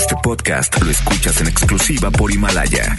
Este 0.00 0.16
podcast 0.22 0.80
lo 0.80 0.90
escuchas 0.90 1.42
en 1.42 1.48
exclusiva 1.48 2.10
por 2.10 2.32
Himalaya. 2.32 2.96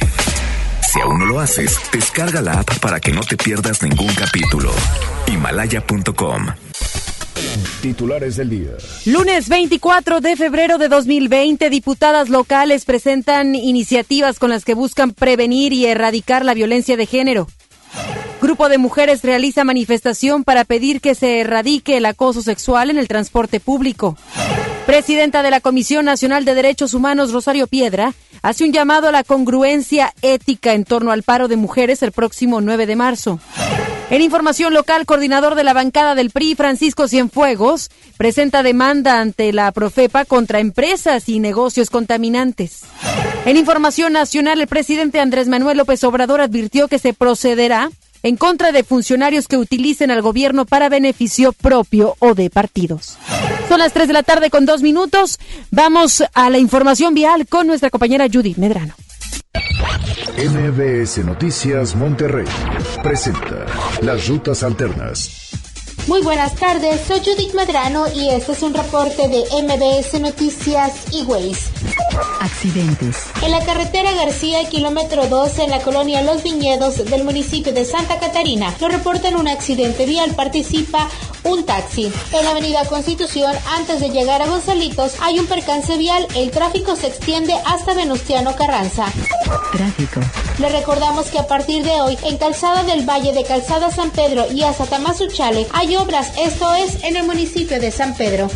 Si 0.87 1.01
aún 1.01 1.17
no 1.17 1.25
lo 1.25 1.39
haces, 1.39 1.75
descarga 1.91 2.43
la 2.43 2.59
app 2.59 2.77
para 2.77 2.99
que 2.99 3.11
no 3.11 3.21
te 3.21 3.37
pierdas 3.37 3.81
ningún 3.81 4.13
capítulo. 4.13 4.71
Himalaya.com. 5.25 6.45
Titulares 7.81 8.35
del 8.35 8.51
día. 8.51 8.69
Lunes 9.07 9.49
24 9.49 10.21
de 10.21 10.35
febrero 10.35 10.77
de 10.77 10.89
2020, 10.89 11.71
diputadas 11.71 12.29
locales 12.29 12.85
presentan 12.85 13.55
iniciativas 13.55 14.37
con 14.37 14.51
las 14.51 14.63
que 14.63 14.75
buscan 14.75 15.09
prevenir 15.09 15.73
y 15.73 15.87
erradicar 15.87 16.45
la 16.45 16.53
violencia 16.53 16.97
de 16.97 17.07
género. 17.07 17.47
Grupo 18.43 18.69
de 18.69 18.77
mujeres 18.77 19.23
realiza 19.23 19.63
manifestación 19.63 20.43
para 20.43 20.65
pedir 20.65 21.01
que 21.01 21.15
se 21.15 21.39
erradique 21.39 21.97
el 21.97 22.05
acoso 22.05 22.43
sexual 22.43 22.91
en 22.91 22.99
el 22.99 23.07
transporte 23.07 23.59
público. 23.59 24.15
Presidenta 24.91 25.41
de 25.41 25.51
la 25.51 25.61
Comisión 25.61 26.03
Nacional 26.03 26.43
de 26.43 26.53
Derechos 26.53 26.93
Humanos, 26.93 27.31
Rosario 27.31 27.65
Piedra, 27.65 28.13
hace 28.41 28.65
un 28.65 28.73
llamado 28.73 29.07
a 29.07 29.13
la 29.13 29.23
congruencia 29.23 30.13
ética 30.21 30.73
en 30.73 30.83
torno 30.83 31.13
al 31.13 31.23
paro 31.23 31.47
de 31.47 31.55
mujeres 31.55 32.03
el 32.03 32.11
próximo 32.11 32.59
9 32.59 32.85
de 32.85 32.97
marzo. 32.97 33.39
En 34.09 34.21
información 34.21 34.73
local, 34.73 35.05
coordinador 35.05 35.55
de 35.55 35.63
la 35.63 35.71
bancada 35.71 36.13
del 36.13 36.29
PRI, 36.29 36.55
Francisco 36.55 37.07
Cienfuegos, 37.07 37.89
presenta 38.17 38.63
demanda 38.63 39.21
ante 39.21 39.53
la 39.53 39.71
Profepa 39.71 40.25
contra 40.25 40.59
empresas 40.59 41.29
y 41.29 41.39
negocios 41.39 41.89
contaminantes. 41.89 42.81
En 43.45 43.55
información 43.55 44.11
nacional, 44.11 44.59
el 44.59 44.67
presidente 44.67 45.21
Andrés 45.21 45.47
Manuel 45.47 45.77
López 45.77 46.03
Obrador 46.03 46.41
advirtió 46.41 46.89
que 46.89 46.99
se 46.99 47.13
procederá 47.13 47.91
en 48.23 48.37
contra 48.37 48.71
de 48.71 48.83
funcionarios 48.83 49.47
que 49.47 49.57
utilicen 49.57 50.11
al 50.11 50.21
gobierno 50.21 50.65
para 50.65 50.89
beneficio 50.89 51.53
propio 51.53 52.15
o 52.19 52.35
de 52.35 52.49
partidos. 52.49 53.17
Son 53.67 53.79
las 53.79 53.93
3 53.93 54.07
de 54.07 54.13
la 54.13 54.23
tarde 54.23 54.49
con 54.49 54.65
dos 54.65 54.81
minutos. 54.81 55.39
Vamos 55.71 56.23
a 56.33 56.49
la 56.49 56.57
información 56.57 57.13
vial 57.13 57.47
con 57.47 57.67
nuestra 57.67 57.89
compañera 57.89 58.27
Judith 58.31 58.57
Medrano. 58.57 58.93
MBS 60.37 61.19
Noticias 61.25 61.95
Monterrey 61.95 62.45
presenta 63.03 63.65
las 64.01 64.27
rutas 64.27 64.63
alternas. 64.63 65.51
Muy 66.07 66.21
buenas 66.21 66.55
tardes, 66.55 67.01
soy 67.07 67.19
Judith 67.19 67.53
Medrano 67.53 68.05
y 68.13 68.29
este 68.29 68.53
es 68.53 68.63
un 68.63 68.73
reporte 68.73 69.27
de 69.27 69.43
MBS 69.61 70.19
Noticias 70.19 70.93
y 71.11 71.23
Ways. 71.23 71.69
Accidentes. 72.39 73.17
En 73.43 73.51
la 73.51 73.63
carretera 73.63 74.11
García, 74.13 74.67
kilómetro 74.67 75.27
12, 75.27 75.63
en 75.63 75.69
la 75.69 75.79
colonia 75.81 76.23
Los 76.23 76.41
Viñedos 76.41 76.97
del 77.05 77.23
municipio 77.23 77.71
de 77.71 77.85
Santa 77.85 78.19
Catarina, 78.19 78.73
nos 78.81 78.91
reportan 78.91 79.35
un 79.35 79.47
accidente 79.47 80.05
vial. 80.05 80.33
Participa 80.35 81.07
un 81.43 81.65
taxi. 81.65 82.11
En 82.33 82.45
la 82.45 82.51
avenida 82.51 82.85
Constitución, 82.85 83.53
antes 83.77 83.99
de 83.99 84.09
llegar 84.09 84.41
a 84.41 84.47
Gonzalitos, 84.47 85.13
hay 85.21 85.39
un 85.39 85.45
percance 85.45 85.97
vial. 85.97 86.27
El 86.35 86.51
tráfico 86.51 86.95
se 86.95 87.07
extiende 87.07 87.53
hasta 87.65 87.93
Venustiano 87.93 88.55
Carranza. 88.55 89.05
Tráfico. 89.71 90.19
Le 90.59 90.69
recordamos 90.69 91.27
que 91.27 91.39
a 91.39 91.47
partir 91.47 91.83
de 91.83 92.01
hoy, 92.01 92.17
en 92.23 92.37
Calzada 92.37 92.83
del 92.83 93.07
Valle 93.07 93.33
de 93.33 93.43
Calzada 93.43 93.91
San 93.91 94.11
Pedro 94.11 94.51
y 94.51 94.63
hasta 94.63 94.85
Tamazuchale, 94.85 95.67
hay 95.73 95.90
obras, 95.95 96.31
esto 96.39 96.73
es 96.73 97.03
en 97.03 97.15
el 97.15 97.23
municipio 97.23 97.79
de 97.79 97.91
San 97.91 98.15
Pedro. 98.15 98.49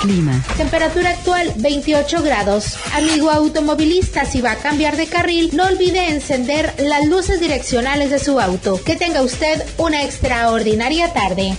Clima. 0.00 0.42
Temperatura 0.56 1.10
actual 1.10 1.52
28 1.56 2.22
grados. 2.22 2.76
Amigo 2.94 3.30
automovilista, 3.30 4.24
si 4.24 4.40
va 4.40 4.52
a 4.52 4.56
cambiar 4.56 4.96
de 4.96 5.06
carril, 5.06 5.50
no 5.54 5.66
olvide 5.66 6.10
encender 6.10 6.74
las 6.78 7.06
luces 7.06 7.40
direccionales 7.40 8.10
de 8.10 8.18
su 8.18 8.40
auto. 8.40 8.80
Que 8.84 8.96
tenga 8.96 9.22
usted 9.22 9.62
una 9.78 10.02
extraordinaria 10.02 11.12
tarde. 11.12 11.56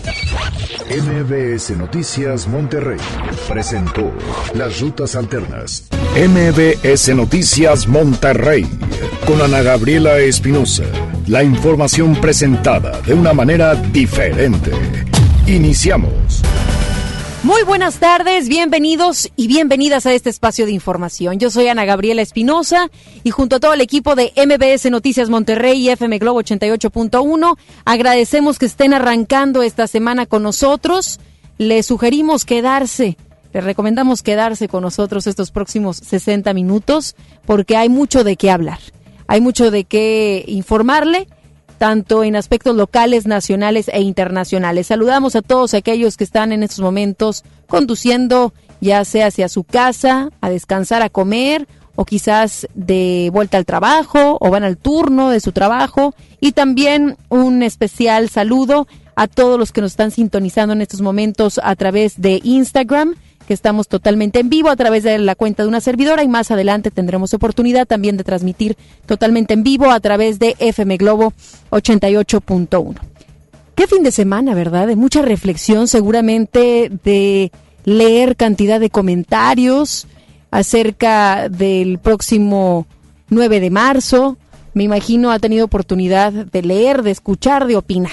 MBS 0.89 1.71
Noticias 1.71 2.47
Monterrey 2.47 2.99
presentó 3.47 4.11
las 4.53 4.79
rutas 4.79 5.15
alternas. 5.15 5.85
MBS 6.15 7.15
Noticias 7.15 7.87
Monterrey 7.87 8.67
con 9.25 9.41
Ana 9.41 9.61
Gabriela 9.61 10.19
Espinosa. 10.19 10.83
La 11.27 11.41
información 11.41 12.15
presentada 12.19 12.99
de 13.01 13.13
una 13.13 13.31
manera 13.31 13.75
diferente. 13.75 14.71
Iniciamos. 15.47 16.41
Muy 17.43 17.63
buenas 17.63 17.99
tardes, 17.99 18.49
bienvenidos 18.49 19.31
y 19.37 19.47
bienvenidas 19.47 20.05
a 20.05 20.11
este 20.11 20.29
espacio 20.29 20.65
de 20.65 20.73
información. 20.73 21.39
Yo 21.39 21.49
soy 21.49 21.69
Ana 21.69 21.85
Gabriela 21.85 22.21
Espinosa 22.21 22.89
y 23.23 23.31
junto 23.31 23.55
a 23.55 23.59
todo 23.61 23.73
el 23.73 23.79
equipo 23.79 24.15
de 24.15 24.33
MBS 24.35 24.91
Noticias 24.91 25.29
Monterrey 25.29 25.79
y 25.79 25.89
FM 25.91 26.17
Globo 26.19 26.41
88.1 26.41 27.57
agradecemos 27.85 28.59
que 28.59 28.65
estén 28.65 28.93
arrancando 28.93 29.63
esta 29.63 29.87
semana 29.87 30.25
con 30.25 30.43
nosotros. 30.43 31.21
Les 31.57 31.85
sugerimos 31.85 32.43
quedarse, 32.43 33.15
les 33.53 33.63
recomendamos 33.63 34.23
quedarse 34.23 34.67
con 34.67 34.81
nosotros 34.81 35.25
estos 35.27 35.51
próximos 35.51 35.97
60 35.97 36.53
minutos 36.53 37.15
porque 37.45 37.77
hay 37.77 37.87
mucho 37.87 38.25
de 38.25 38.35
qué 38.35 38.51
hablar, 38.51 38.79
hay 39.27 39.41
mucho 39.41 39.71
de 39.71 39.83
qué 39.83 40.43
informarle 40.47 41.27
tanto 41.77 42.23
en 42.23 42.35
aspectos 42.35 42.75
locales, 42.75 43.25
nacionales 43.25 43.89
e 43.91 44.01
internacionales. 44.01 44.87
Saludamos 44.87 45.35
a 45.35 45.41
todos 45.41 45.73
aquellos 45.73 46.15
que 46.15 46.23
están 46.23 46.51
en 46.53 46.63
estos 46.63 46.79
momentos 46.79 47.43
conduciendo, 47.67 48.53
ya 48.79 49.03
sea 49.03 49.27
hacia 49.27 49.49
su 49.49 49.63
casa, 49.63 50.29
a 50.39 50.49
descansar, 50.49 51.01
a 51.01 51.09
comer, 51.09 51.67
o 51.95 52.05
quizás 52.05 52.67
de 52.73 53.29
vuelta 53.33 53.57
al 53.57 53.65
trabajo, 53.65 54.37
o 54.39 54.49
van 54.49 54.63
al 54.63 54.77
turno 54.77 55.29
de 55.29 55.39
su 55.39 55.51
trabajo. 55.51 56.15
Y 56.39 56.53
también 56.53 57.17
un 57.29 57.63
especial 57.63 58.29
saludo 58.29 58.87
a 59.15 59.27
todos 59.27 59.59
los 59.59 59.71
que 59.71 59.81
nos 59.81 59.91
están 59.91 60.11
sintonizando 60.11 60.73
en 60.73 60.81
estos 60.81 61.01
momentos 61.01 61.59
a 61.63 61.75
través 61.75 62.21
de 62.21 62.39
Instagram 62.43 63.15
que 63.47 63.53
estamos 63.53 63.87
totalmente 63.87 64.39
en 64.39 64.49
vivo 64.49 64.69
a 64.69 64.75
través 64.75 65.03
de 65.03 65.17
la 65.17 65.35
cuenta 65.35 65.63
de 65.63 65.69
una 65.69 65.81
servidora 65.81 66.23
y 66.23 66.27
más 66.27 66.51
adelante 66.51 66.91
tendremos 66.91 67.33
oportunidad 67.33 67.85
también 67.85 68.17
de 68.17 68.23
transmitir 68.23 68.77
totalmente 69.05 69.53
en 69.53 69.63
vivo 69.63 69.91
a 69.91 69.99
través 69.99 70.39
de 70.39 70.55
FM 70.59 70.97
Globo 70.97 71.33
88.1. 71.71 72.95
Qué 73.75 73.87
fin 73.87 74.03
de 74.03 74.11
semana, 74.11 74.53
¿verdad? 74.53 74.87
De 74.87 74.95
mucha 74.95 75.21
reflexión, 75.21 75.87
seguramente 75.87 76.91
de 77.03 77.51
leer 77.85 78.35
cantidad 78.35 78.79
de 78.79 78.89
comentarios 78.89 80.07
acerca 80.51 81.49
del 81.49 81.97
próximo 81.97 82.85
9 83.29 83.59
de 83.59 83.69
marzo. 83.71 84.37
Me 84.73 84.83
imagino 84.83 85.31
ha 85.31 85.39
tenido 85.39 85.65
oportunidad 85.65 86.31
de 86.31 86.61
leer, 86.61 87.03
de 87.03 87.11
escuchar, 87.11 87.65
de 87.65 87.75
opinar. 87.75 88.11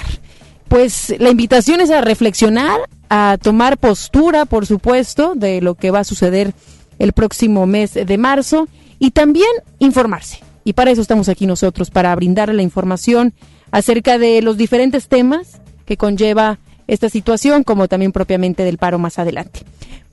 Pues 0.67 1.13
la 1.19 1.29
invitación 1.29 1.81
es 1.81 1.91
a 1.91 2.01
reflexionar, 2.01 2.79
a 3.13 3.37
tomar 3.41 3.77
postura, 3.77 4.45
por 4.45 4.65
supuesto, 4.65 5.33
de 5.35 5.59
lo 5.59 5.75
que 5.75 5.91
va 5.91 5.99
a 5.99 6.05
suceder 6.05 6.53
el 6.97 7.11
próximo 7.11 7.65
mes 7.65 7.93
de 7.93 8.17
marzo 8.17 8.69
y 8.99 9.11
también 9.11 9.49
informarse. 9.79 10.39
Y 10.63 10.71
para 10.73 10.91
eso 10.91 11.01
estamos 11.01 11.27
aquí 11.27 11.45
nosotros, 11.45 11.91
para 11.91 12.15
brindar 12.15 12.53
la 12.53 12.61
información 12.61 13.33
acerca 13.69 14.17
de 14.17 14.41
los 14.41 14.55
diferentes 14.55 15.09
temas 15.09 15.59
que 15.85 15.97
conlleva 15.97 16.59
esta 16.87 17.09
situación, 17.09 17.65
como 17.65 17.89
también 17.89 18.13
propiamente 18.13 18.63
del 18.63 18.77
paro 18.77 18.97
más 18.97 19.19
adelante. 19.19 19.59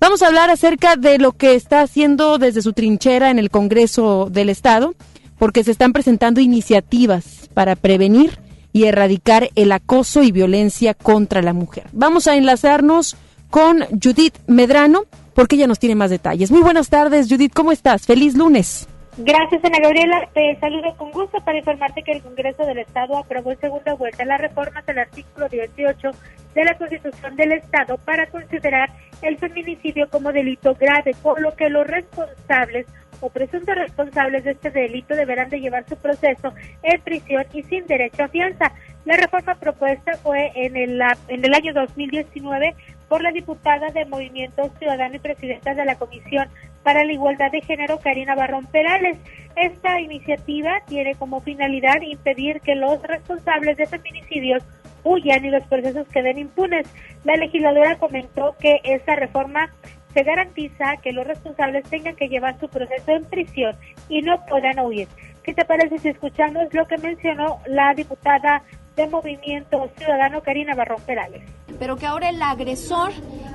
Vamos 0.01 0.23
a 0.23 0.27
hablar 0.27 0.51
acerca 0.51 0.97
de 0.97 1.19
lo 1.19 1.31
que 1.31 1.55
está 1.55 1.83
haciendo 1.83 2.39
desde 2.39 2.63
su 2.63 2.73
trinchera 2.73 3.31
en 3.31 3.39
el 3.39 3.51
Congreso 3.51 4.29
del 4.29 4.49
Estado, 4.49 4.97
porque 5.39 5.63
se 5.63 5.71
están 5.71 5.93
presentando 5.93 6.41
iniciativas 6.41 7.49
para 7.55 7.77
prevenir 7.77 8.41
y 8.73 8.85
erradicar 8.85 9.51
el 9.55 9.73
acoso 9.73 10.23
y 10.23 10.33
violencia 10.33 10.95
contra 10.95 11.43
la 11.43 11.53
mujer. 11.53 11.85
Vamos 11.93 12.27
a 12.27 12.37
enlazarnos 12.37 13.17
con 13.51 13.85
Judith 14.03 14.39
Medrano 14.47 15.05
porque 15.35 15.57
ella 15.57 15.67
nos 15.67 15.79
tiene 15.79 15.95
más 15.95 16.11
detalles. 16.11 16.51
Muy 16.51 16.63
buenas 16.63 16.89
tardes, 16.89 17.29
Judith, 17.29 17.53
¿cómo 17.55 17.73
estás? 17.73 18.07
Feliz 18.07 18.37
lunes. 18.37 18.89
Gracias, 19.21 19.65
Ana 19.65 19.81
Gabriela. 19.81 20.29
Te 20.33 20.57
saludo 20.61 20.97
con 20.97 21.11
gusto 21.11 21.39
para 21.45 21.59
informarte 21.59 22.05
que 22.05 22.13
el 22.13 22.23
Congreso 22.23 22.65
del 22.65 22.79
Estado 22.79 23.17
aprobó 23.17 23.51
en 23.51 23.59
segunda 23.59 23.95
vuelta 23.95 24.25
las 24.25 24.41
reformas 24.41 24.87
del 24.87 25.01
artículo 25.01 25.49
18 25.49 26.11
de 26.55 26.65
la 26.65 26.79
Constitución 26.79 27.35
del 27.35 27.53
Estado 27.53 27.99
para 27.99 28.29
considerar 28.29 28.91
el 29.23 29.37
feminicidio 29.39 30.09
como 30.09 30.33
delito 30.33 30.77
grave, 30.77 31.17
por 31.21 31.41
lo 31.41 31.55
que 31.57 31.69
los 31.69 31.85
responsables 31.85 32.87
o 33.21 33.31
presuntos 33.31 33.75
responsables 33.75 34.45
de 34.45 34.53
este 34.53 34.71
delito 34.71 35.15
deberán 35.15 35.51
de 35.51 35.61
llevar 35.61 35.85
su 35.89 35.97
proceso 35.97 36.53
en 36.83 37.01
prisión 37.01 37.45
y 37.53 37.63
sin 37.65 37.87
derecho 37.87 38.25
a 38.25 38.29
fianza. 38.29 38.73
La 39.05 39.17
reforma 39.17 39.55
propuesta 39.55 40.13
fue 40.23 40.53
en 40.55 40.77
el, 40.77 41.01
en 41.29 41.45
el 41.45 41.55
año 41.55 41.73
2019 41.73 42.75
por 43.09 43.23
la 43.23 43.33
diputada 43.33 43.89
de 43.91 44.05
Movimiento 44.05 44.71
Ciudadano 44.79 45.17
y 45.17 45.19
presidenta 45.19 45.75
de 45.75 45.85
la 45.85 45.97
Comisión 45.97 46.49
para 46.83 47.05
la 47.05 47.13
Igualdad 47.13 47.51
de 47.51 47.63
Género, 47.63 47.99
Karina 48.01 48.35
Barrón 48.35 48.67
Perales. 48.67 49.17
Esta 49.57 50.01
iniciativa 50.01 50.83
tiene 50.87 51.15
como 51.15 51.41
finalidad 51.41 52.01
impedir 52.03 52.61
que 52.61 52.75
los 52.75 53.03
responsables 53.03 53.77
de 53.77 53.87
feminicidios 53.87 54.63
huyan 55.05 55.45
y 55.45 55.51
los 55.51 55.65
procesos 55.65 56.07
queden 56.09 56.39
impunes. 56.39 56.87
La 57.25 57.37
legisladora 57.37 57.97
comentó 57.97 58.57
que 58.61 58.81
esta 58.85 59.17
reforma 59.17 59.71
se 60.19 60.25
garantiza 60.25 60.97
que 61.01 61.13
los 61.13 61.25
responsables 61.25 61.85
tengan 61.89 62.17
que 62.17 62.27
llevar 62.27 62.59
su 62.59 62.69
proceso 62.69 63.13
en 63.13 63.25
prisión 63.27 63.77
y 64.09 64.21
no 64.21 64.45
puedan 64.47 64.81
huir. 64.81 65.07
¿Qué 65.45 65.55
te 65.55 65.65
parece 65.65 65.97
si 65.99 66.09
escuchamos 66.09 66.65
lo 66.73 66.89
que 66.89 66.99
mencionó 66.99 67.61
la 67.69 67.95
diputada 67.95 68.65
de 68.97 69.07
Movimiento 69.07 69.89
Ciudadano, 69.97 70.43
Karina 70.43 70.75
Barrón 70.75 71.01
Perales. 71.07 71.43
Pero 71.79 71.95
que 71.95 72.07
ahora 72.07 72.31
el 72.31 72.43
agresor, 72.43 73.13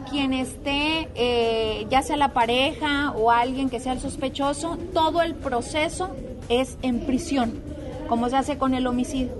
quien 0.09 0.31
esté, 0.31 1.09
eh, 1.15 1.85
ya 1.89 2.01
sea 2.01 2.15
la 2.15 2.29
pareja 2.29 3.11
o 3.11 3.29
alguien 3.29 3.69
que 3.69 3.81
sea 3.81 3.91
el 3.91 3.99
sospechoso, 3.99 4.77
todo 4.93 5.21
el 5.21 5.35
proceso 5.35 6.15
es 6.47 6.77
en 6.81 7.01
prisión, 7.01 7.61
como 8.07 8.29
se 8.29 8.37
hace 8.37 8.57
con 8.57 8.73
el 8.73 8.87
homicidio. 8.87 9.33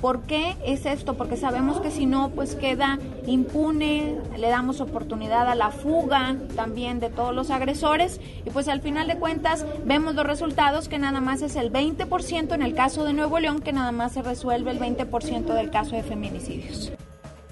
¿Por 0.00 0.22
qué 0.22 0.56
es 0.64 0.86
esto? 0.86 1.14
Porque 1.14 1.36
sabemos 1.36 1.80
que 1.80 1.90
si 1.90 2.06
no, 2.06 2.30
pues 2.30 2.54
queda 2.54 2.98
impune, 3.26 4.16
le 4.38 4.48
damos 4.48 4.80
oportunidad 4.80 5.46
a 5.48 5.54
la 5.54 5.70
fuga 5.70 6.36
también 6.56 7.00
de 7.00 7.10
todos 7.10 7.34
los 7.34 7.50
agresores 7.50 8.20
y 8.46 8.50
pues 8.50 8.68
al 8.68 8.80
final 8.80 9.08
de 9.08 9.18
cuentas 9.18 9.66
vemos 9.84 10.14
los 10.14 10.26
resultados 10.26 10.88
que 10.88 10.98
nada 10.98 11.20
más 11.20 11.42
es 11.42 11.56
el 11.56 11.70
20% 11.70 12.54
en 12.54 12.62
el 12.62 12.74
caso 12.74 13.04
de 13.04 13.12
Nuevo 13.12 13.38
León, 13.38 13.60
que 13.60 13.72
nada 13.72 13.92
más 13.92 14.12
se 14.12 14.22
resuelve 14.22 14.70
el 14.70 14.80
20% 14.80 15.52
del 15.52 15.70
caso 15.70 15.96
de 15.96 16.02
feminicidios. 16.02 16.92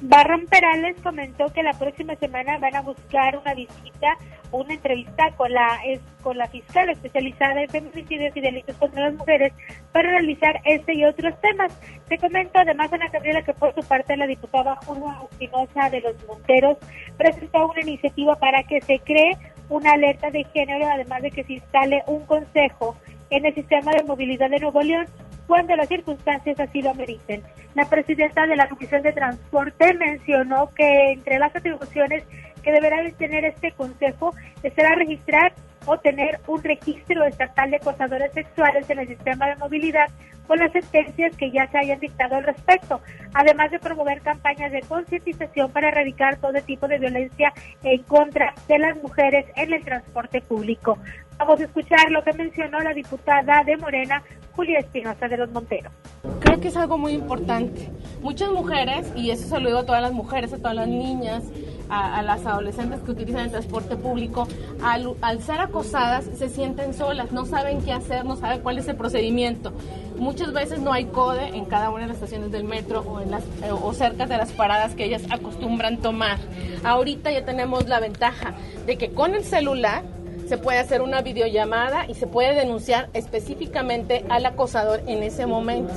Barrón 0.00 0.47
Perales 0.47 0.97
comentó 1.03 1.53
que 1.53 1.62
la 1.62 1.73
próxima 1.73 2.15
semana 2.17 2.59
van 2.59 2.77
a 2.77 2.83
buscar 2.83 3.37
una 3.37 3.53
visita, 3.55 4.17
una 4.53 4.75
entrevista 4.75 5.33
con 5.37 5.53
la 5.53 5.81
con 6.23 6.39
la 6.39 6.47
fiscal 6.47 6.89
especializada 6.89 7.62
en 7.62 7.69
feminicidios 7.69 8.37
y 8.37 8.41
delitos 8.41 8.77
contra 8.77 9.06
las 9.06 9.15
mujeres 9.15 9.53
para 9.93 10.11
realizar 10.11 10.61
este 10.65 10.95
y 10.95 11.05
otros 11.05 11.35
temas. 11.41 11.77
Se 12.09 12.17
comentó 12.19 12.61
además 12.61 12.93
Ana 12.93 13.09
Gabriela 13.09 13.43
que 13.43 13.55
por 13.55 13.75
su 13.75 13.83
parte 13.83 14.17
la 14.17 14.29
diputada 14.29 14.77
Julia 14.87 15.17
Espinosa 15.31 15.91
de 15.91 16.01
los 16.01 16.15
Monteros 16.27 16.79
presentó 17.17 17.67
una 17.67 17.81
iniciativa 17.81 18.37
para 18.37 18.62
que 18.62 18.81
se 18.81 19.01
cree 19.01 19.37
una 19.69 19.93
alerta 19.93 20.31
de 20.31 20.44
género, 20.44 20.87
además 20.87 21.23
de 21.23 21.31
que 21.33 21.44
se 21.44 21.55
instale 21.55 22.03
un 22.06 22.25
consejo 22.25 22.97
en 23.31 23.44
el 23.44 23.55
sistema 23.55 23.93
de 23.93 24.05
movilidad 24.05 24.49
de 24.49 24.61
Nuevo 24.61 24.81
León 24.81 25.06
cuando 25.49 25.75
las 25.75 25.89
circunstancias 25.89 26.61
así 26.61 26.83
lo 26.83 26.91
ameriten. 26.91 27.43
La 27.75 27.89
presidenta 27.89 28.47
de 28.47 28.55
la 28.55 28.69
Comisión 28.69 29.03
de 29.03 29.12
Transporte 29.12 29.95
mencionó 29.95 30.71
que 30.75 31.12
entre 31.12 31.39
las 31.39 31.56
atribuciones 31.56 32.23
que 32.62 32.71
deberá 32.71 32.99
tener 33.12 33.45
este 33.47 33.73
consejo 33.73 34.35
será 34.62 34.95
registrar 34.95 35.55
o 35.87 35.99
tener 35.99 36.39
un 36.47 36.62
registro 36.62 37.25
estatal 37.25 37.71
de 37.71 37.77
acosadores 37.77 38.31
sexuales 38.33 38.89
en 38.91 38.99
el 38.99 39.09
sistema 39.09 39.49
de 39.49 39.56
movilidad 39.56 40.09
con 40.47 40.59
las 40.59 40.73
sentencias 40.73 41.37
que 41.37 41.51
ya 41.51 41.67
se 41.69 41.79
hayan 41.79 42.01
dictado 42.01 42.37
al 42.37 42.44
respecto, 42.44 43.01
además 43.35 43.71
de 43.71 43.79
promover 43.79 44.21
campañas 44.23 44.73
de 44.73 44.81
concientización 44.81 45.71
para 45.71 45.89
erradicar 45.89 46.37
todo 46.37 46.55
tipo 46.62 46.89
de 46.89 46.99
violencia 46.99 47.53
en 47.83 48.03
contra 48.05 48.55
de 48.67 48.79
las 48.79 48.97
mujeres 49.03 49.47
en 49.56 49.73
el 49.73 49.85
transporte 49.85 50.41
público. 50.41 50.99
Vamos 51.38 51.61
a 51.61 51.64
escuchar 51.64 52.11
lo 52.11 52.23
que 52.25 52.32
mencionó 52.32 52.81
la 52.81 52.93
diputada 52.93 53.62
de 53.64 53.76
Morena, 53.76 54.23
Julia 54.56 54.81
Espinosa 54.81 55.29
de 55.29 55.37
los 55.37 55.50
Monteros. 55.52 55.93
Creo 56.40 56.61
que 56.61 56.67
es 56.67 56.76
algo 56.76 56.99
muy 56.99 57.12
importante. 57.12 57.88
Muchas 58.23 58.50
mujeres, 58.50 59.12
y 59.14 59.31
eso 59.31 59.46
se 59.46 59.61
lo 59.61 59.69
digo 59.69 59.79
a 59.79 59.87
todas 59.87 60.02
las 60.02 60.12
mujeres, 60.12 60.52
a 60.52 60.58
todas 60.58 60.75
las 60.75 60.88
niñas, 60.88 61.44
a, 61.88 62.23
las 62.23 62.44
adolescentes 62.44 63.00
que 63.00 63.12
utilizan 63.12 63.43
el 63.43 63.50
transporte 63.52 63.96
público, 63.96 64.49
al, 64.82 65.40
ser 65.40 65.61
acosadas 65.61 66.25
se 66.25 66.49
sienten 66.49 66.93
solas, 66.93 67.31
no 67.31 67.46
saben 67.46 67.82
qué 67.82 67.93
hacer, 67.93 68.25
no 68.25 68.34
saben 68.34 68.61
cuál 68.61 68.79
es 68.79 68.88
el 68.88 68.96
procedimiento. 68.96 69.73
Muchas 70.19 70.52
veces 70.52 70.81
no 70.81 70.93
hay 70.93 71.05
CODE 71.05 71.56
en 71.56 71.67
cada 71.67 71.91
una 71.91 72.00
de 72.00 72.08
las 72.08 72.17
estaciones 72.17 72.50
del 72.50 72.64
metro 72.64 73.02
o, 73.02 73.20
en 73.20 73.31
las, 73.31 73.44
eh, 73.62 73.70
o 73.70 73.93
cerca 73.93 74.26
de 74.26 74.37
las 74.37 74.50
paradas 74.50 74.96
que 74.96 75.05
ellas 75.05 75.23
acostumbran 75.31 75.99
tomar. 75.99 76.38
Ahorita 76.82 77.31
ya 77.31 77.44
tenemos 77.44 77.87
la 77.87 78.00
ventaja 78.00 78.55
de 78.87 78.99
que 78.99 79.12
con 79.12 79.37
el 79.37 79.44
celular 79.44 80.02
se 80.49 80.59
puede 80.59 80.79
hacer 80.79 81.03
una 81.03 81.21
videollamada 81.21 82.06
y 82.09 82.15
se 82.15 82.27
puede 82.27 82.55
denunciar 82.55 83.11
específicamente 83.12 84.25
al 84.31 84.47
acosador 84.47 85.03
en 85.06 85.23
ese 85.23 85.47
momento. 85.47 85.93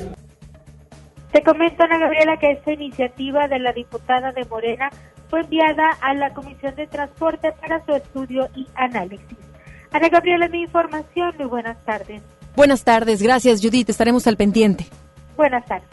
Te 1.32 1.42
comento, 1.44 1.84
Ana 1.84 1.98
Gabriela, 1.98 2.38
que 2.38 2.52
esta 2.52 2.74
iniciativa 2.74 3.48
de 3.48 3.60
la 3.60 3.72
diputada 3.72 4.34
de 4.34 4.44
Morena 4.46 4.90
fue 5.30 5.42
enviada 5.42 5.90
a 6.02 6.14
la 6.14 6.34
Comisión 6.34 6.76
de 6.76 6.88
Transporte 6.88 7.54
para 7.54 7.86
su 7.86 7.94
estudio 7.94 8.50
y 8.54 8.68
análisis. 8.76 9.38
Ana 9.92 10.10
Gabriela, 10.10 10.50
mi 10.50 10.64
información. 10.64 11.34
Muy 11.38 11.48
buenas 11.48 11.78
tardes. 11.86 12.22
Buenas 12.54 12.84
tardes. 12.84 13.22
Gracias, 13.24 13.62
Judith. 13.62 13.90
Estaremos 13.90 14.28
al 14.28 14.36
pendiente. 14.36 14.86
Buenas 15.38 15.66
tardes. 15.66 15.88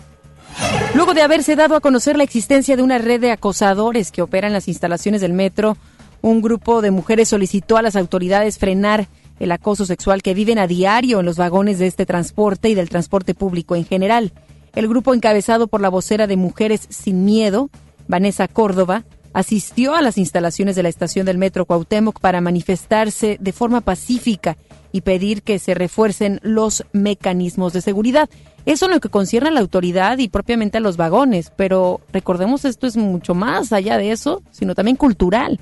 Luego 0.94 1.14
de 1.14 1.22
haberse 1.22 1.54
dado 1.54 1.76
a 1.76 1.80
conocer 1.80 2.16
la 2.16 2.24
existencia 2.24 2.76
de 2.76 2.82
una 2.82 2.98
red 2.98 3.20
de 3.20 3.30
acosadores 3.30 4.10
que 4.10 4.22
opera 4.22 4.48
en 4.48 4.52
las 4.52 4.66
instalaciones 4.66 5.20
del 5.20 5.32
metro, 5.32 5.76
un 6.22 6.40
grupo 6.42 6.82
de 6.82 6.90
mujeres 6.90 7.28
solicitó 7.28 7.76
a 7.76 7.82
las 7.82 7.96
autoridades 7.96 8.58
frenar 8.58 9.08
el 9.40 9.52
acoso 9.52 9.86
sexual 9.86 10.22
que 10.22 10.34
viven 10.34 10.58
a 10.58 10.66
diario 10.66 11.20
en 11.20 11.26
los 11.26 11.36
vagones 11.36 11.78
de 11.78 11.86
este 11.86 12.06
transporte 12.06 12.68
y 12.68 12.74
del 12.74 12.88
transporte 12.88 13.34
público 13.34 13.76
en 13.76 13.84
general. 13.84 14.32
El 14.74 14.88
grupo 14.88 15.14
encabezado 15.14 15.68
por 15.68 15.80
la 15.80 15.88
vocera 15.88 16.26
de 16.26 16.36
Mujeres 16.36 16.86
Sin 16.88 17.24
Miedo, 17.24 17.70
Vanessa 18.08 18.48
Córdoba, 18.48 19.04
asistió 19.32 19.94
a 19.94 20.02
las 20.02 20.18
instalaciones 20.18 20.74
de 20.74 20.82
la 20.82 20.88
estación 20.88 21.26
del 21.26 21.38
metro 21.38 21.66
Cuauhtémoc 21.66 22.18
para 22.18 22.40
manifestarse 22.40 23.36
de 23.40 23.52
forma 23.52 23.80
pacífica 23.80 24.56
y 24.90 25.02
pedir 25.02 25.42
que 25.42 25.58
se 25.58 25.74
refuercen 25.74 26.40
los 26.42 26.84
mecanismos 26.92 27.72
de 27.72 27.82
seguridad. 27.82 28.28
Eso 28.64 28.86
en 28.86 28.92
lo 28.92 29.00
que 29.00 29.10
concierne 29.10 29.50
a 29.50 29.52
la 29.52 29.60
autoridad 29.60 30.18
y 30.18 30.28
propiamente 30.28 30.78
a 30.78 30.80
los 30.80 30.96
vagones, 30.96 31.52
pero 31.56 32.00
recordemos 32.12 32.64
esto 32.64 32.86
es 32.86 32.96
mucho 32.96 33.34
más 33.34 33.72
allá 33.72 33.96
de 33.98 34.10
eso, 34.10 34.42
sino 34.50 34.74
también 34.74 34.96
cultural 34.96 35.60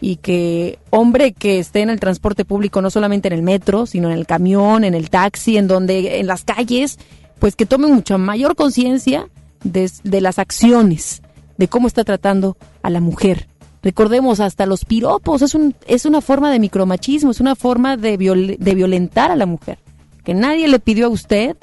y 0.00 0.16
que 0.16 0.78
hombre 0.90 1.32
que 1.32 1.58
esté 1.58 1.80
en 1.80 1.90
el 1.90 2.00
transporte 2.00 2.44
público, 2.44 2.82
no 2.82 2.90
solamente 2.90 3.28
en 3.28 3.34
el 3.34 3.42
metro, 3.42 3.86
sino 3.86 4.10
en 4.10 4.18
el 4.18 4.26
camión, 4.26 4.84
en 4.84 4.94
el 4.94 5.10
taxi, 5.10 5.56
en 5.56 5.68
donde, 5.68 6.20
en 6.20 6.26
las 6.26 6.44
calles, 6.44 6.98
pues 7.38 7.56
que 7.56 7.66
tome 7.66 7.86
mucha 7.86 8.18
mayor 8.18 8.56
conciencia 8.56 9.28
de, 9.64 9.90
de, 10.04 10.20
las 10.20 10.38
acciones, 10.38 11.22
de 11.56 11.68
cómo 11.68 11.88
está 11.88 12.04
tratando 12.04 12.56
a 12.82 12.90
la 12.90 13.00
mujer. 13.00 13.48
Recordemos, 13.82 14.40
hasta 14.40 14.66
los 14.66 14.84
piropos, 14.84 15.42
es, 15.42 15.54
un, 15.54 15.74
es 15.86 16.06
una 16.06 16.20
forma 16.20 16.50
de 16.50 16.58
micromachismo, 16.58 17.30
es 17.30 17.40
una 17.40 17.54
forma 17.54 17.96
de, 17.96 18.16
de 18.58 18.74
violentar 18.74 19.30
a 19.30 19.36
la 19.36 19.46
mujer. 19.46 19.78
Que 20.24 20.34
nadie 20.34 20.68
le 20.68 20.80
pidió 20.80 21.06
a 21.06 21.10
usted 21.10 21.56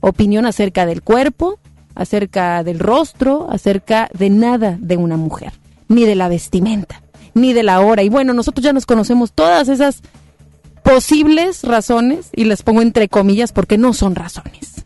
opinión 0.00 0.46
acerca 0.46 0.84
del 0.84 1.02
cuerpo, 1.02 1.58
acerca 1.94 2.62
del 2.62 2.78
rostro, 2.78 3.48
acerca 3.50 4.10
de 4.12 4.28
nada 4.28 4.76
de 4.78 4.96
una 4.96 5.16
mujer, 5.16 5.52
ni 5.88 6.04
de 6.04 6.14
la 6.14 6.28
vestimenta 6.28 7.03
ni 7.34 7.52
de 7.52 7.62
la 7.62 7.80
hora. 7.80 8.02
Y 8.02 8.08
bueno, 8.08 8.32
nosotros 8.32 8.64
ya 8.64 8.72
nos 8.72 8.86
conocemos 8.86 9.32
todas 9.32 9.68
esas 9.68 10.02
posibles 10.82 11.62
razones, 11.62 12.28
y 12.34 12.44
les 12.44 12.62
pongo 12.62 12.82
entre 12.82 13.08
comillas 13.08 13.52
porque 13.52 13.78
no 13.78 13.94
son 13.94 14.14
razones. 14.14 14.84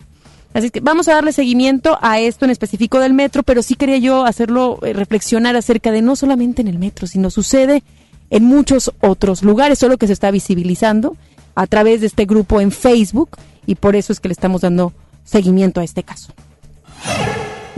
Así 0.55 0.71
que 0.71 0.81
vamos 0.81 1.09
a 1.09 1.15
darle 1.15 1.33
seguimiento 1.33 1.99
a 2.01 2.21
esto 2.21 2.45
en 2.45 2.51
específico 2.51 3.01
del 3.01 3.15
metro, 3.15 3.43
pero 3.43 3.63
sí 3.63 3.75
quería 3.75 3.99
yo 3.99 4.25
hacerlo 4.25 4.79
eh, 4.83 4.93
reflexionar 4.93 5.57
acerca 5.57 5.91
de 5.91 6.03
no 6.03 6.17
solamente 6.17 6.63
en 6.63 6.69
el 6.69 6.79
metro, 6.79 7.07
sino 7.07 7.31
sucede 7.31 7.83
en 8.31 8.45
muchos 8.45 8.93
otros 9.01 9.43
lugares, 9.43 9.79
solo 9.79 9.99
que 9.99 10.07
se 10.07 10.13
está 10.13 10.31
visibilizando 10.31 11.17
a 11.55 11.67
través 11.67 12.01
de 12.01 12.07
este 12.07 12.25
grupo 12.25 12.61
en 12.61 12.71
Facebook 12.71 13.31
y 13.67 13.75
por 13.75 13.97
eso 13.97 14.13
es 14.13 14.21
que 14.21 14.29
le 14.29 14.33
estamos 14.33 14.63
dando 14.63 14.93
seguimiento 15.25 15.81
a 15.81 15.85
este 15.85 16.03
caso. 16.03 16.33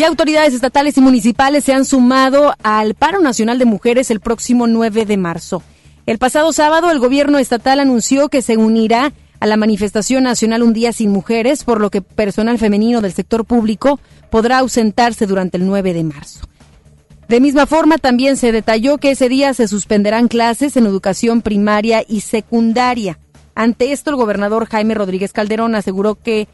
Y 0.00 0.04
autoridades 0.04 0.54
estatales 0.54 0.96
y 0.96 1.02
municipales 1.02 1.64
se 1.64 1.74
han 1.74 1.84
sumado 1.84 2.54
al 2.62 2.94
paro 2.94 3.20
nacional 3.20 3.58
de 3.58 3.66
mujeres 3.66 4.10
el 4.10 4.20
próximo 4.20 4.66
9 4.66 5.04
de 5.04 5.18
marzo. 5.18 5.62
El 6.06 6.16
pasado 6.16 6.54
sábado 6.54 6.90
el 6.90 7.00
gobierno 7.00 7.36
estatal 7.36 7.80
anunció 7.80 8.30
que 8.30 8.40
se 8.40 8.56
unirá 8.56 9.12
a 9.40 9.46
la 9.46 9.58
manifestación 9.58 10.24
nacional 10.24 10.62
Un 10.62 10.72
Día 10.72 10.94
Sin 10.94 11.10
Mujeres, 11.10 11.64
por 11.64 11.82
lo 11.82 11.90
que 11.90 12.00
personal 12.00 12.56
femenino 12.56 13.02
del 13.02 13.12
sector 13.12 13.44
público 13.44 14.00
podrá 14.30 14.60
ausentarse 14.60 15.26
durante 15.26 15.58
el 15.58 15.66
9 15.66 15.92
de 15.92 16.04
marzo. 16.04 16.48
De 17.28 17.38
misma 17.38 17.66
forma, 17.66 17.98
también 17.98 18.38
se 18.38 18.52
detalló 18.52 18.96
que 18.96 19.10
ese 19.10 19.28
día 19.28 19.52
se 19.52 19.68
suspenderán 19.68 20.28
clases 20.28 20.78
en 20.78 20.86
educación 20.86 21.42
primaria 21.42 22.06
y 22.08 22.22
secundaria. 22.22 23.18
Ante 23.54 23.92
esto, 23.92 24.08
el 24.08 24.16
gobernador 24.16 24.64
Jaime 24.64 24.94
Rodríguez 24.94 25.34
Calderón 25.34 25.74
aseguró 25.74 26.14
que 26.14 26.48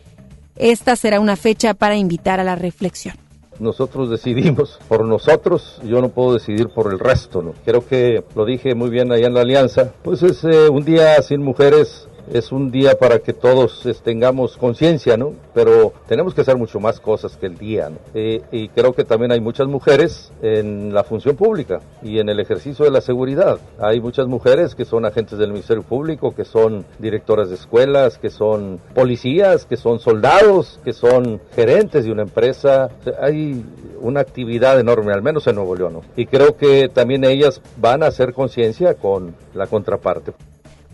esta 0.56 0.96
será 0.96 1.20
una 1.20 1.36
fecha 1.36 1.74
para 1.74 1.94
invitar 1.94 2.40
a 2.40 2.44
la 2.44 2.56
reflexión 2.56 3.14
nosotros 3.58 4.10
decidimos 4.10 4.78
por 4.88 5.04
nosotros, 5.04 5.80
yo 5.84 6.00
no 6.00 6.08
puedo 6.08 6.34
decidir 6.34 6.68
por 6.68 6.92
el 6.92 6.98
resto, 6.98 7.42
¿no? 7.42 7.54
Creo 7.64 7.86
que 7.86 8.24
lo 8.34 8.44
dije 8.44 8.74
muy 8.74 8.90
bien 8.90 9.12
allá 9.12 9.26
en 9.26 9.34
la 9.34 9.40
alianza, 9.42 9.92
pues 10.02 10.22
es 10.22 10.44
eh, 10.44 10.68
un 10.68 10.84
día 10.84 11.20
sin 11.22 11.42
mujeres 11.42 12.05
es 12.32 12.52
un 12.52 12.70
día 12.70 12.98
para 12.98 13.18
que 13.18 13.32
todos 13.32 13.82
tengamos 14.02 14.56
conciencia, 14.56 15.16
¿no? 15.16 15.32
Pero 15.54 15.92
tenemos 16.08 16.34
que 16.34 16.40
hacer 16.40 16.56
mucho 16.56 16.80
más 16.80 17.00
cosas 17.00 17.36
que 17.36 17.46
el 17.46 17.56
día, 17.56 17.90
¿no? 17.90 17.96
Eh, 18.14 18.42
y 18.52 18.68
creo 18.68 18.94
que 18.94 19.04
también 19.04 19.32
hay 19.32 19.40
muchas 19.40 19.66
mujeres 19.68 20.32
en 20.42 20.92
la 20.92 21.04
función 21.04 21.36
pública 21.36 21.80
y 22.02 22.18
en 22.18 22.28
el 22.28 22.40
ejercicio 22.40 22.84
de 22.84 22.90
la 22.90 23.00
seguridad. 23.00 23.58
Hay 23.78 24.00
muchas 24.00 24.26
mujeres 24.26 24.74
que 24.74 24.84
son 24.84 25.04
agentes 25.04 25.38
del 25.38 25.52
Ministerio 25.52 25.82
Público, 25.82 26.34
que 26.34 26.44
son 26.44 26.84
directoras 26.98 27.48
de 27.48 27.56
escuelas, 27.56 28.18
que 28.18 28.30
son 28.30 28.80
policías, 28.94 29.64
que 29.64 29.76
son 29.76 29.98
soldados, 29.98 30.80
que 30.84 30.92
son 30.92 31.40
gerentes 31.54 32.04
de 32.04 32.12
una 32.12 32.22
empresa. 32.22 32.90
hay 33.20 33.64
una 34.00 34.20
actividad 34.20 34.78
enorme, 34.78 35.12
al 35.12 35.22
menos 35.22 35.46
en 35.46 35.56
Nuevo 35.56 35.74
León, 35.74 35.92
¿no? 35.94 36.00
Y 36.16 36.26
creo 36.26 36.56
que 36.56 36.88
también 36.88 37.24
ellas 37.24 37.60
van 37.76 38.02
a 38.02 38.06
hacer 38.06 38.32
conciencia 38.32 38.94
con 38.94 39.34
la 39.54 39.66
contraparte. 39.66 40.32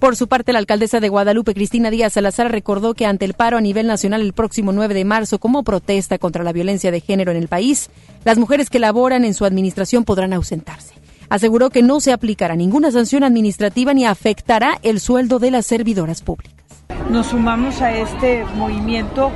Por 0.02 0.16
su 0.16 0.26
parte, 0.26 0.52
la 0.52 0.59
alcaldesa 0.59 0.99
de 0.99 1.09
Guadalupe, 1.09 1.54
Cristina 1.54 1.88
Díaz 1.88 2.14
Salazar, 2.14 2.50
recordó 2.50 2.92
que 2.92 3.06
ante 3.06 3.25
el 3.25 3.35
paro 3.35 3.56
a 3.56 3.61
nivel 3.61 3.87
nacional 3.87 4.21
el 4.23 4.32
próximo 4.32 4.73
9 4.73 4.94
de 4.94 5.04
marzo 5.04 5.38
como 5.38 5.62
protesta 5.62 6.18
contra 6.18 6.42
la 6.42 6.50
violencia 6.50 6.90
de 6.90 6.99
género 6.99 7.30
en 7.30 7.37
el 7.37 7.47
país, 7.47 7.88
las 8.25 8.37
mujeres 8.37 8.68
que 8.68 8.80
laboran 8.80 9.25
en 9.25 9.32
su 9.32 9.44
administración 9.44 10.02
podrán 10.02 10.32
ausentarse. 10.32 10.94
Aseguró 11.28 11.71
que 11.71 11.85
no 11.85 12.00
se 12.00 12.12
aplicará 12.12 12.56
ninguna 12.56 12.90
sanción 12.90 13.23
administrativa 13.23 13.94
ni 13.94 14.04
afectará 14.04 14.76
el 14.82 14.99
sueldo 14.99 15.38
de 15.38 15.52
las 15.52 15.66
servidoras 15.66 16.21
públicas. 16.21 16.66
Nos 17.09 17.28
sumamos 17.28 17.80
a 17.80 17.97
este 17.97 18.44
movimiento 18.56 19.30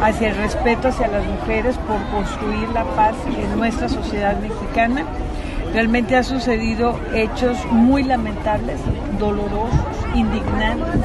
hacia 0.00 0.28
el 0.28 0.36
respeto 0.36 0.86
hacia 0.86 1.08
las 1.08 1.26
mujeres 1.26 1.76
por 1.78 2.00
construir 2.12 2.68
la 2.68 2.84
paz 2.94 3.16
en 3.26 3.58
nuestra 3.58 3.88
sociedad 3.88 4.40
mexicana. 4.40 5.04
Realmente 5.72 6.16
ha 6.16 6.22
sucedido 6.22 7.00
hechos 7.14 7.56
muy 7.70 8.02
lamentables, 8.02 8.78
dolorosos, 9.18 9.96
indignantes. 10.14 11.00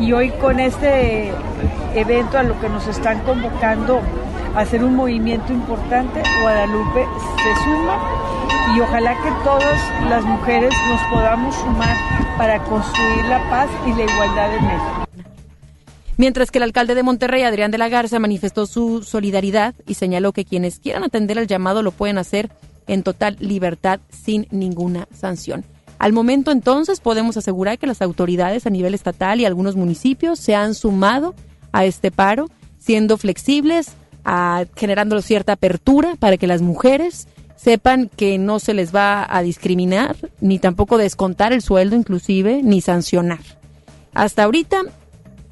Y 0.00 0.12
hoy 0.12 0.30
con 0.30 0.58
este 0.58 1.32
evento 1.94 2.38
a 2.38 2.42
lo 2.42 2.58
que 2.60 2.68
nos 2.68 2.86
están 2.88 3.20
convocando 3.20 4.00
a 4.54 4.60
hacer 4.60 4.82
un 4.82 4.96
movimiento 4.96 5.52
importante, 5.52 6.22
Guadalupe 6.40 7.06
se 7.42 7.54
suma 7.62 7.98
y 8.74 8.80
ojalá 8.80 9.12
que 9.22 9.30
todas 9.44 10.08
las 10.08 10.24
mujeres 10.24 10.72
nos 10.88 11.00
podamos 11.12 11.54
sumar 11.54 11.96
para 12.38 12.62
construir 12.64 13.24
la 13.26 13.38
paz 13.50 13.68
y 13.86 13.90
la 13.90 14.10
igualdad 14.10 14.56
en 14.56 14.64
México. 14.64 15.04
Mientras 16.16 16.50
que 16.50 16.58
el 16.58 16.64
alcalde 16.64 16.94
de 16.94 17.02
Monterrey, 17.02 17.42
Adrián 17.42 17.70
de 17.70 17.78
la 17.78 17.88
Garza, 17.88 18.18
manifestó 18.18 18.66
su 18.66 19.02
solidaridad 19.02 19.74
y 19.86 19.94
señaló 19.94 20.32
que 20.32 20.44
quienes 20.44 20.78
quieran 20.78 21.04
atender 21.04 21.38
el 21.38 21.48
llamado 21.48 21.82
lo 21.82 21.90
pueden 21.90 22.18
hacer 22.18 22.50
en 22.86 23.02
total 23.02 23.36
libertad 23.40 24.00
sin 24.10 24.46
ninguna 24.50 25.08
sanción. 25.12 25.64
Al 25.98 26.12
momento 26.12 26.50
entonces 26.50 27.00
podemos 27.00 27.36
asegurar 27.36 27.78
que 27.78 27.86
las 27.86 28.02
autoridades 28.02 28.66
a 28.66 28.70
nivel 28.70 28.94
estatal 28.94 29.40
y 29.40 29.44
algunos 29.44 29.76
municipios 29.76 30.38
se 30.38 30.54
han 30.54 30.74
sumado 30.74 31.34
a 31.72 31.84
este 31.84 32.10
paro, 32.10 32.48
siendo 32.78 33.16
flexibles, 33.16 33.92
a, 34.24 34.64
generando 34.76 35.20
cierta 35.22 35.52
apertura 35.52 36.16
para 36.18 36.36
que 36.36 36.46
las 36.46 36.62
mujeres 36.62 37.28
sepan 37.56 38.10
que 38.14 38.36
no 38.38 38.58
se 38.58 38.74
les 38.74 38.94
va 38.94 39.26
a 39.28 39.42
discriminar, 39.42 40.16
ni 40.40 40.58
tampoco 40.58 40.98
descontar 40.98 41.52
el 41.52 41.62
sueldo 41.62 41.96
inclusive, 41.96 42.62
ni 42.62 42.80
sancionar. 42.80 43.40
Hasta 44.12 44.44
ahorita 44.44 44.82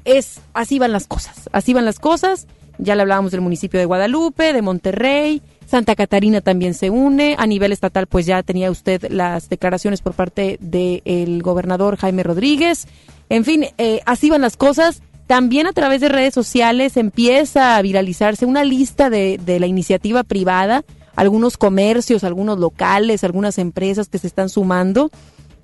es 0.05 0.39
así 0.53 0.79
van 0.79 0.91
las 0.91 1.07
cosas, 1.07 1.49
así 1.51 1.73
van 1.73 1.85
las 1.85 1.99
cosas. 1.99 2.47
Ya 2.77 2.95
le 2.95 3.01
hablábamos 3.01 3.31
del 3.31 3.41
municipio 3.41 3.79
de 3.79 3.85
Guadalupe, 3.85 4.53
de 4.53 4.61
Monterrey, 4.61 5.41
Santa 5.73 5.95
Catarina 5.95 6.39
también 6.39 6.75
se 6.75 6.91
une. 6.91 7.35
A 7.39 7.47
nivel 7.47 7.71
estatal, 7.71 8.05
pues 8.05 8.27
ya 8.27 8.43
tenía 8.43 8.69
usted 8.69 9.09
las 9.09 9.49
declaraciones 9.49 10.01
por 10.01 10.13
parte 10.13 10.59
del 10.61 11.41
gobernador 11.41 11.97
Jaime 11.97 12.21
Rodríguez. 12.21 12.85
En 13.27 13.43
fin, 13.43 13.65
eh, 13.79 14.01
así 14.05 14.29
van 14.29 14.41
las 14.41 14.55
cosas. 14.55 15.01
También 15.25 15.65
a 15.65 15.73
través 15.73 15.99
de 15.99 16.09
redes 16.09 16.35
sociales 16.35 16.95
empieza 16.95 17.75
a 17.75 17.81
viralizarse 17.81 18.45
una 18.45 18.63
lista 18.63 19.09
de, 19.09 19.39
de 19.43 19.59
la 19.59 19.65
iniciativa 19.65 20.21
privada, 20.23 20.83
algunos 21.15 21.57
comercios, 21.57 22.23
algunos 22.23 22.59
locales, 22.59 23.23
algunas 23.23 23.57
empresas 23.57 24.09
que 24.09 24.19
se 24.19 24.27
están 24.27 24.49
sumando. 24.49 25.09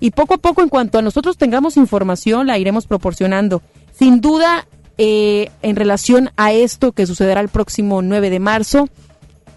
Y 0.00 0.10
poco 0.10 0.34
a 0.34 0.38
poco, 0.38 0.60
en 0.62 0.70
cuanto 0.70 0.98
a 0.98 1.02
nosotros 1.02 1.36
tengamos 1.36 1.76
información, 1.76 2.48
la 2.48 2.58
iremos 2.58 2.88
proporcionando. 2.88 3.62
Sin 3.92 4.20
duda, 4.20 4.66
eh, 4.98 5.52
en 5.62 5.76
relación 5.76 6.30
a 6.36 6.50
esto 6.50 6.90
que 6.90 7.06
sucederá 7.06 7.40
el 7.40 7.48
próximo 7.48 8.02
9 8.02 8.28
de 8.28 8.40
marzo, 8.40 8.88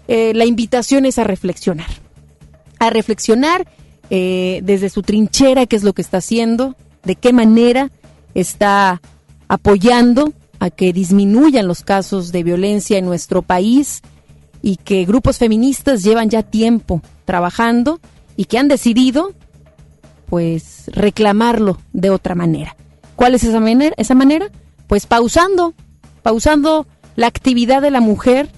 eh, 0.08 0.32
la 0.34 0.44
invitación 0.44 1.06
es 1.06 1.18
a 1.18 1.24
reflexionar. 1.24 1.88
A 2.78 2.90
reflexionar 2.90 3.66
eh, 4.10 4.60
desde 4.62 4.90
su 4.90 5.02
trinchera 5.02 5.66
qué 5.66 5.76
es 5.76 5.82
lo 5.82 5.92
que 5.92 6.02
está 6.02 6.18
haciendo, 6.18 6.76
de 7.04 7.16
qué 7.16 7.32
manera 7.32 7.90
está 8.34 9.00
apoyando 9.48 10.32
a 10.58 10.70
que 10.70 10.92
disminuyan 10.92 11.68
los 11.68 11.82
casos 11.82 12.32
de 12.32 12.42
violencia 12.42 12.98
en 12.98 13.06
nuestro 13.06 13.42
país 13.42 14.02
y 14.62 14.76
que 14.76 15.04
grupos 15.04 15.38
feministas 15.38 16.02
llevan 16.02 16.30
ya 16.30 16.42
tiempo 16.42 17.02
trabajando 17.24 18.00
y 18.36 18.46
que 18.46 18.58
han 18.58 18.68
decidido 18.68 19.32
pues 20.26 20.84
reclamarlo 20.86 21.78
de 21.92 22.10
otra 22.10 22.34
manera. 22.34 22.76
¿Cuál 23.16 23.34
es 23.34 23.44
esa 23.44 23.60
manera? 23.60 23.94
Esa 23.98 24.14
manera? 24.14 24.50
Pues 24.86 25.06
pausando, 25.06 25.74
pausando 26.22 26.86
la 27.16 27.26
actividad 27.26 27.82
de 27.82 27.90
la 27.90 28.00
mujer 28.00 28.50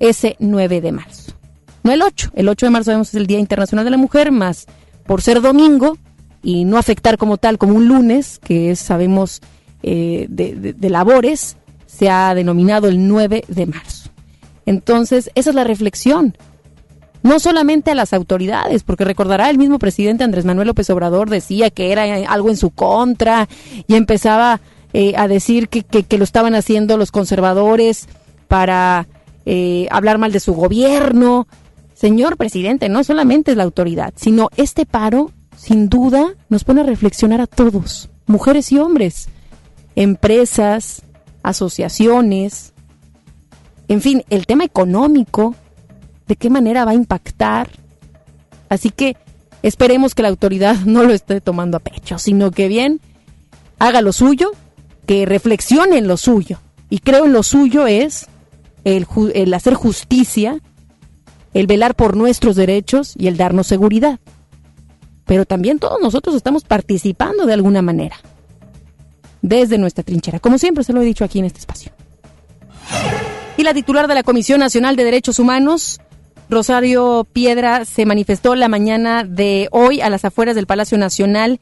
ese 0.00 0.36
9 0.38 0.80
de 0.80 0.92
marzo. 0.92 1.32
No 1.82 1.92
el 1.92 2.02
8, 2.02 2.32
el 2.34 2.48
8 2.48 2.66
de 2.66 2.70
marzo 2.70 2.84
sabemos 2.86 3.08
es 3.08 3.14
el 3.14 3.26
Día 3.26 3.38
Internacional 3.38 3.84
de 3.84 3.90
la 3.90 3.96
Mujer, 3.96 4.32
más 4.32 4.66
por 5.06 5.22
ser 5.22 5.40
domingo 5.40 5.96
y 6.42 6.64
no 6.64 6.78
afectar 6.78 7.18
como 7.18 7.38
tal 7.38 7.58
como 7.58 7.74
un 7.74 7.88
lunes, 7.88 8.38
que 8.38 8.70
es, 8.70 8.78
sabemos, 8.78 9.40
eh, 9.82 10.26
de, 10.28 10.90
labores, 10.90 11.56
se 11.86 12.10
ha 12.10 12.34
denominado 12.34 12.88
el 12.88 13.08
9 13.08 13.44
de 13.48 13.66
marzo. 13.66 14.10
Entonces, 14.66 15.30
esa 15.34 15.50
es 15.50 15.56
la 15.56 15.64
reflexión 15.64 16.36
no 17.22 17.40
solamente 17.40 17.90
a 17.90 17.94
las 17.94 18.12
autoridades, 18.12 18.84
porque 18.84 19.04
recordará 19.04 19.50
el 19.50 19.58
mismo 19.58 19.78
presidente 19.78 20.24
Andrés 20.24 20.44
Manuel 20.44 20.68
López 20.68 20.88
Obrador 20.90 21.28
decía 21.28 21.70
que 21.70 21.90
era 21.90 22.04
algo 22.30 22.48
en 22.48 22.56
su 22.56 22.70
contra 22.70 23.48
y 23.86 23.94
empezaba 23.96 24.60
eh, 24.92 25.14
a 25.16 25.28
decir 25.28 25.68
que, 25.68 25.84
lo 26.16 26.24
estaban 26.24 26.54
haciendo 26.54 26.96
los 26.96 27.10
conservadores 27.10 28.08
para 28.46 29.06
eh, 29.50 29.88
hablar 29.90 30.18
mal 30.18 30.30
de 30.30 30.40
su 30.40 30.52
gobierno. 30.52 31.48
Señor 31.94 32.36
presidente, 32.36 32.90
no 32.90 33.02
solamente 33.02 33.52
es 33.52 33.56
la 33.56 33.64
autoridad, 33.64 34.12
sino 34.14 34.50
este 34.58 34.84
paro, 34.84 35.32
sin 35.56 35.88
duda, 35.88 36.34
nos 36.50 36.64
pone 36.64 36.82
a 36.82 36.84
reflexionar 36.84 37.40
a 37.40 37.46
todos, 37.46 38.10
mujeres 38.26 38.70
y 38.72 38.78
hombres, 38.78 39.30
empresas, 39.96 41.00
asociaciones, 41.42 42.74
en 43.88 44.02
fin, 44.02 44.22
el 44.28 44.44
tema 44.44 44.64
económico, 44.64 45.54
de 46.26 46.36
qué 46.36 46.50
manera 46.50 46.84
va 46.84 46.90
a 46.90 46.94
impactar. 46.96 47.70
Así 48.68 48.90
que 48.90 49.16
esperemos 49.62 50.14
que 50.14 50.24
la 50.24 50.28
autoridad 50.28 50.76
no 50.84 51.04
lo 51.04 51.14
esté 51.14 51.40
tomando 51.40 51.78
a 51.78 51.80
pecho, 51.80 52.18
sino 52.18 52.50
que 52.50 52.68
bien 52.68 53.00
haga 53.78 54.02
lo 54.02 54.12
suyo, 54.12 54.50
que 55.06 55.24
reflexione 55.24 55.96
en 55.96 56.06
lo 56.06 56.18
suyo. 56.18 56.60
Y 56.90 56.98
creo 56.98 57.24
en 57.24 57.32
lo 57.32 57.42
suyo 57.42 57.86
es 57.86 58.28
el, 58.96 59.54
hacer 59.54 59.74
justicia, 59.74 60.60
el 61.52 61.66
velar 61.66 61.94
por 61.94 62.16
nuestros 62.16 62.56
derechos 62.56 63.14
y 63.16 63.26
el 63.26 63.36
darnos 63.36 63.66
seguridad. 63.66 64.18
Pero 65.26 65.44
también 65.44 65.78
todos 65.78 66.00
nosotros 66.00 66.34
estamos 66.34 66.64
participando 66.64 67.44
de 67.44 67.52
alguna 67.52 67.82
manera, 67.82 68.16
desde 69.42 69.78
nuestra 69.78 70.04
trinchera, 70.04 70.40
como 70.40 70.58
siempre 70.58 70.84
se 70.84 70.92
lo 70.92 71.02
he 71.02 71.04
dicho 71.04 71.24
aquí 71.24 71.38
en 71.38 71.44
este 71.44 71.60
espacio. 71.60 71.92
Y 73.56 73.62
la 73.62 73.74
titular 73.74 74.06
de 74.06 74.14
la 74.14 74.22
Comisión 74.22 74.60
Nacional 74.60 74.96
de 74.96 75.04
Derechos 75.04 75.38
Humanos, 75.38 76.00
Rosario 76.48 77.26
Piedra 77.30 77.84
se 77.84 78.06
manifestó 78.06 78.54
la 78.54 78.68
mañana 78.68 79.24
de 79.24 79.68
hoy 79.70 80.00
a 80.00 80.08
las 80.08 80.24
afueras 80.24 80.54
del 80.54 80.66
Palacio 80.66 80.96
Nacional 80.96 81.60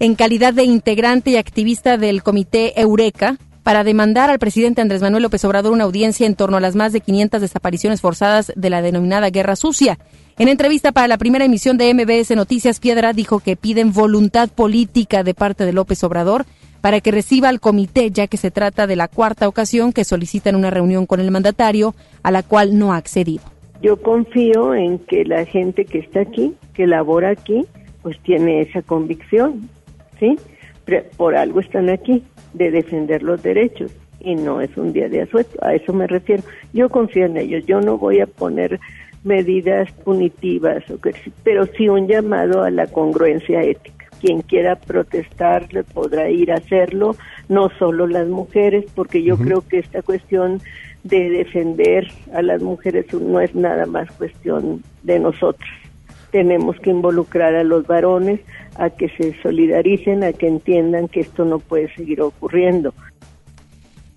en 0.00 0.14
calidad 0.14 0.52
de 0.52 0.64
integrante 0.64 1.30
y 1.30 1.36
activista 1.36 1.96
del 1.96 2.22
Comité 2.22 2.80
Eureka 2.80 3.38
para 3.66 3.82
demandar 3.82 4.30
al 4.30 4.38
presidente 4.38 4.80
Andrés 4.80 5.02
Manuel 5.02 5.24
López 5.24 5.44
Obrador 5.44 5.72
una 5.72 5.82
audiencia 5.82 6.24
en 6.24 6.36
torno 6.36 6.56
a 6.56 6.60
las 6.60 6.76
más 6.76 6.92
de 6.92 7.00
500 7.00 7.40
desapariciones 7.40 8.00
forzadas 8.00 8.52
de 8.54 8.70
la 8.70 8.80
denominada 8.80 9.30
Guerra 9.30 9.56
Sucia. 9.56 9.98
En 10.38 10.46
entrevista 10.46 10.92
para 10.92 11.08
la 11.08 11.18
primera 11.18 11.46
emisión 11.46 11.76
de 11.76 11.92
MBS 11.92 12.36
Noticias, 12.36 12.78
Piedra 12.78 13.12
dijo 13.12 13.40
que 13.40 13.56
piden 13.56 13.92
voluntad 13.92 14.50
política 14.50 15.24
de 15.24 15.34
parte 15.34 15.66
de 15.66 15.72
López 15.72 16.04
Obrador 16.04 16.44
para 16.80 17.00
que 17.00 17.10
reciba 17.10 17.48
al 17.48 17.58
comité, 17.58 18.12
ya 18.12 18.28
que 18.28 18.36
se 18.36 18.52
trata 18.52 18.86
de 18.86 18.94
la 18.94 19.08
cuarta 19.08 19.48
ocasión 19.48 19.92
que 19.92 20.04
solicitan 20.04 20.54
una 20.54 20.70
reunión 20.70 21.04
con 21.04 21.18
el 21.18 21.32
mandatario, 21.32 21.96
a 22.22 22.30
la 22.30 22.44
cual 22.44 22.78
no 22.78 22.92
ha 22.92 22.98
accedido. 22.98 23.42
Yo 23.82 24.00
confío 24.00 24.76
en 24.76 25.00
que 25.00 25.24
la 25.24 25.44
gente 25.44 25.86
que 25.86 25.98
está 25.98 26.20
aquí, 26.20 26.54
que 26.72 26.86
labora 26.86 27.30
aquí, 27.30 27.66
pues 28.02 28.16
tiene 28.22 28.60
esa 28.60 28.82
convicción, 28.82 29.68
¿sí? 30.20 30.36
Por 31.16 31.34
algo 31.34 31.58
están 31.58 31.90
aquí, 31.90 32.22
de 32.56 32.70
defender 32.70 33.22
los 33.22 33.42
derechos 33.42 33.92
y 34.20 34.34
no 34.34 34.60
es 34.60 34.76
un 34.76 34.92
día 34.92 35.08
de 35.08 35.22
asueto, 35.22 35.56
a 35.62 35.74
eso 35.74 35.92
me 35.92 36.06
refiero. 36.06 36.42
Yo 36.72 36.88
confío 36.88 37.26
en 37.26 37.36
ellos, 37.36 37.64
yo 37.66 37.80
no 37.80 37.98
voy 37.98 38.20
a 38.20 38.26
poner 38.26 38.80
medidas 39.24 39.90
punitivas, 40.04 40.84
pero 41.44 41.66
sí 41.66 41.88
un 41.88 42.08
llamado 42.08 42.62
a 42.62 42.70
la 42.70 42.86
congruencia 42.86 43.62
ética. 43.62 44.06
Quien 44.20 44.40
quiera 44.40 44.76
protestar 44.76 45.68
podrá 45.92 46.30
ir 46.30 46.50
a 46.50 46.56
hacerlo, 46.56 47.16
no 47.48 47.68
solo 47.78 48.06
las 48.06 48.26
mujeres, 48.28 48.86
porque 48.94 49.22
yo 49.22 49.36
creo 49.36 49.60
que 49.60 49.78
esta 49.78 50.00
cuestión 50.00 50.60
de 51.04 51.28
defender 51.28 52.08
a 52.32 52.40
las 52.42 52.62
mujeres 52.62 53.12
no 53.12 53.40
es 53.40 53.54
nada 53.54 53.84
más 53.86 54.10
cuestión 54.12 54.82
de 55.02 55.18
nosotros. 55.18 55.68
Tenemos 56.36 56.76
que 56.80 56.90
involucrar 56.90 57.54
a 57.54 57.64
los 57.64 57.86
varones 57.86 58.40
a 58.74 58.90
que 58.90 59.08
se 59.08 59.34
solidaricen, 59.42 60.22
a 60.22 60.34
que 60.34 60.46
entiendan 60.46 61.08
que 61.08 61.20
esto 61.20 61.46
no 61.46 61.60
puede 61.60 61.90
seguir 61.94 62.20
ocurriendo. 62.20 62.92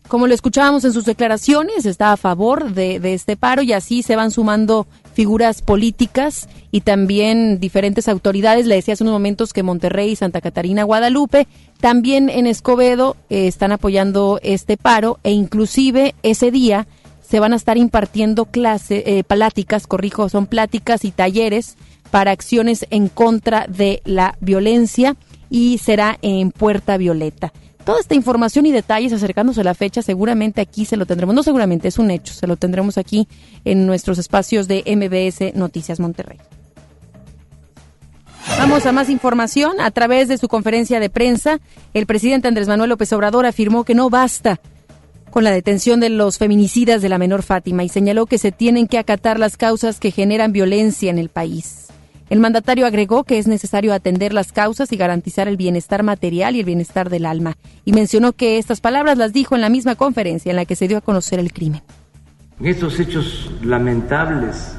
como 0.10 0.28
lo 0.28 0.34
escuchábamos 0.34 0.84
en 0.84 0.92
sus 0.92 1.06
declaraciones, 1.06 1.86
está 1.86 2.12
a 2.12 2.18
favor 2.18 2.74
de, 2.74 3.00
de, 3.00 3.14
este 3.14 3.38
paro 3.38 3.62
y 3.62 3.72
así 3.72 4.04
se 4.04 4.18
van 4.18 4.32
sumando 4.32 4.86
figuras 5.14 5.62
políticas 5.62 6.50
y 6.72 6.82
también 6.82 7.62
diferentes 7.62 8.10
autoridades. 8.10 8.66
Le 8.66 8.76
decía 8.76 8.96
hace 8.96 9.06
unos 9.06 9.14
momentos 9.14 9.54
que 9.54 9.64
Monterrey, 9.64 10.14
Santa 10.18 10.42
Catarina, 10.42 10.84
Guadalupe, 10.84 11.48
también 11.80 12.30
en 12.30 12.48
Escobedo 12.48 13.16
eh, 13.30 13.48
están 13.48 13.72
apoyando 13.72 14.42
este 14.44 14.76
paro 14.76 15.20
e 15.24 15.32
inclusive 15.32 16.16
ese 16.22 16.52
día 16.52 16.86
se 17.22 17.40
van 17.40 17.54
a 17.54 17.56
estar 17.56 17.78
impartiendo 17.78 18.44
clases, 18.44 19.04
eh, 19.06 19.24
pláticas, 19.24 19.88
corrijo, 19.88 20.28
son 20.28 20.48
pláticas 20.48 21.06
y 21.06 21.12
talleres 21.12 21.78
para 22.12 22.32
acciones 22.32 22.86
en 22.90 23.08
contra 23.08 23.66
de 23.68 24.02
la 24.06 24.38
violencia 24.42 25.16
y 25.50 25.78
será 25.80 26.18
en 26.22 26.52
Puerta 26.52 26.98
Violeta. 26.98 27.52
Toda 27.86 28.00
esta 28.00 28.16
información 28.16 28.66
y 28.66 28.72
detalles 28.72 29.14
acercándose 29.14 29.62
a 29.62 29.64
la 29.64 29.74
fecha, 29.74 30.02
seguramente 30.02 30.62
aquí 30.62 30.86
se 30.86 30.98
lo 30.98 31.06
tendremos, 31.06 31.34
no 31.34 31.44
seguramente, 31.44 31.88
es 31.88 31.98
un 31.98 32.12
hecho, 32.12 32.34
se 32.34 32.46
lo 32.46 32.56
tendremos 32.56 32.98
aquí 32.98 33.28
en 33.66 33.88
nuestros 33.88 34.18
espacios 34.20 34.68
de 34.68 34.84
MBS 34.86 35.56
Noticias 35.56 36.00
Monterrey. 36.00 36.38
Vamos 38.58 38.86
a 38.86 38.92
más 38.92 39.10
información. 39.10 39.80
A 39.80 39.92
través 39.92 40.28
de 40.28 40.38
su 40.38 40.48
conferencia 40.48 41.00
de 41.00 41.10
prensa, 41.10 41.60
el 41.94 42.06
presidente 42.06 42.48
Andrés 42.48 42.68
Manuel 42.68 42.90
López 42.90 43.12
Obrador 43.14 43.46
afirmó 43.46 43.84
que 43.84 43.96
no 43.96 44.10
basta 44.10 44.60
con 45.30 45.44
la 45.44 45.52
detención 45.52 46.00
de 46.00 46.10
los 46.10 46.38
feminicidas 46.38 47.02
de 47.02 47.10
la 47.10 47.18
menor 47.18 47.44
Fátima 47.44 47.84
y 47.84 47.90
señaló 47.90 48.26
que 48.26 48.38
se 48.38 48.52
tienen 48.52 48.88
que 48.88 48.98
acatar 48.98 49.40
las 49.40 49.58
causas 49.58 50.00
que 50.00 50.12
generan 50.12 50.52
violencia 50.52 51.10
en 51.10 51.20
el 51.20 51.30
país. 51.30 51.89
El 52.30 52.40
mandatario 52.40 52.86
agregó 52.86 53.24
que 53.24 53.40
es 53.40 53.48
necesario 53.48 53.92
atender 53.92 54.34
las 54.34 54.52
causas 54.52 54.92
y 54.92 54.98
garantizar 54.98 55.48
el 55.48 55.58
bienestar 55.58 56.04
material 56.04 56.56
y 56.56 56.60
el 56.60 56.66
bienestar 56.66 57.10
del 57.10 57.26
alma, 57.26 57.58
y 57.86 57.94
mencionó 57.94 58.34
que 58.34 58.60
estas 58.60 58.82
palabras 58.82 59.18
las 59.18 59.34
dijo 59.34 59.56
en 59.56 59.62
la 59.62 59.70
misma 59.70 59.96
conferencia 59.96 60.52
en 60.52 60.56
la 60.56 60.66
que 60.66 60.76
se 60.76 60.88
dio 60.88 61.00
a 61.00 61.02
conocer 61.02 61.40
el 61.40 61.52
crimen. 61.52 61.82
Estos 62.64 63.00
hechos 63.00 63.50
lamentables 63.64 64.76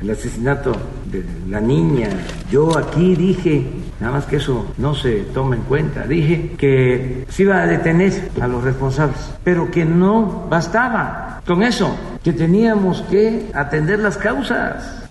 del 0.00 0.10
asesinato 0.10 0.72
de 1.10 1.24
la 1.48 1.60
niña, 1.60 2.10
yo 2.50 2.76
aquí 2.76 3.14
dije, 3.14 3.64
nada 3.98 4.14
más 4.14 4.26
que 4.26 4.36
eso 4.36 4.66
no 4.76 4.94
se 4.94 5.20
toma 5.32 5.56
en 5.56 5.62
cuenta, 5.62 6.06
dije 6.06 6.52
que 6.58 7.24
se 7.30 7.44
iba 7.44 7.62
a 7.62 7.66
detener 7.66 8.30
a 8.42 8.46
los 8.46 8.62
responsables, 8.62 9.16
pero 9.42 9.70
que 9.70 9.86
no 9.86 10.46
bastaba 10.50 11.40
con 11.46 11.62
eso, 11.62 11.96
que 12.22 12.34
teníamos 12.34 13.00
que 13.02 13.46
atender 13.54 14.00
las 14.00 14.18
causas. 14.18 15.08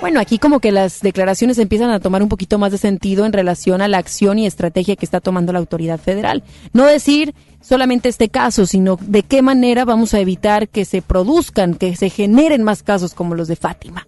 Bueno, 0.00 0.20
aquí 0.20 0.38
como 0.38 0.60
que 0.60 0.72
las 0.72 1.00
declaraciones 1.00 1.58
empiezan 1.58 1.90
a 1.90 2.00
tomar 2.00 2.22
un 2.22 2.28
poquito 2.28 2.58
más 2.58 2.70
de 2.70 2.78
sentido 2.78 3.24
en 3.24 3.32
relación 3.32 3.80
a 3.80 3.88
la 3.88 3.98
acción 3.98 4.38
y 4.38 4.46
estrategia 4.46 4.94
que 4.94 5.06
está 5.06 5.20
tomando 5.20 5.52
la 5.52 5.58
autoridad 5.58 5.98
federal. 5.98 6.44
No 6.72 6.84
decir 6.84 7.34
solamente 7.62 8.08
este 8.10 8.28
caso, 8.28 8.66
sino 8.66 8.98
de 9.00 9.22
qué 9.22 9.42
manera 9.42 9.84
vamos 9.84 10.12
a 10.14 10.20
evitar 10.20 10.68
que 10.68 10.84
se 10.84 11.00
produzcan, 11.02 11.74
que 11.74 11.96
se 11.96 12.10
generen 12.10 12.62
más 12.62 12.82
casos 12.82 13.14
como 13.14 13.34
los 13.34 13.48
de 13.48 13.56
Fátima. 13.56 14.06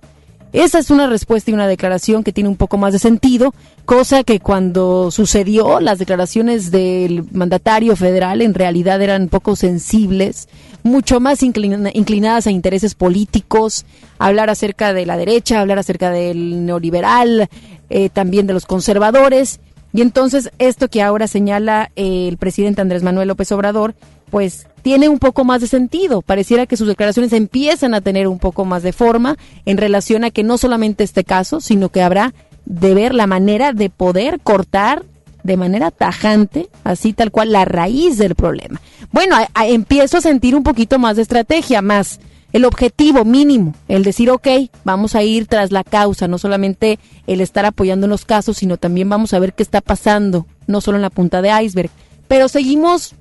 Esa 0.52 0.78
es 0.78 0.90
una 0.90 1.06
respuesta 1.06 1.50
y 1.50 1.54
una 1.54 1.66
declaración 1.66 2.24
que 2.24 2.32
tiene 2.32 2.48
un 2.48 2.56
poco 2.56 2.78
más 2.78 2.94
de 2.94 2.98
sentido, 2.98 3.54
cosa 3.84 4.24
que 4.24 4.40
cuando 4.40 5.10
sucedió 5.10 5.78
las 5.80 5.98
declaraciones 5.98 6.70
del 6.70 7.24
mandatario 7.32 7.96
federal 7.96 8.40
en 8.40 8.54
realidad 8.54 9.02
eran 9.02 9.28
poco 9.28 9.56
sensibles, 9.56 10.48
mucho 10.82 11.20
más 11.20 11.42
inclinadas 11.42 12.46
a 12.46 12.50
intereses 12.50 12.94
políticos, 12.94 13.84
hablar 14.18 14.48
acerca 14.48 14.94
de 14.94 15.04
la 15.04 15.18
derecha, 15.18 15.60
hablar 15.60 15.78
acerca 15.78 16.10
del 16.10 16.64
neoliberal, 16.64 17.48
eh, 17.90 18.08
también 18.08 18.46
de 18.46 18.54
los 18.54 18.64
conservadores. 18.64 19.60
Y 19.92 20.00
entonces 20.00 20.50
esto 20.58 20.88
que 20.88 21.02
ahora 21.02 21.26
señala 21.26 21.90
el 21.96 22.38
presidente 22.38 22.80
Andrés 22.80 23.02
Manuel 23.02 23.28
López 23.28 23.52
Obrador 23.52 23.94
pues 24.30 24.66
tiene 24.88 25.10
un 25.10 25.18
poco 25.18 25.44
más 25.44 25.60
de 25.60 25.66
sentido. 25.66 26.22
Pareciera 26.22 26.64
que 26.64 26.78
sus 26.78 26.88
declaraciones 26.88 27.34
empiezan 27.34 27.92
a 27.92 28.00
tener 28.00 28.26
un 28.26 28.38
poco 28.38 28.64
más 28.64 28.82
de 28.82 28.94
forma 28.94 29.36
en 29.66 29.76
relación 29.76 30.24
a 30.24 30.30
que 30.30 30.42
no 30.42 30.56
solamente 30.56 31.04
este 31.04 31.24
caso, 31.24 31.60
sino 31.60 31.90
que 31.90 32.00
habrá 32.00 32.32
de 32.64 32.94
ver 32.94 33.14
la 33.14 33.26
manera 33.26 33.74
de 33.74 33.90
poder 33.90 34.40
cortar 34.40 35.04
de 35.42 35.58
manera 35.58 35.90
tajante, 35.90 36.70
así 36.84 37.12
tal 37.12 37.30
cual, 37.30 37.52
la 37.52 37.66
raíz 37.66 38.16
del 38.16 38.34
problema. 38.34 38.80
Bueno, 39.12 39.36
empiezo 39.66 40.16
a 40.16 40.22
sentir 40.22 40.56
un 40.56 40.62
poquito 40.62 40.98
más 40.98 41.16
de 41.16 41.22
estrategia, 41.22 41.82
más 41.82 42.18
el 42.54 42.64
objetivo 42.64 43.26
mínimo, 43.26 43.74
el 43.88 44.04
decir, 44.04 44.30
ok, 44.30 44.48
vamos 44.84 45.14
a 45.14 45.22
ir 45.22 45.48
tras 45.48 45.70
la 45.70 45.84
causa, 45.84 46.28
no 46.28 46.38
solamente 46.38 46.98
el 47.26 47.42
estar 47.42 47.66
apoyando 47.66 48.06
en 48.06 48.10
los 48.10 48.24
casos, 48.24 48.56
sino 48.56 48.78
también 48.78 49.10
vamos 49.10 49.34
a 49.34 49.38
ver 49.38 49.52
qué 49.52 49.62
está 49.62 49.82
pasando, 49.82 50.46
no 50.66 50.80
solo 50.80 50.96
en 50.96 51.02
la 51.02 51.10
punta 51.10 51.42
de 51.42 51.50
iceberg. 51.62 51.90
Pero 52.26 52.48
seguimos 52.48 53.14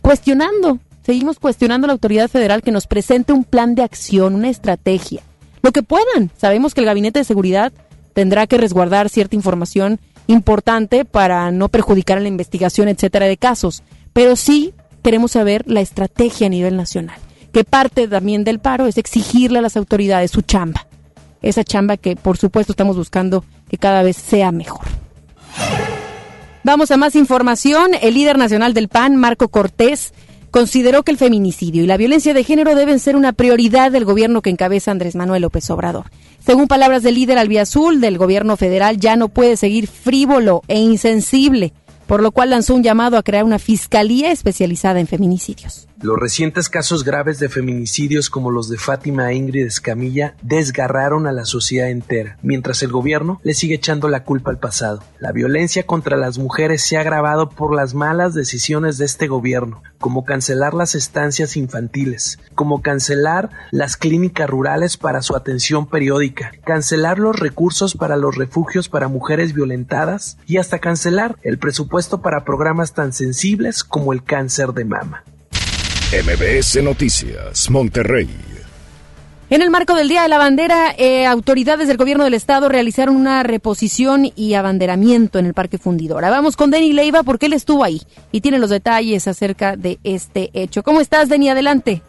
cuestionando, 0.00 0.78
seguimos 1.08 1.38
cuestionando 1.38 1.86
a 1.86 1.88
la 1.88 1.94
autoridad 1.94 2.28
federal 2.28 2.60
que 2.60 2.70
nos 2.70 2.86
presente 2.86 3.32
un 3.32 3.42
plan 3.42 3.74
de 3.74 3.82
acción, 3.82 4.34
una 4.34 4.50
estrategia, 4.50 5.22
lo 5.62 5.72
que 5.72 5.82
puedan. 5.82 6.30
Sabemos 6.36 6.74
que 6.74 6.80
el 6.80 6.86
Gabinete 6.86 7.20
de 7.20 7.24
Seguridad 7.24 7.72
tendrá 8.12 8.46
que 8.46 8.58
resguardar 8.58 9.08
cierta 9.08 9.34
información 9.34 10.00
importante 10.26 11.06
para 11.06 11.50
no 11.50 11.70
perjudicar 11.70 12.18
a 12.18 12.20
la 12.20 12.28
investigación, 12.28 12.88
etcétera, 12.88 13.24
de 13.24 13.38
casos, 13.38 13.82
pero 14.12 14.36
sí 14.36 14.74
queremos 15.02 15.30
saber 15.30 15.64
la 15.66 15.80
estrategia 15.80 16.48
a 16.48 16.50
nivel 16.50 16.76
nacional, 16.76 17.16
que 17.54 17.64
parte 17.64 18.06
también 18.06 18.44
del 18.44 18.58
paro 18.58 18.86
es 18.86 18.98
exigirle 18.98 19.60
a 19.60 19.62
las 19.62 19.78
autoridades 19.78 20.30
su 20.30 20.42
chamba, 20.42 20.86
esa 21.40 21.64
chamba 21.64 21.96
que 21.96 22.16
por 22.16 22.36
supuesto 22.36 22.72
estamos 22.72 22.98
buscando 22.98 23.46
que 23.70 23.78
cada 23.78 24.02
vez 24.02 24.18
sea 24.18 24.52
mejor. 24.52 24.84
Vamos 26.64 26.90
a 26.90 26.98
más 26.98 27.14
información. 27.14 27.92
El 28.02 28.12
líder 28.12 28.36
nacional 28.36 28.74
del 28.74 28.88
PAN, 28.88 29.16
Marco 29.16 29.48
Cortés, 29.48 30.12
consideró 30.50 31.02
que 31.02 31.12
el 31.12 31.18
feminicidio 31.18 31.82
y 31.82 31.86
la 31.86 31.96
violencia 31.96 32.34
de 32.34 32.44
género 32.44 32.74
deben 32.74 32.98
ser 32.98 33.16
una 33.16 33.32
prioridad 33.32 33.92
del 33.92 34.04
gobierno 34.04 34.42
que 34.42 34.50
encabeza 34.50 34.90
Andrés 34.90 35.14
Manuel 35.14 35.42
López 35.42 35.68
Obrador. 35.70 36.06
Según 36.44 36.68
palabras 36.68 37.02
del 37.02 37.16
líder 37.16 37.38
albiazul 37.38 38.00
del 38.00 38.18
gobierno 38.18 38.56
federal, 38.56 38.98
ya 38.98 39.16
no 39.16 39.28
puede 39.28 39.56
seguir 39.56 39.86
frívolo 39.86 40.62
e 40.68 40.78
insensible, 40.78 41.72
por 42.06 42.22
lo 42.22 42.32
cual 42.32 42.50
lanzó 42.50 42.74
un 42.74 42.82
llamado 42.82 43.18
a 43.18 43.22
crear 43.22 43.44
una 43.44 43.58
fiscalía 43.58 44.32
especializada 44.32 45.00
en 45.00 45.06
feminicidios. 45.06 45.88
Los 46.00 46.16
recientes 46.16 46.68
casos 46.68 47.02
graves 47.02 47.40
de 47.40 47.48
feminicidios 47.48 48.30
como 48.30 48.52
los 48.52 48.68
de 48.68 48.78
Fátima 48.78 49.32
Ingrid 49.32 49.66
Escamilla 49.66 50.36
desgarraron 50.42 51.26
a 51.26 51.32
la 51.32 51.44
sociedad 51.44 51.90
entera, 51.90 52.38
mientras 52.40 52.84
el 52.84 52.92
gobierno 52.92 53.40
le 53.42 53.52
sigue 53.52 53.74
echando 53.74 54.08
la 54.08 54.22
culpa 54.22 54.52
al 54.52 54.60
pasado. 54.60 55.02
La 55.18 55.32
violencia 55.32 55.86
contra 55.86 56.16
las 56.16 56.38
mujeres 56.38 56.82
se 56.82 56.96
ha 56.96 57.00
agravado 57.00 57.48
por 57.48 57.74
las 57.74 57.94
malas 57.94 58.32
decisiones 58.32 58.96
de 58.96 59.06
este 59.06 59.26
gobierno, 59.26 59.82
como 59.98 60.24
cancelar 60.24 60.72
las 60.72 60.94
estancias 60.94 61.56
infantiles, 61.56 62.38
como 62.54 62.80
cancelar 62.80 63.50
las 63.72 63.96
clínicas 63.96 64.48
rurales 64.48 64.98
para 64.98 65.20
su 65.20 65.34
atención 65.34 65.88
periódica, 65.88 66.52
cancelar 66.64 67.18
los 67.18 67.36
recursos 67.36 67.96
para 67.96 68.16
los 68.16 68.36
refugios 68.36 68.88
para 68.88 69.08
mujeres 69.08 69.52
violentadas 69.52 70.38
y 70.46 70.58
hasta 70.58 70.78
cancelar 70.78 71.36
el 71.42 71.58
presupuesto 71.58 72.22
para 72.22 72.44
programas 72.44 72.94
tan 72.94 73.12
sensibles 73.12 73.82
como 73.82 74.12
el 74.12 74.22
cáncer 74.22 74.74
de 74.74 74.84
mama. 74.84 75.24
MBS 76.10 76.82
Noticias, 76.82 77.68
Monterrey. 77.68 78.30
En 79.50 79.60
el 79.60 79.68
marco 79.68 79.94
del 79.94 80.08
Día 80.08 80.22
de 80.22 80.30
la 80.30 80.38
Bandera, 80.38 80.94
eh, 80.96 81.26
autoridades 81.26 81.86
del 81.86 81.98
gobierno 81.98 82.24
del 82.24 82.32
estado 82.32 82.70
realizaron 82.70 83.14
una 83.14 83.42
reposición 83.42 84.32
y 84.34 84.54
abanderamiento 84.54 85.38
en 85.38 85.44
el 85.44 85.52
Parque 85.52 85.76
Fundidora. 85.76 86.30
Vamos 86.30 86.56
con 86.56 86.70
Denny 86.70 86.94
Leiva 86.94 87.24
porque 87.24 87.44
él 87.44 87.52
estuvo 87.52 87.84
ahí 87.84 88.00
y 88.32 88.40
tiene 88.40 88.58
los 88.58 88.70
detalles 88.70 89.28
acerca 89.28 89.76
de 89.76 89.98
este 90.02 90.48
hecho. 90.54 90.82
¿Cómo 90.82 91.02
estás, 91.02 91.28
Denny? 91.28 91.50
Adelante. 91.50 92.00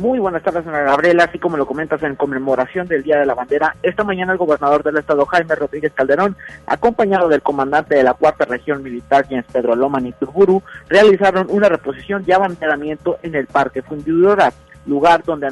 Muy 0.00 0.18
buenas 0.18 0.42
tardes, 0.42 0.64
señora 0.64 0.84
Gabriela. 0.84 1.24
Así 1.24 1.38
como 1.38 1.58
lo 1.58 1.66
comentas 1.66 2.02
en 2.02 2.16
conmemoración 2.16 2.86
del 2.86 3.02
Día 3.02 3.18
de 3.18 3.26
la 3.26 3.34
Bandera, 3.34 3.76
esta 3.82 4.02
mañana 4.02 4.32
el 4.32 4.38
gobernador 4.38 4.82
del 4.82 4.96
estado, 4.96 5.26
Jaime 5.26 5.54
Rodríguez 5.54 5.92
Calderón, 5.92 6.38
acompañado 6.66 7.28
del 7.28 7.42
comandante 7.42 7.96
de 7.96 8.02
la 8.02 8.14
Cuarta 8.14 8.46
Región 8.46 8.82
Militar, 8.82 9.26
Jens 9.28 9.44
Pedro 9.52 9.74
Loman 9.74 10.06
y 10.06 10.12
Turburu, 10.12 10.62
realizaron 10.88 11.48
una 11.50 11.68
reposición 11.68 12.24
y 12.26 12.32
abanderamiento 12.32 13.18
en 13.22 13.34
el 13.34 13.46
Parque 13.46 13.82
Fundidora 13.82 14.54
lugar 14.86 15.22
donde 15.24 15.48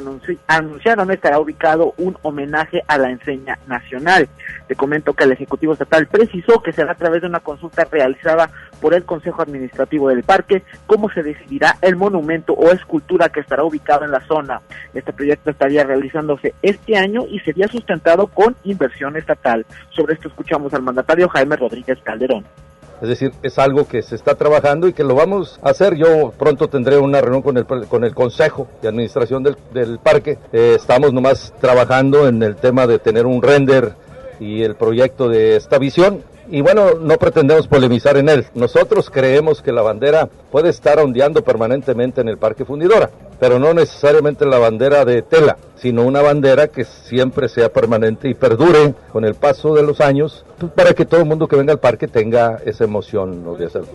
anunciaron 0.47 1.11
estará 1.11 1.39
ubicado 1.39 1.93
un 1.97 2.17
homenaje 2.21 2.83
a 2.87 2.97
la 2.97 3.09
enseña 3.09 3.59
nacional. 3.67 4.27
Te 4.67 4.75
comento 4.75 5.13
que 5.13 5.23
el 5.23 5.31
Ejecutivo 5.31 5.73
Estatal 5.73 6.07
precisó 6.07 6.61
que 6.61 6.73
será 6.73 6.93
a 6.93 6.95
través 6.95 7.21
de 7.21 7.27
una 7.27 7.39
consulta 7.39 7.87
realizada 7.89 8.49
por 8.81 8.93
el 8.93 9.03
Consejo 9.03 9.41
Administrativo 9.41 10.09
del 10.09 10.23
Parque 10.23 10.63
cómo 10.85 11.09
se 11.09 11.23
decidirá 11.23 11.77
el 11.81 11.95
monumento 11.95 12.53
o 12.53 12.71
escultura 12.71 13.29
que 13.29 13.41
estará 13.41 13.63
ubicado 13.63 14.05
en 14.05 14.11
la 14.11 14.25
zona. 14.27 14.61
Este 14.93 15.13
proyecto 15.13 15.51
estaría 15.51 15.83
realizándose 15.83 16.53
este 16.61 16.97
año 16.97 17.25
y 17.29 17.39
sería 17.39 17.67
sustentado 17.67 18.27
con 18.27 18.55
inversión 18.63 19.17
estatal. 19.17 19.65
Sobre 19.89 20.13
esto 20.13 20.27
escuchamos 20.27 20.73
al 20.73 20.81
mandatario 20.81 21.29
Jaime 21.29 21.55
Rodríguez 21.55 21.99
Calderón. 22.03 22.45
Es 23.01 23.09
decir, 23.09 23.31
es 23.43 23.57
algo 23.57 23.87
que 23.87 24.01
se 24.01 24.15
está 24.15 24.35
trabajando 24.35 24.87
y 24.87 24.93
que 24.93 25.03
lo 25.03 25.15
vamos 25.15 25.59
a 25.63 25.69
hacer. 25.69 25.95
Yo 25.95 26.33
pronto 26.37 26.67
tendré 26.67 26.97
una 26.97 27.21
reunión 27.21 27.41
con 27.41 27.57
el, 27.57 27.65
con 27.65 28.03
el 28.03 28.13
Consejo 28.13 28.67
de 28.81 28.89
Administración 28.89 29.43
del, 29.43 29.57
del 29.73 29.99
Parque. 29.99 30.37
Eh, 30.51 30.73
estamos 30.75 31.13
nomás 31.13 31.53
trabajando 31.61 32.27
en 32.27 32.43
el 32.43 32.55
tema 32.55 32.87
de 32.87 32.99
tener 32.99 33.25
un 33.25 33.41
render 33.41 33.93
y 34.39 34.63
el 34.63 34.75
proyecto 34.75 35.29
de 35.29 35.55
esta 35.55 35.77
visión 35.77 36.23
y 36.51 36.61
bueno, 36.61 36.95
no 36.95 37.17
pretendemos 37.17 37.67
polemizar 37.67 38.17
en 38.17 38.27
él. 38.27 38.45
Nosotros 38.55 39.09
creemos 39.09 39.61
que 39.61 39.71
la 39.71 39.83
bandera 39.83 40.27
puede 40.51 40.69
estar 40.69 40.99
ondeando 40.99 41.43
permanentemente 41.43 42.21
en 42.21 42.27
el 42.27 42.37
Parque 42.37 42.65
Fundidora, 42.65 43.11
pero 43.39 43.59
no 43.59 43.73
necesariamente 43.73 44.45
la 44.45 44.57
bandera 44.57 45.05
de 45.05 45.21
tela, 45.21 45.57
sino 45.75 46.03
una 46.03 46.21
bandera 46.21 46.67
que 46.67 46.83
siempre 46.83 47.49
sea 47.49 47.71
permanente 47.71 48.29
y 48.29 48.33
perdure 48.33 48.93
con 49.11 49.25
el 49.25 49.35
paso 49.35 49.73
de 49.73 49.83
los 49.83 50.01
años 50.01 50.45
para 50.75 50.93
que 50.93 51.05
todo 51.05 51.21
el 51.21 51.25
mundo 51.25 51.47
que 51.47 51.55
venga 51.55 51.73
al 51.73 51.79
parque 51.79 52.07
tenga 52.07 52.59
esa 52.65 52.83
emoción 52.83 53.57
de 53.57 53.65
hacerlo. 53.65 53.89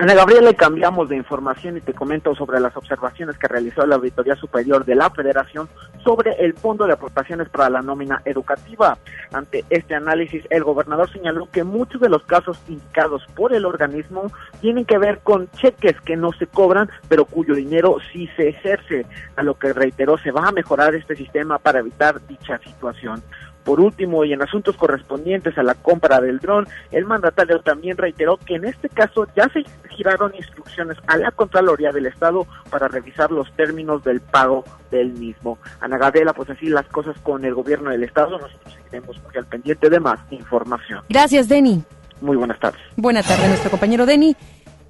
Ana 0.00 0.14
Gabriela, 0.14 0.54
cambiamos 0.54 1.08
de 1.08 1.16
información 1.16 1.76
y 1.76 1.80
te 1.80 1.92
comento 1.92 2.32
sobre 2.36 2.60
las 2.60 2.76
observaciones 2.76 3.36
que 3.36 3.48
realizó 3.48 3.84
la 3.84 3.96
Auditoría 3.96 4.36
Superior 4.36 4.84
de 4.84 4.94
la 4.94 5.10
Federación 5.10 5.68
sobre 6.04 6.34
el 6.38 6.54
Fondo 6.54 6.86
de 6.86 6.92
Aportaciones 6.92 7.48
para 7.48 7.68
la 7.68 7.82
Nómina 7.82 8.22
Educativa. 8.24 8.96
Ante 9.32 9.64
este 9.70 9.96
análisis, 9.96 10.44
el 10.50 10.62
gobernador 10.62 11.10
señaló 11.10 11.48
que 11.50 11.64
muchos 11.64 12.00
de 12.00 12.08
los 12.08 12.22
casos 12.22 12.60
indicados 12.68 13.26
por 13.34 13.52
el 13.52 13.64
organismo 13.64 14.30
tienen 14.60 14.84
que 14.84 14.98
ver 14.98 15.18
con 15.18 15.50
cheques 15.50 16.00
que 16.02 16.16
no 16.16 16.30
se 16.30 16.46
cobran, 16.46 16.88
pero 17.08 17.24
cuyo 17.24 17.56
dinero 17.56 17.96
sí 18.12 18.30
se 18.36 18.50
ejerce, 18.50 19.04
a 19.34 19.42
lo 19.42 19.58
que 19.58 19.72
reiteró 19.72 20.16
se 20.16 20.30
va 20.30 20.46
a 20.46 20.52
mejorar 20.52 20.94
este 20.94 21.16
sistema 21.16 21.58
para 21.58 21.80
evitar 21.80 22.24
dicha 22.28 22.58
situación. 22.58 23.20
Por 23.68 23.80
último, 23.80 24.24
y 24.24 24.32
en 24.32 24.40
asuntos 24.40 24.78
correspondientes 24.78 25.58
a 25.58 25.62
la 25.62 25.74
compra 25.74 26.22
del 26.22 26.38
dron, 26.38 26.66
el 26.90 27.04
mandatario 27.04 27.60
también 27.60 27.98
reiteró 27.98 28.38
que 28.38 28.54
en 28.54 28.64
este 28.64 28.88
caso 28.88 29.26
ya 29.36 29.46
se 29.50 29.62
giraron 29.90 30.34
instrucciones 30.34 30.96
a 31.06 31.18
la 31.18 31.30
Contraloría 31.32 31.92
del 31.92 32.06
Estado 32.06 32.46
para 32.70 32.88
revisar 32.88 33.30
los 33.30 33.52
términos 33.56 34.02
del 34.04 34.22
pago 34.22 34.64
del 34.90 35.12
mismo. 35.12 35.58
Ana 35.82 35.98
Gabriela, 35.98 36.32
pues 36.32 36.48
así 36.48 36.70
las 36.70 36.86
cosas 36.86 37.14
con 37.22 37.44
el 37.44 37.52
gobierno 37.52 37.90
del 37.90 38.04
Estado. 38.04 38.38
Nosotros 38.38 38.72
seguiremos 38.74 39.22
muy 39.22 39.36
al 39.36 39.44
pendiente 39.44 39.90
de 39.90 40.00
más 40.00 40.18
información. 40.30 41.02
Gracias, 41.10 41.46
Denny. 41.46 41.84
Muy 42.22 42.38
buenas 42.38 42.58
tardes. 42.58 42.80
Buenas 42.96 43.26
tardes, 43.26 43.48
nuestro 43.48 43.70
compañero 43.70 44.06
Denny. 44.06 44.34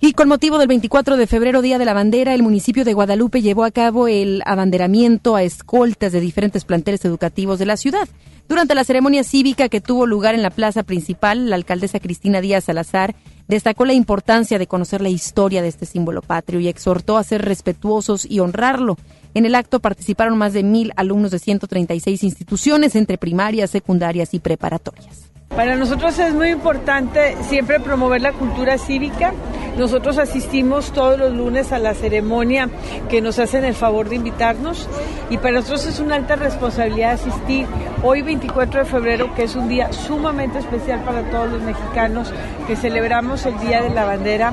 Y 0.00 0.12
con 0.12 0.28
motivo 0.28 0.58
del 0.58 0.68
24 0.68 1.16
de 1.16 1.26
febrero, 1.26 1.60
Día 1.60 1.76
de 1.76 1.84
la 1.84 1.92
Bandera, 1.92 2.32
el 2.32 2.44
municipio 2.44 2.84
de 2.84 2.92
Guadalupe 2.92 3.42
llevó 3.42 3.64
a 3.64 3.72
cabo 3.72 4.06
el 4.06 4.42
abanderamiento 4.46 5.34
a 5.34 5.42
escoltas 5.42 6.12
de 6.12 6.20
diferentes 6.20 6.64
planteles 6.64 7.04
educativos 7.04 7.58
de 7.58 7.66
la 7.66 7.76
ciudad. 7.76 8.08
Durante 8.48 8.76
la 8.76 8.84
ceremonia 8.84 9.24
cívica 9.24 9.68
que 9.68 9.80
tuvo 9.80 10.06
lugar 10.06 10.36
en 10.36 10.42
la 10.42 10.50
plaza 10.50 10.84
principal, 10.84 11.50
la 11.50 11.56
alcaldesa 11.56 11.98
Cristina 11.98 12.40
Díaz 12.40 12.64
Salazar 12.64 13.16
destacó 13.48 13.84
la 13.86 13.92
importancia 13.92 14.60
de 14.60 14.68
conocer 14.68 15.00
la 15.00 15.08
historia 15.08 15.62
de 15.62 15.68
este 15.68 15.84
símbolo 15.84 16.22
patrio 16.22 16.60
y 16.60 16.68
exhortó 16.68 17.16
a 17.16 17.24
ser 17.24 17.44
respetuosos 17.44 18.24
y 18.24 18.38
honrarlo. 18.38 18.96
En 19.34 19.46
el 19.46 19.56
acto 19.56 19.80
participaron 19.80 20.38
más 20.38 20.52
de 20.52 20.62
mil 20.62 20.92
alumnos 20.94 21.32
de 21.32 21.40
136 21.40 22.22
instituciones 22.22 22.94
entre 22.94 23.18
primarias, 23.18 23.70
secundarias 23.70 24.32
y 24.32 24.38
preparatorias. 24.38 25.28
Para 25.48 25.74
nosotros 25.74 26.18
es 26.18 26.34
muy 26.34 26.50
importante 26.50 27.36
siempre 27.42 27.80
promover 27.80 28.20
la 28.22 28.32
cultura 28.32 28.78
cívica. 28.78 29.32
Nosotros 29.76 30.18
asistimos 30.18 30.92
todos 30.92 31.18
los 31.18 31.32
lunes 31.32 31.72
a 31.72 31.78
la 31.78 31.94
ceremonia 31.94 32.68
que 33.08 33.20
nos 33.20 33.38
hacen 33.38 33.64
el 33.64 33.74
favor 33.74 34.08
de 34.08 34.16
invitarnos 34.16 34.88
y 35.30 35.38
para 35.38 35.54
nosotros 35.54 35.86
es 35.86 36.00
una 36.00 36.16
alta 36.16 36.36
responsabilidad 36.36 37.12
asistir 37.12 37.66
hoy 38.02 38.22
24 38.22 38.80
de 38.80 38.86
febrero, 38.86 39.34
que 39.34 39.44
es 39.44 39.56
un 39.56 39.68
día 39.68 39.92
sumamente 39.92 40.58
especial 40.58 41.02
para 41.04 41.22
todos 41.30 41.50
los 41.50 41.62
mexicanos, 41.62 42.32
que 42.66 42.76
celebramos 42.76 43.44
el 43.46 43.58
Día 43.58 43.82
de 43.82 43.90
la 43.90 44.04
Bandera. 44.04 44.52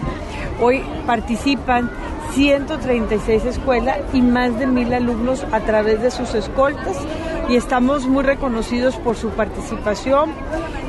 Hoy 0.62 0.84
participan 1.06 1.92
136 2.34 3.46
escuelas 3.46 3.98
y 4.14 4.22
más 4.22 4.58
de 4.60 4.68
mil 4.68 4.94
alumnos 4.94 5.46
a 5.52 5.60
través 5.62 6.02
de 6.02 6.12
sus 6.12 6.34
escoltas 6.34 6.98
y 7.50 7.56
estamos 7.56 8.08
muy 8.08 8.24
reconocidos 8.24 8.96
por 8.98 9.16
su 9.16 9.30
participación 9.30 10.32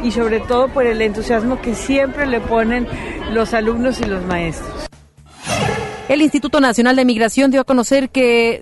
y 0.03 0.11
sobre 0.11 0.41
todo 0.41 0.69
por 0.69 0.87
el 0.87 1.03
entusiasmo 1.03 1.61
que 1.61 1.75
siempre 1.75 2.27
le 2.27 2.41
ponen 2.41 2.87
los 3.33 3.55
alumnos 3.55 4.01
y 4.01 4.05
los 4.05 4.25
maestros. 4.25 4.87
El 6.09 6.23
Instituto 6.23 6.61
Nacional 6.61 6.97
de 6.97 7.05
Migración 7.05 7.51
dio 7.51 7.61
a 7.61 7.65
conocer 7.65 8.11
que 8.11 8.61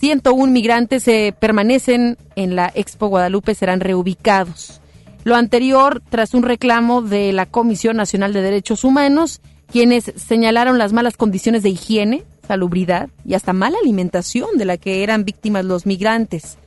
101 0.00 0.52
migrantes 0.52 1.04
se 1.04 1.32
permanecen 1.38 2.18
en 2.34 2.56
la 2.56 2.72
Expo 2.74 3.06
Guadalupe 3.06 3.54
serán 3.54 3.80
reubicados. 3.80 4.80
Lo 5.24 5.36
anterior 5.36 6.02
tras 6.10 6.34
un 6.34 6.42
reclamo 6.42 7.00
de 7.00 7.32
la 7.32 7.46
Comisión 7.46 7.96
Nacional 7.96 8.32
de 8.32 8.42
Derechos 8.42 8.82
Humanos, 8.82 9.40
quienes 9.70 10.12
señalaron 10.16 10.78
las 10.78 10.92
malas 10.92 11.16
condiciones 11.16 11.62
de 11.62 11.70
higiene, 11.70 12.24
salubridad 12.48 13.08
y 13.24 13.34
hasta 13.34 13.52
mala 13.52 13.78
alimentación 13.80 14.58
de 14.58 14.64
la 14.64 14.76
que 14.76 15.04
eran 15.04 15.24
víctimas 15.24 15.64
los 15.64 15.86
migrantes. 15.86 16.58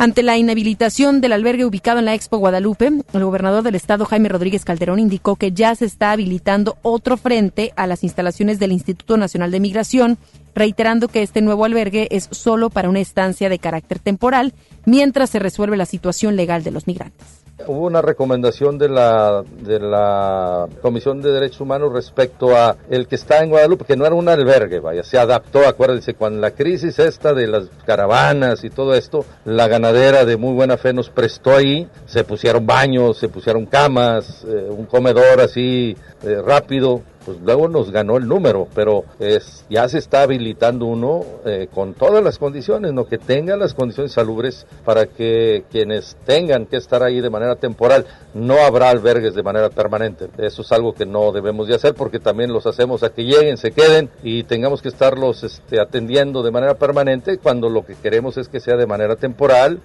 Ante 0.00 0.22
la 0.22 0.38
inhabilitación 0.38 1.20
del 1.20 1.34
albergue 1.34 1.66
ubicado 1.66 1.98
en 1.98 2.06
la 2.06 2.14
Expo 2.14 2.38
Guadalupe, 2.38 2.86
el 2.86 3.22
gobernador 3.22 3.62
del 3.62 3.74
estado 3.74 4.06
Jaime 4.06 4.30
Rodríguez 4.30 4.64
Calderón 4.64 4.98
indicó 4.98 5.36
que 5.36 5.52
ya 5.52 5.74
se 5.74 5.84
está 5.84 6.12
habilitando 6.12 6.78
otro 6.80 7.18
frente 7.18 7.74
a 7.76 7.86
las 7.86 8.02
instalaciones 8.02 8.58
del 8.58 8.72
Instituto 8.72 9.18
Nacional 9.18 9.50
de 9.50 9.60
Migración, 9.60 10.16
reiterando 10.54 11.08
que 11.08 11.22
este 11.22 11.42
nuevo 11.42 11.66
albergue 11.66 12.08
es 12.12 12.28
solo 12.30 12.70
para 12.70 12.88
una 12.88 13.00
estancia 13.00 13.50
de 13.50 13.58
carácter 13.58 13.98
temporal 13.98 14.54
mientras 14.86 15.28
se 15.28 15.38
resuelve 15.38 15.76
la 15.76 15.84
situación 15.84 16.34
legal 16.34 16.64
de 16.64 16.70
los 16.70 16.86
migrantes. 16.86 17.39
Hubo 17.66 17.86
una 17.86 18.02
recomendación 18.02 18.78
de 18.78 18.88
la, 18.88 19.42
de 19.60 19.78
la 19.78 20.66
Comisión 20.82 21.20
de 21.20 21.30
Derechos 21.30 21.60
Humanos 21.60 21.92
respecto 21.92 22.56
a 22.56 22.76
el 22.88 23.06
que 23.06 23.16
está 23.16 23.42
en 23.42 23.50
Guadalupe, 23.50 23.84
que 23.84 23.96
no 23.96 24.06
era 24.06 24.14
un 24.14 24.28
albergue, 24.28 24.80
vaya, 24.80 25.02
se 25.02 25.18
adaptó, 25.18 25.66
acuérdense, 25.66 26.14
cuando 26.14 26.40
la 26.40 26.52
crisis 26.52 26.98
esta 26.98 27.34
de 27.34 27.46
las 27.46 27.64
caravanas 27.84 28.64
y 28.64 28.70
todo 28.70 28.94
esto, 28.94 29.24
la 29.44 29.68
ganadera 29.68 30.24
de 30.24 30.36
muy 30.36 30.54
buena 30.54 30.76
fe 30.76 30.92
nos 30.92 31.10
prestó 31.10 31.54
ahí, 31.54 31.88
se 32.06 32.24
pusieron 32.24 32.66
baños, 32.66 33.18
se 33.18 33.28
pusieron 33.28 33.66
camas, 33.66 34.44
eh, 34.44 34.68
un 34.70 34.86
comedor 34.86 35.40
así 35.40 35.96
eh, 36.22 36.42
rápido, 36.44 37.02
pues 37.24 37.38
luego 37.40 37.68
nos 37.68 37.90
ganó 37.90 38.16
el 38.16 38.26
número, 38.26 38.68
pero 38.74 39.04
es, 39.18 39.64
ya 39.68 39.88
se 39.88 39.98
está 39.98 40.22
habilitando 40.22 40.86
uno 40.86 41.24
eh, 41.44 41.68
con 41.72 41.94
todas 41.94 42.22
las 42.22 42.38
condiciones, 42.38 42.92
¿no? 42.92 43.06
que 43.06 43.18
tenga 43.18 43.56
las 43.56 43.74
condiciones 43.74 44.12
salubres 44.12 44.66
para 44.84 45.06
que 45.06 45.64
quienes 45.70 46.16
tengan 46.24 46.66
que 46.66 46.76
estar 46.76 47.02
ahí 47.02 47.20
de 47.20 47.30
manera 47.30 47.56
temporal, 47.56 48.06
no 48.34 48.54
habrá 48.58 48.90
albergues 48.90 49.34
de 49.34 49.42
manera 49.42 49.70
permanente. 49.70 50.28
Eso 50.38 50.62
es 50.62 50.72
algo 50.72 50.94
que 50.94 51.06
no 51.06 51.32
debemos 51.32 51.68
de 51.68 51.74
hacer 51.74 51.94
porque 51.94 52.18
también 52.18 52.52
los 52.52 52.66
hacemos 52.66 53.02
a 53.02 53.10
que 53.10 53.24
lleguen, 53.24 53.56
se 53.56 53.72
queden 53.72 54.10
y 54.22 54.44
tengamos 54.44 54.82
que 54.82 54.88
estarlos 54.88 55.44
este, 55.44 55.80
atendiendo 55.80 56.42
de 56.42 56.50
manera 56.50 56.74
permanente 56.74 57.38
cuando 57.38 57.68
lo 57.68 57.84
que 57.84 57.94
queremos 57.94 58.36
es 58.36 58.48
que 58.48 58.60
sea 58.60 58.76
de 58.76 58.86
manera 58.86 59.16
temporal. 59.16 59.80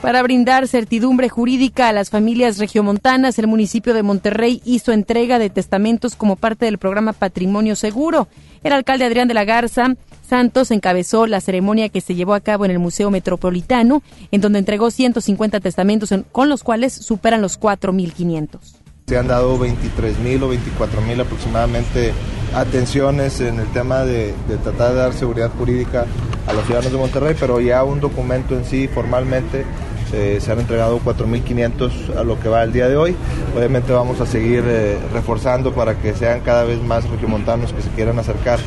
Para 0.00 0.22
brindar 0.22 0.68
certidumbre 0.68 1.28
jurídica 1.28 1.88
a 1.88 1.92
las 1.92 2.10
familias 2.10 2.58
regiomontanas, 2.58 3.38
el 3.38 3.46
municipio 3.46 3.94
de 3.94 4.02
Monterrey 4.02 4.62
hizo 4.64 4.92
entrega 4.92 5.38
de 5.38 5.50
testamentos 5.50 6.14
como 6.14 6.36
parte 6.36 6.66
del 6.66 6.78
programa 6.78 7.12
Patrimonio 7.12 7.74
Seguro. 7.74 8.28
El 8.62 8.72
alcalde 8.72 9.04
Adrián 9.04 9.26
de 9.26 9.34
la 9.34 9.44
Garza 9.44 9.96
Santos 10.28 10.70
encabezó 10.70 11.26
la 11.26 11.40
ceremonia 11.40 11.88
que 11.88 12.00
se 12.00 12.14
llevó 12.14 12.34
a 12.34 12.40
cabo 12.40 12.64
en 12.64 12.72
el 12.72 12.78
Museo 12.78 13.10
Metropolitano, 13.10 14.02
en 14.32 14.40
donde 14.40 14.58
entregó 14.58 14.90
150 14.90 15.60
testamentos 15.60 16.12
con 16.32 16.48
los 16.48 16.64
cuales 16.64 16.92
superan 16.92 17.42
los 17.42 17.60
4.500. 17.60 18.75
Se 19.08 19.16
han 19.16 19.28
dado 19.28 19.56
23.000 19.56 20.42
o 20.42 20.52
24.000 20.52 21.20
aproximadamente 21.20 22.12
atenciones 22.52 23.40
en 23.40 23.60
el 23.60 23.68
tema 23.68 24.00
de, 24.00 24.34
de, 24.48 24.56
tratar 24.56 24.94
de 24.94 24.96
dar 24.96 25.12
seguridad 25.12 25.48
jurídica 25.56 26.06
a 26.44 26.52
los 26.52 26.64
ciudadanos 26.64 26.90
de 26.90 26.98
Monterrey, 26.98 27.36
pero 27.38 27.60
ya 27.60 27.84
un 27.84 28.00
documento 28.00 28.56
en 28.56 28.64
sí 28.64 28.88
formalmente 28.88 29.64
se, 30.10 30.40
se 30.40 30.52
han 30.52 30.60
entregado 30.60 31.00
4.500 31.00 32.16
a 32.16 32.24
lo 32.24 32.38
que 32.40 32.48
va 32.48 32.62
el 32.62 32.72
día 32.72 32.88
de 32.88 32.96
hoy. 32.96 33.16
Obviamente 33.56 33.92
vamos 33.92 34.20
a 34.20 34.26
seguir 34.26 34.64
eh, 34.66 34.98
reforzando 35.12 35.72
para 35.72 35.98
que 35.98 36.14
sean 36.14 36.40
cada 36.40 36.64
vez 36.64 36.82
más 36.82 37.08
regiomontanos 37.08 37.72
que 37.72 37.82
se 37.82 37.90
quieran 37.90 38.18
acercar 38.18 38.58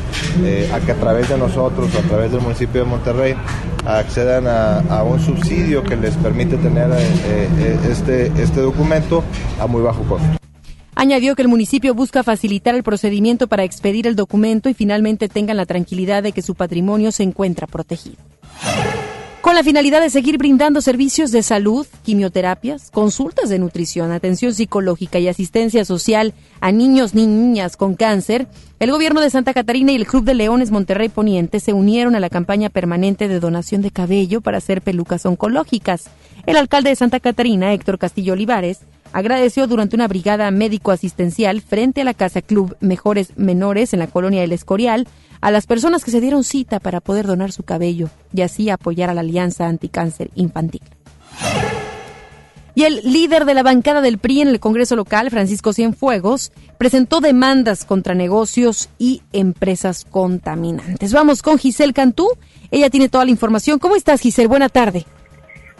eh, 0.42 0.70
a 0.72 0.80
que 0.80 0.92
a 0.92 0.96
través 0.96 1.28
de 1.28 1.38
nosotros, 1.38 1.94
a 1.94 2.08
través 2.08 2.32
del 2.32 2.40
municipio 2.40 2.82
de 2.82 2.86
Monterrey, 2.88 3.34
accedan 3.86 4.46
a, 4.46 5.02
un 5.02 5.18
subsidio 5.18 5.82
que 5.82 5.96
les 5.96 6.14
permite 6.16 6.56
tener 6.58 6.90
eh, 6.92 7.78
este, 7.90 8.26
este 8.40 8.60
documento 8.60 9.24
a 9.58 9.66
muy 9.66 9.82
bajo 9.82 10.02
costo. 10.04 10.26
Añadió 10.94 11.34
que 11.34 11.42
el 11.42 11.48
municipio 11.48 11.94
busca 11.94 12.22
facilitar 12.22 12.74
el 12.74 12.82
procedimiento 12.82 13.48
para 13.48 13.64
expedir 13.64 14.06
el 14.06 14.16
documento 14.16 14.68
y 14.68 14.74
finalmente 14.74 15.28
tengan 15.28 15.56
la 15.56 15.64
tranquilidad 15.64 16.22
de 16.22 16.32
que 16.32 16.42
su 16.42 16.54
patrimonio 16.54 17.10
se 17.10 17.22
encuentra 17.22 17.66
protegido 17.66 18.18
con 19.40 19.54
la 19.54 19.62
finalidad 19.62 20.02
de 20.02 20.10
seguir 20.10 20.36
brindando 20.36 20.80
servicios 20.82 21.32
de 21.32 21.42
salud, 21.42 21.86
quimioterapias, 22.04 22.90
consultas 22.90 23.48
de 23.48 23.58
nutrición, 23.58 24.12
atención 24.12 24.52
psicológica 24.52 25.18
y 25.18 25.28
asistencia 25.28 25.84
social 25.84 26.34
a 26.60 26.72
niños 26.72 27.12
y 27.14 27.26
niñas 27.26 27.76
con 27.76 27.94
cáncer, 27.94 28.48
el 28.80 28.90
gobierno 28.90 29.20
de 29.20 29.30
Santa 29.30 29.54
Catarina 29.54 29.92
y 29.92 29.96
el 29.96 30.06
Club 30.06 30.24
de 30.24 30.34
Leones 30.34 30.70
Monterrey 30.70 31.08
Poniente 31.08 31.60
se 31.60 31.72
unieron 31.72 32.14
a 32.14 32.20
la 32.20 32.30
campaña 32.30 32.70
permanente 32.70 33.28
de 33.28 33.40
donación 33.40 33.82
de 33.82 33.90
cabello 33.90 34.40
para 34.40 34.58
hacer 34.58 34.82
pelucas 34.82 35.24
oncológicas. 35.26 36.10
El 36.50 36.56
alcalde 36.56 36.90
de 36.90 36.96
Santa 36.96 37.20
Catarina, 37.20 37.72
Héctor 37.72 37.96
Castillo 37.96 38.32
Olivares, 38.32 38.80
agradeció 39.12 39.68
durante 39.68 39.94
una 39.94 40.08
brigada 40.08 40.50
médico-asistencial 40.50 41.60
frente 41.60 42.00
a 42.00 42.04
la 42.04 42.12
Casa 42.12 42.42
Club 42.42 42.76
Mejores 42.80 43.34
Menores 43.36 43.92
en 43.92 44.00
la 44.00 44.08
colonia 44.08 44.40
del 44.40 44.50
Escorial 44.50 45.06
a 45.40 45.52
las 45.52 45.68
personas 45.68 46.02
que 46.02 46.10
se 46.10 46.20
dieron 46.20 46.42
cita 46.42 46.80
para 46.80 47.00
poder 47.00 47.28
donar 47.28 47.52
su 47.52 47.62
cabello 47.62 48.10
y 48.34 48.40
así 48.40 48.68
apoyar 48.68 49.10
a 49.10 49.14
la 49.14 49.20
Alianza 49.20 49.68
Anticáncer 49.68 50.32
Infantil. 50.34 50.82
Y 52.74 52.82
el 52.82 53.00
líder 53.04 53.44
de 53.44 53.54
la 53.54 53.62
bancada 53.62 54.00
del 54.00 54.18
PRI 54.18 54.40
en 54.40 54.48
el 54.48 54.58
Congreso 54.58 54.96
local, 54.96 55.30
Francisco 55.30 55.72
Cienfuegos, 55.72 56.50
presentó 56.78 57.20
demandas 57.20 57.84
contra 57.84 58.16
negocios 58.16 58.88
y 58.98 59.22
empresas 59.32 60.04
contaminantes. 60.04 61.12
Vamos 61.12 61.42
con 61.42 61.58
Giselle 61.58 61.92
Cantú. 61.92 62.26
Ella 62.72 62.90
tiene 62.90 63.08
toda 63.08 63.24
la 63.24 63.30
información. 63.30 63.78
¿Cómo 63.78 63.94
estás, 63.94 64.20
Giselle? 64.20 64.48
Buena 64.48 64.68
tarde. 64.68 65.06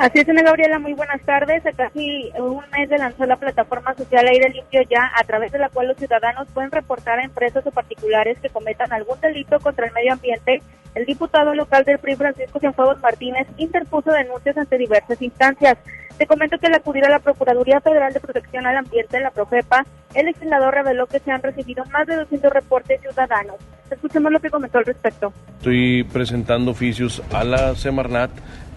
Así 0.01 0.21
es, 0.21 0.29
Ana 0.31 0.41
Gabriela, 0.41 0.79
muy 0.79 0.95
buenas 0.95 1.21
tardes. 1.27 1.67
A 1.67 1.73
casi 1.73 2.33
un 2.39 2.65
mes 2.75 2.89
de 2.89 2.97
lanzó 2.97 3.27
la 3.27 3.37
plataforma 3.37 3.95
social 3.95 4.27
Aire 4.27 4.49
Limpio 4.49 4.81
Ya, 4.89 5.11
a 5.15 5.25
través 5.25 5.53
de 5.53 5.59
la 5.59 5.69
cual 5.69 5.89
los 5.89 5.99
ciudadanos 5.99 6.49
pueden 6.55 6.71
reportar 6.71 7.19
a 7.19 7.23
empresas 7.23 7.67
o 7.67 7.71
particulares 7.71 8.39
que 8.41 8.49
cometan 8.49 8.91
algún 8.95 9.21
delito 9.21 9.61
contra 9.61 9.87
el 9.87 9.93
medio 9.93 10.15
ambiente. 10.15 10.63
El 10.95 11.05
diputado 11.05 11.55
local 11.55 11.85
del 11.85 11.99
PRI, 11.99 12.17
Francisco 12.17 12.59
Cienfuegos 12.59 12.99
Martínez, 13.03 13.47
interpuso 13.59 14.11
denuncias 14.11 14.57
ante 14.57 14.79
diversas 14.79 15.21
instancias. 15.21 15.77
Te 16.17 16.27
comento 16.27 16.57
que 16.57 16.69
al 16.69 16.77
acudir 16.77 17.05
a 17.05 17.11
la 17.11 17.19
Procuraduría 17.19 17.83
Federal 17.83 18.15
de 18.15 18.21
Protección 18.21 18.67
al 18.67 18.79
Ambiente, 18.79 19.21
la 19.21 19.31
Profepa, 19.31 19.85
el 20.15 20.25
legislador 20.25 20.73
reveló 20.73 21.09
que 21.09 21.19
se 21.19 21.31
han 21.31 21.43
recibido 21.43 21.85
más 21.93 22.07
de 22.07 22.17
200 22.17 22.51
reportes 22.51 23.03
ciudadanos. 23.03 23.57
Escuchemos 23.91 24.33
lo 24.33 24.41
que 24.41 24.49
comentó 24.49 24.79
al 24.79 24.87
respecto. 24.87 25.33
Estoy 25.59 26.05
presentando 26.05 26.71
oficios 26.71 27.23
a 27.33 27.45
la 27.45 27.75
Semarnat, 27.75 28.31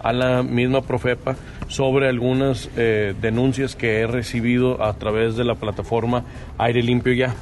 a 0.04 0.12
la 0.12 0.42
misma 0.42 0.82
Profepa, 0.82 1.34
sobre 1.66 2.08
algunas 2.08 2.70
eh, 2.76 3.14
denuncias 3.20 3.74
que 3.74 4.00
he 4.00 4.06
recibido 4.06 4.84
a 4.84 4.92
través 4.92 5.34
de 5.34 5.44
la 5.44 5.54
plataforma 5.54 6.24
Aire 6.58 6.82
Limpio 6.82 7.14
Ya. 7.14 7.34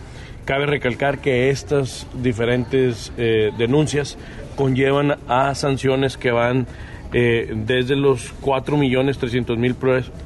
Cabe 0.45 0.67
recalcar 0.67 1.19
que 1.19 1.51
estas 1.51 2.07
diferentes 2.15 3.13
eh, 3.19 3.51
denuncias 3.59 4.17
conllevan 4.57 5.19
a 5.29 5.55
sanciones 5.55 6.17
que 6.17 6.31
van 6.31 6.67
eh, 7.13 7.53
desde 7.55 7.97
los 7.97 8.33
4 8.41 8.77
millones 8.77 9.19
300 9.19 9.59
mil 9.59 9.75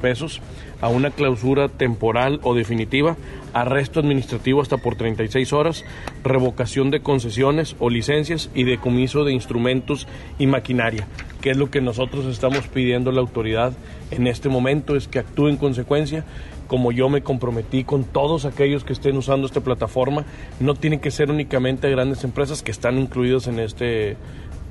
pesos 0.01 0.41
a 0.81 0.89
una 0.89 1.11
clausura 1.11 1.69
temporal 1.69 2.39
o 2.43 2.53
definitiva, 2.53 3.17
arresto 3.53 3.99
administrativo 3.99 4.61
hasta 4.61 4.77
por 4.77 4.95
36 4.95 5.53
horas, 5.53 5.85
revocación 6.23 6.91
de 6.91 7.01
concesiones 7.01 7.75
o 7.79 7.89
licencias 7.89 8.49
y 8.53 8.63
decomiso 8.63 9.23
de 9.23 9.33
instrumentos 9.33 10.07
y 10.37 10.47
maquinaria, 10.47 11.07
que 11.41 11.51
es 11.51 11.57
lo 11.57 11.71
que 11.71 11.81
nosotros 11.81 12.25
estamos 12.25 12.67
pidiendo 12.67 13.09
a 13.09 13.13
la 13.13 13.21
autoridad 13.21 13.73
en 14.11 14.27
este 14.27 14.49
momento, 14.49 14.95
es 14.95 15.07
que 15.07 15.19
actúe 15.19 15.47
en 15.47 15.57
consecuencia 15.57 16.25
como 16.67 16.91
yo 16.91 17.09
me 17.09 17.21
comprometí 17.21 17.83
con 17.83 18.03
todos 18.03 18.45
aquellos 18.45 18.83
que 18.83 18.93
estén 18.93 19.17
usando 19.17 19.47
esta 19.47 19.61
plataforma, 19.61 20.25
no 20.59 20.75
tienen 20.75 20.99
que 20.99 21.11
ser 21.11 21.31
únicamente 21.31 21.89
grandes 21.89 22.23
empresas 22.23 22.61
que 22.61 22.71
están 22.71 22.99
incluidas 22.99 23.47
en 23.47 23.59
este 23.59 24.17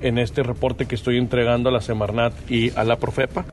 en 0.03 0.19
este 0.19 0.43
reporte 0.43 0.85
que 0.85 0.95
estoy 0.95 1.17
entregando 1.17 1.71
a 1.71 1.73
la 1.73 1.81
Semarnat 1.81 2.35
y 2.51 2.71
a 2.77 2.85
la 2.85 2.97
Profepa. 2.97 3.47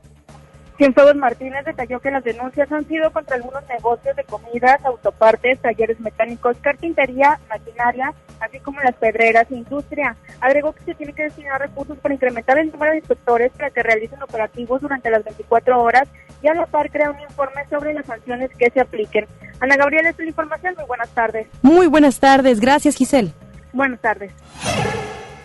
Cienfuegos 0.76 1.14
Martínez 1.14 1.64
detalló 1.64 2.00
que 2.00 2.10
las 2.10 2.24
denuncias 2.24 2.70
han 2.72 2.84
sido 2.86 3.12
contra 3.12 3.36
algunos 3.36 3.62
negocios 3.68 4.16
de 4.16 4.24
comidas, 4.24 4.84
autopartes, 4.84 5.60
talleres 5.60 6.00
mecánicos, 6.00 6.56
carpintería, 6.60 7.38
maquinaria, 7.48 8.12
así 8.40 8.58
como 8.58 8.80
las 8.80 8.96
pedreras 8.96 9.46
e 9.50 9.56
industria. 9.56 10.16
Agregó 10.40 10.72
que 10.72 10.82
se 10.84 10.94
tiene 10.94 11.12
que 11.12 11.24
destinar 11.24 11.60
recursos 11.60 11.96
para 11.98 12.14
incrementar 12.14 12.58
el 12.58 12.72
número 12.72 12.90
de 12.90 12.98
inspectores 12.98 13.52
para 13.52 13.70
que 13.70 13.84
realicen 13.84 14.20
operativos 14.22 14.80
durante 14.80 15.10
las 15.10 15.22
24 15.22 15.80
horas 15.80 16.08
y 16.42 16.48
a 16.48 16.54
la 16.54 16.66
par 16.66 16.90
crea 16.90 17.10
un 17.10 17.20
informe 17.20 17.64
sobre 17.70 17.94
las 17.94 18.06
sanciones 18.06 18.50
que 18.58 18.68
se 18.70 18.80
apliquen. 18.80 19.26
Ana 19.60 19.76
Gabriela, 19.76 20.10
es 20.10 20.18
la 20.18 20.24
información. 20.24 20.74
Muy 20.76 20.86
buenas 20.86 21.10
tardes. 21.10 21.46
Muy 21.62 21.86
buenas 21.86 22.18
tardes. 22.18 22.58
Gracias, 22.58 22.96
Giselle. 22.96 23.32
Buenas 23.72 24.00
tardes. 24.00 24.32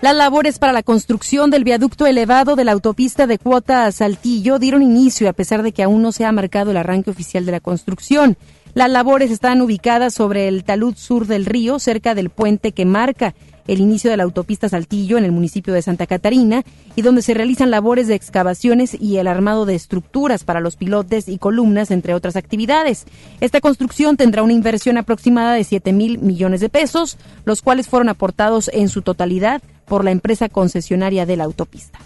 Las 0.02 0.16
labores 0.16 0.60
para 0.60 0.72
la 0.72 0.82
construcción 0.82 1.50
del 1.50 1.66
viaducto 1.66 2.08
elevado 2.08 2.56
de 2.56 2.64
la 2.64 2.72
autopista 2.72 3.28
de 3.28 3.38
cuota 3.38 3.86
a 3.86 3.92
Saltillo 3.92 4.58
dieron 4.58 4.82
inicio 4.82 5.28
a 5.28 5.34
pesar 5.34 5.62
de 5.62 5.74
que 5.74 5.84
aún 5.84 6.02
no 6.02 6.14
se 6.14 6.24
ha 6.24 6.32
marcado 6.32 6.72
el 6.72 6.78
arranque 6.78 7.12
oficial 7.12 7.46
de 7.46 7.52
la 7.52 7.60
construcción. 7.60 8.38
Las 8.74 8.90
labores 8.90 9.30
están 9.30 9.62
ubicadas 9.62 10.14
sobre 10.14 10.48
el 10.48 10.64
talud 10.64 10.96
sur 10.96 11.28
del 11.28 11.46
río, 11.46 11.80
cerca 11.80 12.16
del 12.16 12.30
puente 12.30 12.72
que 12.72 12.86
marca 12.86 13.36
el 13.68 13.82
inicio 13.82 14.10
de 14.10 14.16
la 14.16 14.24
autopista 14.24 14.70
Saltillo 14.70 15.18
en 15.18 15.26
el 15.26 15.34
municipio 15.34 15.74
de 15.74 15.82
Santa 15.82 16.08
Catarina 16.08 16.64
y 16.96 17.02
donde 17.02 17.22
se 17.22 17.34
realizan 17.34 17.70
labores 17.70 18.08
de 18.08 18.16
excavaciones 18.16 18.98
y 19.00 19.18
el 19.18 19.28
armado 19.28 19.66
de 19.66 19.76
estructuras 19.76 20.46
para 20.46 20.62
los 20.62 20.78
pilotes 20.78 21.28
y 21.28 21.38
columnas, 21.40 21.92
entre 21.92 22.14
otras 22.14 22.38
actividades. 22.38 23.06
Esta 23.42 23.60
construcción 23.60 24.16
tendrá 24.16 24.44
una 24.44 24.54
inversión 24.54 24.98
aproximada 24.98 25.54
de 25.56 25.66
7 25.66 25.92
mil 25.92 26.20
millones 26.20 26.62
de 26.62 26.70
pesos, 26.70 27.18
los 27.44 27.62
cuales 27.62 27.90
fueron 27.90 28.08
aportados 28.08 28.72
en 28.74 28.88
su 28.88 29.02
totalidad 29.02 29.62
por 29.89 30.06
la 30.06 30.12
empresa 30.12 30.47
concesionaria 30.47 31.25
de 31.25 31.36
la 31.36 31.43
autopista. 31.43 31.99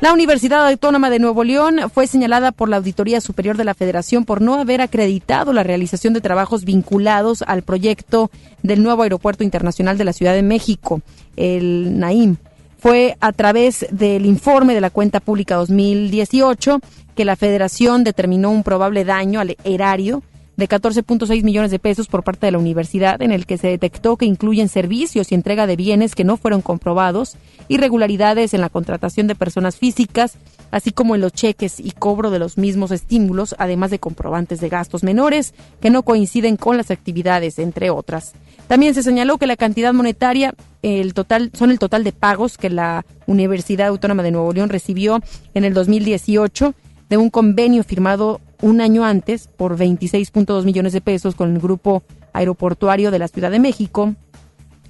La 0.00 0.12
Universidad 0.12 0.66
Autónoma 0.66 1.10
de 1.10 1.20
Nuevo 1.20 1.44
León 1.44 1.76
fue 1.94 2.08
señalada 2.08 2.50
por 2.50 2.68
la 2.68 2.78
Auditoría 2.78 3.20
Superior 3.20 3.56
de 3.56 3.62
la 3.62 3.74
Federación 3.74 4.24
por 4.24 4.40
no 4.40 4.54
haber 4.54 4.80
acreditado 4.80 5.52
la 5.52 5.62
realización 5.62 6.12
de 6.12 6.20
trabajos 6.20 6.64
vinculados 6.64 7.42
al 7.42 7.62
proyecto 7.62 8.28
del 8.64 8.82
nuevo 8.82 9.04
Aeropuerto 9.04 9.44
Internacional 9.44 9.98
de 9.98 10.04
la 10.04 10.12
Ciudad 10.12 10.34
de 10.34 10.42
México, 10.42 11.02
el 11.36 12.00
NAIM. 12.00 12.36
Fue 12.80 13.16
a 13.20 13.30
través 13.30 13.86
del 13.92 14.26
informe 14.26 14.74
de 14.74 14.80
la 14.80 14.90
cuenta 14.90 15.20
pública 15.20 15.54
2018 15.54 16.80
que 17.14 17.24
la 17.24 17.36
Federación 17.36 18.02
determinó 18.02 18.50
un 18.50 18.64
probable 18.64 19.04
daño 19.04 19.38
al 19.38 19.56
erario 19.62 20.24
de 20.62 20.68
14.6 20.68 21.42
millones 21.42 21.72
de 21.72 21.80
pesos 21.80 22.06
por 22.06 22.22
parte 22.22 22.46
de 22.46 22.52
la 22.52 22.58
universidad, 22.58 23.20
en 23.20 23.32
el 23.32 23.46
que 23.46 23.58
se 23.58 23.66
detectó 23.66 24.16
que 24.16 24.26
incluyen 24.26 24.68
servicios 24.68 25.32
y 25.32 25.34
entrega 25.34 25.66
de 25.66 25.74
bienes 25.74 26.14
que 26.14 26.22
no 26.22 26.36
fueron 26.36 26.62
comprobados, 26.62 27.36
irregularidades 27.66 28.54
en 28.54 28.60
la 28.60 28.68
contratación 28.68 29.26
de 29.26 29.34
personas 29.34 29.76
físicas, 29.76 30.38
así 30.70 30.92
como 30.92 31.16
en 31.16 31.20
los 31.20 31.32
cheques 31.32 31.80
y 31.80 31.90
cobro 31.90 32.30
de 32.30 32.38
los 32.38 32.58
mismos 32.58 32.92
estímulos, 32.92 33.56
además 33.58 33.90
de 33.90 33.98
comprobantes 33.98 34.60
de 34.60 34.68
gastos 34.68 35.02
menores 35.02 35.52
que 35.80 35.90
no 35.90 36.04
coinciden 36.04 36.56
con 36.56 36.76
las 36.76 36.92
actividades, 36.92 37.58
entre 37.58 37.90
otras. 37.90 38.32
También 38.68 38.94
se 38.94 39.02
señaló 39.02 39.38
que 39.38 39.48
la 39.48 39.56
cantidad 39.56 39.92
monetaria 39.92 40.54
el 40.82 41.12
total 41.12 41.50
son 41.54 41.72
el 41.72 41.80
total 41.80 42.04
de 42.04 42.12
pagos 42.12 42.56
que 42.56 42.70
la 42.70 43.04
Universidad 43.26 43.88
Autónoma 43.88 44.22
de 44.22 44.30
Nuevo 44.30 44.52
León 44.52 44.68
recibió 44.68 45.20
en 45.54 45.64
el 45.64 45.74
2018 45.74 46.72
de 47.08 47.16
un 47.16 47.30
convenio 47.30 47.82
firmado 47.82 48.40
un 48.62 48.80
año 48.80 49.04
antes 49.04 49.48
por 49.48 49.76
26.2 49.76 50.64
millones 50.64 50.94
de 50.94 51.00
pesos 51.00 51.34
con 51.34 51.54
el 51.54 51.60
Grupo 51.60 52.02
Aeroportuario 52.32 53.10
de 53.10 53.18
la 53.18 53.28
Ciudad 53.28 53.50
de 53.50 53.58
México 53.58 54.14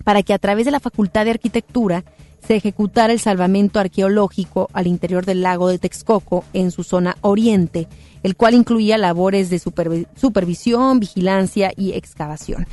para 0.05 0.23
que 0.23 0.33
a 0.33 0.39
través 0.39 0.65
de 0.65 0.71
la 0.71 0.81
Facultad 0.81 1.25
de 1.25 1.33
Arquitectura 1.33 2.05
se 2.47 2.57
ejecutara 2.57 3.13
el 3.13 3.21
salvamento 3.21 3.81
arqueológico 3.81 4.69
al 4.73 4.87
interior 4.87 5.25
del 5.25 5.43
lago 5.43 5.69
de 5.69 5.79
Texcoco 5.79 6.45
en 6.53 6.71
su 6.71 6.83
zona 6.83 7.17
oriente, 7.21 7.89
el 8.23 8.37
cual 8.37 8.55
incluía 8.55 8.99
labores 8.99 9.49
de 9.49 9.59
supervisión, 9.59 11.01
vigilancia 11.01 11.73
y 11.77 11.93
excavación. 11.93 12.67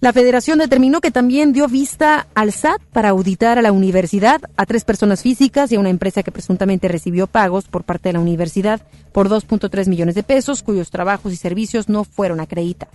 La 0.00 0.12
federación 0.12 0.58
determinó 0.58 1.00
que 1.00 1.10
también 1.10 1.54
dio 1.54 1.68
vista 1.68 2.26
al 2.34 2.52
SAT 2.52 2.82
para 2.92 3.08
auditar 3.08 3.58
a 3.58 3.62
la 3.62 3.72
universidad, 3.72 4.42
a 4.56 4.66
tres 4.66 4.84
personas 4.84 5.22
físicas 5.22 5.72
y 5.72 5.76
a 5.76 5.80
una 5.80 5.88
empresa 5.88 6.22
que 6.22 6.30
presuntamente 6.30 6.86
recibió 6.86 7.26
pagos 7.26 7.64
por 7.64 7.82
parte 7.82 8.10
de 8.10 8.12
la 8.12 8.20
universidad 8.20 8.82
por 9.12 9.30
2.3 9.30 9.88
millones 9.88 10.14
de 10.14 10.22
pesos, 10.22 10.62
cuyos 10.62 10.90
trabajos 10.90 11.32
y 11.32 11.36
servicios 11.36 11.88
no 11.88 12.04
fueron 12.04 12.40
acreditados. 12.40 12.94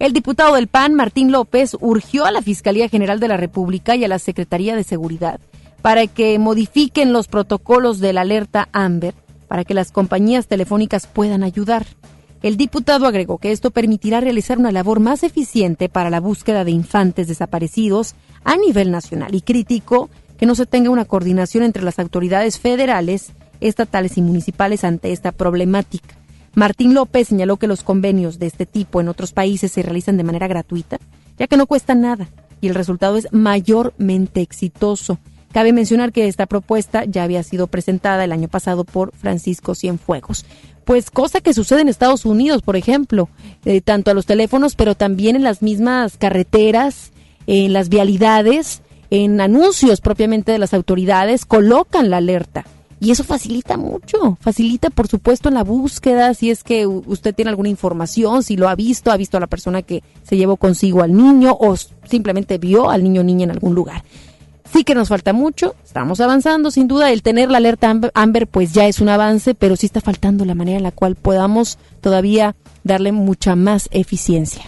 El 0.00 0.12
diputado 0.12 0.56
del 0.56 0.66
PAN, 0.66 0.94
Martín 0.94 1.30
López, 1.30 1.76
urgió 1.80 2.24
a 2.24 2.32
la 2.32 2.42
Fiscalía 2.42 2.88
General 2.88 3.20
de 3.20 3.28
la 3.28 3.36
República 3.36 3.94
y 3.94 4.04
a 4.04 4.08
la 4.08 4.18
Secretaría 4.18 4.74
de 4.74 4.82
Seguridad 4.82 5.38
para 5.80 6.08
que 6.08 6.38
modifiquen 6.40 7.12
los 7.12 7.28
protocolos 7.28 8.00
de 8.00 8.12
la 8.12 8.22
alerta 8.22 8.68
AMBER 8.72 9.14
para 9.46 9.64
que 9.64 9.74
las 9.74 9.92
compañías 9.92 10.48
telefónicas 10.48 11.06
puedan 11.06 11.44
ayudar. 11.44 11.86
El 12.42 12.56
diputado 12.56 13.06
agregó 13.06 13.38
que 13.38 13.52
esto 13.52 13.70
permitirá 13.70 14.20
realizar 14.20 14.58
una 14.58 14.72
labor 14.72 14.98
más 14.98 15.22
eficiente 15.22 15.88
para 15.88 16.10
la 16.10 16.18
búsqueda 16.18 16.64
de 16.64 16.72
infantes 16.72 17.28
desaparecidos 17.28 18.16
a 18.42 18.56
nivel 18.56 18.90
nacional 18.90 19.32
y 19.36 19.42
criticó 19.42 20.10
que 20.38 20.46
no 20.46 20.56
se 20.56 20.66
tenga 20.66 20.90
una 20.90 21.04
coordinación 21.04 21.62
entre 21.62 21.84
las 21.84 22.00
autoridades 22.00 22.58
federales, 22.58 23.30
estatales 23.60 24.18
y 24.18 24.22
municipales 24.22 24.82
ante 24.82 25.12
esta 25.12 25.30
problemática. 25.30 26.16
Martín 26.54 26.94
López 26.94 27.28
señaló 27.28 27.58
que 27.58 27.68
los 27.68 27.84
convenios 27.84 28.40
de 28.40 28.46
este 28.46 28.66
tipo 28.66 29.00
en 29.00 29.08
otros 29.08 29.32
países 29.32 29.70
se 29.70 29.82
realizan 29.82 30.16
de 30.16 30.24
manera 30.24 30.48
gratuita, 30.48 30.98
ya 31.38 31.46
que 31.46 31.56
no 31.56 31.68
cuesta 31.68 31.94
nada 31.94 32.28
y 32.60 32.66
el 32.66 32.74
resultado 32.74 33.16
es 33.18 33.28
mayormente 33.30 34.40
exitoso. 34.40 35.18
Cabe 35.52 35.72
mencionar 35.72 36.12
que 36.12 36.26
esta 36.26 36.46
propuesta 36.46 37.04
ya 37.04 37.22
había 37.22 37.42
sido 37.44 37.68
presentada 37.68 38.24
el 38.24 38.32
año 38.32 38.48
pasado 38.48 38.82
por 38.84 39.12
Francisco 39.14 39.74
Cienfuegos 39.76 40.44
pues 40.84 41.10
cosa 41.10 41.40
que 41.40 41.54
sucede 41.54 41.80
en 41.80 41.88
Estados 41.88 42.24
Unidos, 42.24 42.62
por 42.62 42.76
ejemplo, 42.76 43.28
eh, 43.64 43.80
tanto 43.80 44.10
a 44.10 44.14
los 44.14 44.26
teléfonos, 44.26 44.74
pero 44.74 44.94
también 44.94 45.36
en 45.36 45.44
las 45.44 45.62
mismas 45.62 46.16
carreteras, 46.16 47.12
en 47.46 47.72
las 47.72 47.88
vialidades, 47.88 48.82
en 49.10 49.40
anuncios 49.40 50.00
propiamente 50.00 50.52
de 50.52 50.58
las 50.58 50.74
autoridades, 50.74 51.44
colocan 51.44 52.10
la 52.10 52.18
alerta. 52.18 52.64
Y 53.02 53.10
eso 53.10 53.24
facilita 53.24 53.76
mucho, 53.76 54.38
facilita 54.40 54.88
por 54.88 55.08
supuesto 55.08 55.50
la 55.50 55.64
búsqueda, 55.64 56.34
si 56.34 56.50
es 56.50 56.62
que 56.62 56.86
usted 56.86 57.34
tiene 57.34 57.50
alguna 57.50 57.68
información, 57.68 58.44
si 58.44 58.56
lo 58.56 58.68
ha 58.68 58.76
visto, 58.76 59.10
ha 59.10 59.16
visto 59.16 59.36
a 59.36 59.40
la 59.40 59.48
persona 59.48 59.82
que 59.82 60.04
se 60.22 60.36
llevó 60.36 60.56
consigo 60.56 61.02
al 61.02 61.12
niño 61.12 61.56
o 61.58 61.74
simplemente 62.04 62.58
vio 62.58 62.90
al 62.90 63.02
niño 63.02 63.22
o 63.22 63.24
niña 63.24 63.42
en 63.42 63.50
algún 63.50 63.74
lugar. 63.74 64.04
Sí 64.72 64.84
que 64.84 64.94
nos 64.94 65.08
falta 65.08 65.34
mucho, 65.34 65.74
estamos 65.84 66.20
avanzando, 66.20 66.70
sin 66.70 66.88
duda. 66.88 67.12
El 67.12 67.22
tener 67.22 67.50
la 67.50 67.58
alerta 67.58 67.94
Amber, 68.14 68.46
pues 68.46 68.72
ya 68.72 68.86
es 68.86 69.00
un 69.00 69.10
avance, 69.10 69.54
pero 69.54 69.76
sí 69.76 69.84
está 69.84 70.00
faltando 70.00 70.46
la 70.46 70.54
manera 70.54 70.78
en 70.78 70.82
la 70.82 70.92
cual 70.92 71.14
podamos 71.14 71.78
todavía 72.00 72.56
darle 72.82 73.12
mucha 73.12 73.54
más 73.54 73.88
eficiencia. 73.92 74.62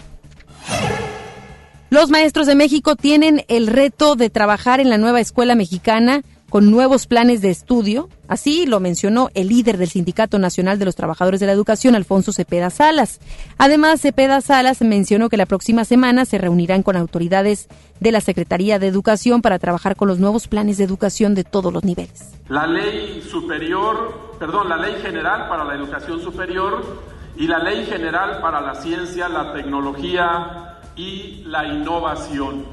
Los 1.89 2.09
maestros 2.09 2.45
de 2.45 2.55
México 2.55 2.95
tienen 2.95 3.45
el 3.47 3.67
reto 3.67 4.15
de 4.15 4.29
trabajar 4.29 4.79
en 4.79 4.89
la 4.89 4.97
nueva 4.97 5.21
escuela 5.21 5.55
mexicana 5.55 6.23
con 6.55 6.71
nuevos 6.71 7.05
planes 7.05 7.41
de 7.41 7.49
estudio. 7.49 8.07
Así 8.29 8.65
lo 8.65 8.79
mencionó 8.79 9.29
el 9.33 9.49
líder 9.49 9.77
del 9.77 9.89
Sindicato 9.89 10.39
Nacional 10.39 10.79
de 10.79 10.85
los 10.85 10.95
Trabajadores 10.95 11.41
de 11.41 11.47
la 11.47 11.51
Educación, 11.51 11.95
Alfonso 11.95 12.31
Cepeda 12.31 12.69
Salas. 12.69 13.19
Además, 13.57 13.99
Cepeda 13.99 14.39
Salas 14.39 14.81
mencionó 14.81 15.27
que 15.27 15.35
la 15.35 15.47
próxima 15.47 15.83
semana 15.83 16.23
se 16.23 16.37
reunirán 16.37 16.81
con 16.81 16.95
autoridades 16.95 17.67
de 17.99 18.13
la 18.13 18.21
Secretaría 18.21 18.79
de 18.79 18.87
Educación 18.87 19.41
para 19.41 19.59
trabajar 19.59 19.97
con 19.97 20.07
los 20.07 20.19
nuevos 20.19 20.47
planes 20.47 20.77
de 20.77 20.85
educación 20.85 21.35
de 21.35 21.43
todos 21.43 21.73
los 21.73 21.83
niveles. 21.83 22.31
La 22.47 22.65
ley 22.65 23.21
superior, 23.29 24.37
perdón, 24.39 24.69
la 24.69 24.77
ley 24.77 24.95
general 25.01 25.49
para 25.49 25.65
la 25.65 25.75
educación 25.75 26.21
superior 26.21 27.01
y 27.35 27.47
la 27.47 27.59
ley 27.59 27.85
general 27.85 28.39
para 28.39 28.61
la 28.61 28.75
ciencia, 28.75 29.27
la 29.27 29.51
tecnología 29.51 30.77
y 30.95 31.43
la 31.47 31.67
innovación. 31.67 32.63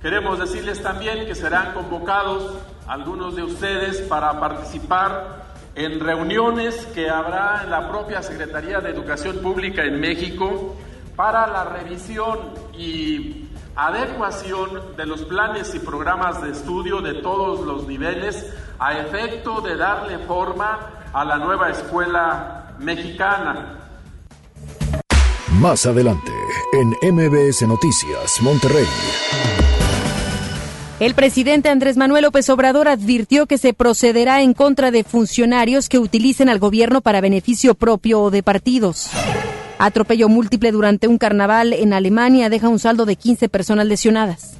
Queremos 0.00 0.38
decirles 0.38 0.82
también 0.82 1.26
que 1.26 1.34
serán 1.34 1.74
convocados 1.74 2.54
algunos 2.88 3.36
de 3.36 3.42
ustedes 3.42 3.98
para 4.02 4.40
participar 4.40 5.46
en 5.74 6.00
reuniones 6.00 6.74
que 6.94 7.08
habrá 7.08 7.60
en 7.62 7.70
la 7.70 7.88
propia 7.88 8.22
Secretaría 8.22 8.80
de 8.80 8.90
Educación 8.90 9.38
Pública 9.38 9.84
en 9.84 10.00
México 10.00 10.74
para 11.14 11.46
la 11.46 11.64
revisión 11.64 12.38
y 12.76 13.48
adecuación 13.76 14.96
de 14.96 15.06
los 15.06 15.22
planes 15.22 15.74
y 15.74 15.78
programas 15.78 16.42
de 16.42 16.50
estudio 16.50 17.00
de 17.00 17.14
todos 17.14 17.60
los 17.64 17.86
niveles 17.86 18.52
a 18.78 18.98
efecto 18.98 19.60
de 19.60 19.76
darle 19.76 20.18
forma 20.20 21.04
a 21.12 21.24
la 21.24 21.36
nueva 21.36 21.70
escuela 21.70 22.74
mexicana. 22.78 23.74
Más 25.60 25.86
adelante, 25.86 26.32
en 26.72 26.88
MBS 27.14 27.66
Noticias, 27.66 28.40
Monterrey. 28.42 28.86
El 31.00 31.14
presidente 31.14 31.68
Andrés 31.68 31.96
Manuel 31.96 32.24
López 32.24 32.50
Obrador 32.50 32.88
advirtió 32.88 33.46
que 33.46 33.56
se 33.56 33.72
procederá 33.72 34.42
en 34.42 34.52
contra 34.52 34.90
de 34.90 35.04
funcionarios 35.04 35.88
que 35.88 36.00
utilicen 36.00 36.48
al 36.48 36.58
gobierno 36.58 37.02
para 37.02 37.20
beneficio 37.20 37.76
propio 37.76 38.20
o 38.20 38.30
de 38.32 38.42
partidos. 38.42 39.08
Atropello 39.78 40.28
múltiple 40.28 40.72
durante 40.72 41.06
un 41.06 41.16
carnaval 41.16 41.72
en 41.72 41.92
Alemania 41.92 42.48
deja 42.48 42.68
un 42.68 42.80
saldo 42.80 43.06
de 43.06 43.14
15 43.14 43.48
personas 43.48 43.86
lesionadas. 43.86 44.54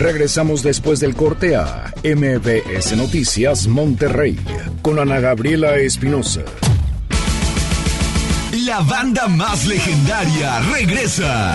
Regresamos 0.00 0.64
después 0.64 0.98
del 0.98 1.14
corte 1.14 1.54
a 1.54 1.94
MBS 2.02 2.96
Noticias 2.96 3.68
Monterrey 3.68 4.36
con 4.82 4.98
Ana 4.98 5.20
Gabriela 5.20 5.76
Espinosa. 5.76 6.40
La 8.66 8.80
banda 8.80 9.28
más 9.28 9.64
legendaria 9.66 10.58
regresa. 10.72 11.54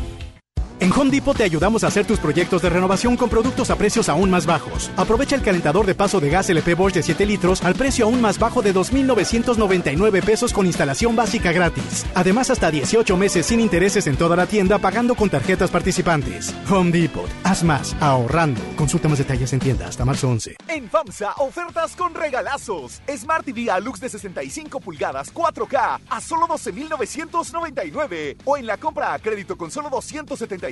En 0.81 0.91
Home 0.93 1.11
Depot 1.11 1.37
te 1.37 1.43
ayudamos 1.43 1.83
a 1.83 1.87
hacer 1.89 2.07
tus 2.07 2.17
proyectos 2.17 2.63
de 2.63 2.69
renovación 2.71 3.15
con 3.15 3.29
productos 3.29 3.69
a 3.69 3.75
precios 3.75 4.09
aún 4.09 4.31
más 4.31 4.47
bajos. 4.47 4.89
Aprovecha 4.97 5.35
el 5.35 5.43
calentador 5.43 5.85
de 5.85 5.93
paso 5.93 6.19
de 6.19 6.31
gas 6.31 6.49
LP 6.49 6.73
Bosch 6.73 6.95
de 6.95 7.03
7 7.03 7.23
litros 7.27 7.63
al 7.63 7.75
precio 7.75 8.05
aún 8.05 8.19
más 8.19 8.39
bajo 8.39 8.63
de 8.63 8.73
2.999 8.73 10.23
pesos 10.25 10.51
con 10.51 10.65
instalación 10.65 11.15
básica 11.15 11.51
gratis. 11.51 12.07
Además, 12.15 12.49
hasta 12.49 12.71
18 12.71 13.15
meses 13.15 13.45
sin 13.45 13.59
intereses 13.59 14.07
en 14.07 14.17
toda 14.17 14.35
la 14.35 14.47
tienda 14.47 14.79
pagando 14.79 15.13
con 15.13 15.29
tarjetas 15.29 15.69
participantes. 15.69 16.51
Home 16.67 16.89
Depot. 16.89 17.29
Haz 17.43 17.63
más, 17.63 17.95
ahorrando. 17.99 18.59
Consulta 18.75 19.07
más 19.07 19.19
detalles 19.19 19.53
en 19.53 19.59
tienda 19.59 19.85
hasta 19.85 20.03
marzo 20.03 20.29
11. 20.29 20.55
En 20.67 20.89
FAMSA, 20.89 21.33
ofertas 21.37 21.95
con 21.95 22.15
regalazos. 22.15 23.03
Smart 23.07 23.45
TV 23.45 23.69
Alux 23.69 23.99
de 23.99 24.09
65 24.09 24.79
pulgadas 24.79 25.31
4K 25.31 25.99
a 26.09 26.21
solo 26.21 26.47
12.999. 26.47 28.37
O 28.45 28.57
en 28.57 28.65
la 28.65 28.77
compra 28.77 29.13
a 29.13 29.19
crédito 29.19 29.55
con 29.55 29.69
solo 29.69 29.91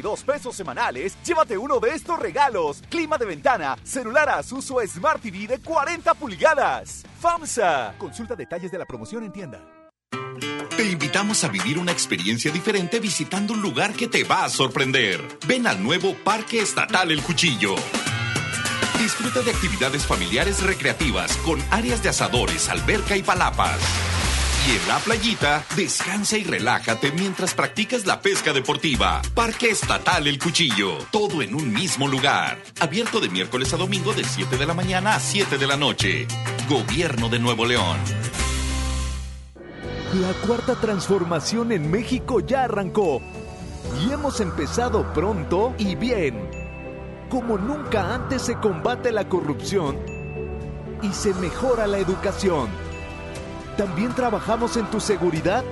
272 0.02 0.24
pesos 0.24 0.56
semanales, 0.56 1.18
llévate 1.24 1.58
uno 1.58 1.80
de 1.80 1.90
estos 1.94 2.20
regalos. 2.20 2.82
Clima 2.90 3.18
de 3.18 3.26
ventana, 3.26 3.78
celular 3.84 4.30
a 4.30 4.40
uso 4.40 4.78
Smart 4.88 5.22
TV 5.22 5.48
de 5.48 5.60
40 5.60 6.14
pulgadas. 6.16 7.04
FAMSA. 7.20 7.96
Consulta 7.98 8.36
detalles 8.36 8.72
de 8.72 8.78
la 8.78 8.86
promoción 8.86 9.24
en 9.24 9.32
tienda. 9.32 9.62
Te 10.76 10.90
invitamos 10.90 11.44
a 11.44 11.50
vivir 11.50 11.78
una 11.78 11.92
experiencia 11.92 12.52
diferente 12.52 13.00
visitando 13.00 13.54
un 13.54 13.62
lugar 13.62 13.94
que 13.94 14.08
te 14.08 14.24
va 14.24 14.46
a 14.46 14.50
sorprender. 14.50 15.22
Ven 15.46 15.68
al 15.68 15.84
nuevo 15.84 16.16
Parque 16.24 16.62
Estatal 16.62 17.12
El 17.12 17.22
Cuchillo. 17.22 17.76
Disfruta 18.98 19.42
de 19.42 19.52
actividades 19.52 20.06
familiares 20.06 20.64
recreativas 20.64 21.36
con 21.38 21.62
áreas 21.72 22.02
de 22.02 22.10
asadores, 22.10 22.70
alberca 22.70 23.18
y 23.18 23.24
palapas. 23.24 23.80
Y 24.68 24.72
en 24.72 24.88
la 24.88 25.00
playita, 25.00 25.64
descansa 25.76 26.38
y 26.38 26.44
relájate 26.44 27.12
mientras 27.12 27.54
practicas 27.54 28.06
la 28.06 28.22
pesca 28.22 28.54
deportiva. 28.54 29.22
Parque 29.34 29.70
Estatal 29.70 30.28
El 30.28 30.38
Cuchillo. 30.38 30.98
Todo 31.12 31.42
en 31.42 31.56
un 31.56 31.74
mismo 31.74 32.08
lugar. 32.08 32.58
Abierto 32.80 33.20
de 33.20 33.30
miércoles 33.30 33.74
a 33.74 33.78
domingo 33.78 34.14
de 34.14 34.24
7 34.24 34.58
de 34.58 34.66
la 34.66 34.74
mañana 34.74 35.16
a 35.16 35.20
7 35.20 35.58
de 35.58 35.68
la 35.68 35.78
noche. 35.78 36.28
Gobierno 36.70 37.30
de 37.30 37.40
Nuevo 37.40 37.66
León. 37.66 37.98
La 40.14 40.34
cuarta 40.46 40.76
transformación 40.76 41.72
en 41.72 41.90
México 41.90 42.40
ya 42.40 42.66
arrancó. 42.66 43.22
Y 44.04 44.12
hemos 44.12 44.40
empezado 44.40 45.14
pronto 45.14 45.74
y 45.78 45.96
bien. 45.96 46.50
Como 47.30 47.58
nunca 47.58 48.14
antes 48.14 48.42
se 48.42 48.56
combate 48.56 49.12
la 49.12 49.30
corrupción 49.30 49.98
y 51.02 51.14
se 51.14 51.34
mejora 51.36 51.88
la 51.88 52.00
educación. 52.00 52.89
También 53.80 54.14
trabajamos 54.14 54.76
en 54.76 54.92
tu 54.92 55.00
seguridad 55.00 55.64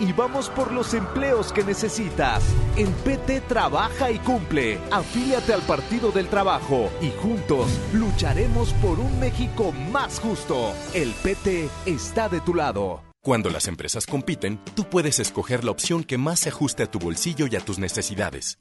y 0.00 0.14
vamos 0.14 0.48
por 0.48 0.72
los 0.72 0.94
empleos 0.94 1.52
que 1.52 1.62
necesitas. 1.62 2.42
En 2.74 2.90
PT 2.90 3.42
trabaja 3.42 4.10
y 4.10 4.18
cumple. 4.18 4.78
Afíliate 4.90 5.52
al 5.52 5.60
Partido 5.60 6.10
del 6.10 6.28
Trabajo 6.28 6.88
y 7.02 7.10
juntos 7.20 7.68
lucharemos 7.92 8.72
por 8.80 8.98
un 8.98 9.20
México 9.20 9.72
más 9.92 10.20
justo. 10.20 10.72
El 10.94 11.12
PT 11.22 11.68
está 11.84 12.30
de 12.30 12.40
tu 12.40 12.54
lado. 12.54 13.02
Cuando 13.22 13.50
las 13.50 13.68
empresas 13.68 14.06
compiten, 14.06 14.58
tú 14.74 14.84
puedes 14.84 15.18
escoger 15.18 15.64
la 15.64 15.72
opción 15.72 16.04
que 16.04 16.16
más 16.16 16.40
se 16.40 16.48
ajuste 16.48 16.84
a 16.84 16.90
tu 16.90 16.98
bolsillo 16.98 17.46
y 17.46 17.56
a 17.56 17.60
tus 17.60 17.78
necesidades. 17.78 18.58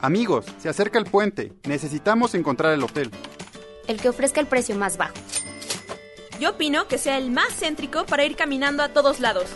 Amigos, 0.00 0.46
se 0.58 0.68
acerca 0.68 1.00
el 1.00 1.06
puente. 1.06 1.52
Necesitamos 1.66 2.36
encontrar 2.36 2.74
el 2.74 2.84
hotel. 2.84 3.10
El 3.88 4.00
que 4.00 4.08
ofrezca 4.08 4.40
el 4.40 4.46
precio 4.46 4.76
más 4.76 4.96
bajo. 4.96 5.14
Yo 6.40 6.50
opino 6.50 6.88
que 6.88 6.98
sea 6.98 7.18
el 7.18 7.30
más 7.30 7.54
céntrico 7.58 8.04
para 8.06 8.24
ir 8.24 8.36
caminando 8.36 8.82
a 8.82 8.88
todos 8.88 9.20
lados. 9.20 9.46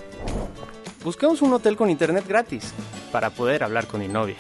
Busquemos 1.04 1.42
un 1.42 1.52
hotel 1.52 1.76
con 1.76 1.90
internet 1.90 2.24
gratis 2.26 2.72
para 3.12 3.30
poder 3.30 3.62
hablar 3.62 3.86
con 3.86 4.00
mi 4.00 4.08
novia. 4.08 4.36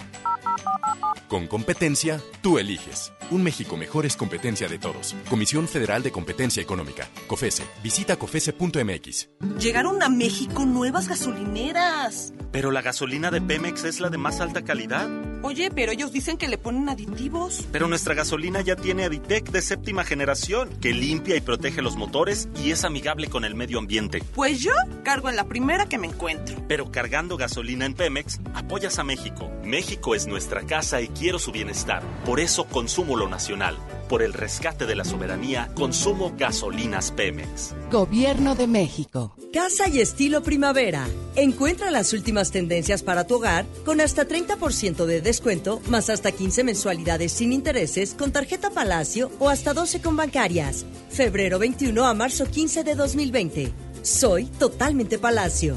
Con 1.28 1.48
competencia, 1.48 2.22
tú 2.40 2.58
eliges. 2.58 3.12
Un 3.32 3.42
México 3.42 3.76
mejor 3.76 4.06
es 4.06 4.16
competencia 4.16 4.68
de 4.68 4.78
todos. 4.78 5.16
Comisión 5.28 5.66
Federal 5.66 6.04
de 6.04 6.12
Competencia 6.12 6.62
Económica. 6.62 7.08
COFESE. 7.26 7.64
Visita 7.82 8.16
COFESE.mx. 8.16 9.30
Llegaron 9.58 10.04
a 10.04 10.08
México 10.08 10.64
nuevas 10.64 11.08
gasolineras. 11.08 12.32
Pero 12.52 12.70
la 12.70 12.80
gasolina 12.80 13.32
de 13.32 13.40
Pemex 13.40 13.82
es 13.84 13.98
la 13.98 14.08
de 14.08 14.18
más 14.18 14.40
alta 14.40 14.62
calidad. 14.62 15.08
Oye, 15.42 15.70
pero 15.70 15.92
ellos 15.92 16.12
dicen 16.12 16.38
que 16.38 16.48
le 16.48 16.58
ponen 16.58 16.88
aditivos. 16.88 17.66
Pero 17.72 17.88
nuestra 17.88 18.14
gasolina 18.14 18.60
ya 18.60 18.76
tiene 18.76 19.04
Aditec 19.04 19.50
de 19.50 19.62
séptima 19.62 20.04
generación, 20.04 20.70
que 20.80 20.92
limpia 20.92 21.36
y 21.36 21.40
protege 21.40 21.82
los 21.82 21.96
motores 21.96 22.48
y 22.62 22.70
es 22.70 22.84
amigable 22.84 23.28
con 23.28 23.44
el 23.44 23.54
medio 23.54 23.78
ambiente. 23.78 24.22
Pues 24.34 24.60
yo 24.60 24.72
cargo 25.04 25.28
en 25.28 25.36
la 25.36 25.44
primera 25.44 25.86
que 25.86 25.98
me 25.98 26.06
encuentro. 26.06 26.56
Pero 26.68 26.90
cargando 26.90 27.36
gasolina 27.36 27.84
en 27.84 27.94
Pemex, 27.94 28.40
apoyas 28.54 28.98
a 28.98 29.04
México. 29.04 29.50
México 29.62 30.14
es 30.14 30.26
nuestra 30.26 30.62
casa 30.62 31.00
y 31.00 31.08
quiero 31.18 31.38
su 31.38 31.52
bienestar. 31.52 32.02
Por 32.24 32.40
eso 32.40 32.64
consumo 32.64 33.16
lo 33.16 33.28
nacional. 33.28 33.76
Por 34.08 34.22
el 34.22 34.32
rescate 34.32 34.86
de 34.86 34.94
la 34.94 35.04
soberanía, 35.04 35.70
consumo 35.74 36.32
gasolinas 36.36 37.10
Pemex. 37.10 37.74
Gobierno 37.90 38.54
de 38.54 38.66
México. 38.66 39.34
Casa 39.52 39.88
y 39.88 40.00
estilo 40.00 40.42
primavera. 40.42 41.06
Encuentra 41.34 41.90
las 41.90 42.12
últimas 42.12 42.50
tendencias 42.50 43.02
para 43.02 43.26
tu 43.26 43.36
hogar 43.36 43.64
con 43.84 44.00
hasta 44.00 44.28
30% 44.28 45.06
de 45.06 45.20
descuento, 45.20 45.80
más 45.88 46.10
hasta 46.10 46.30
15 46.32 46.64
mensualidades 46.64 47.32
sin 47.32 47.52
intereses 47.52 48.14
con 48.14 48.32
tarjeta 48.32 48.70
Palacio 48.70 49.30
o 49.38 49.48
hasta 49.48 49.72
12 49.72 50.00
con 50.02 50.16
bancarias. 50.16 50.84
Febrero 51.10 51.58
21 51.58 52.04
a 52.04 52.14
marzo 52.14 52.44
15 52.46 52.84
de 52.84 52.94
2020. 52.94 53.72
Soy 54.02 54.44
totalmente 54.44 55.18
Palacio. 55.18 55.76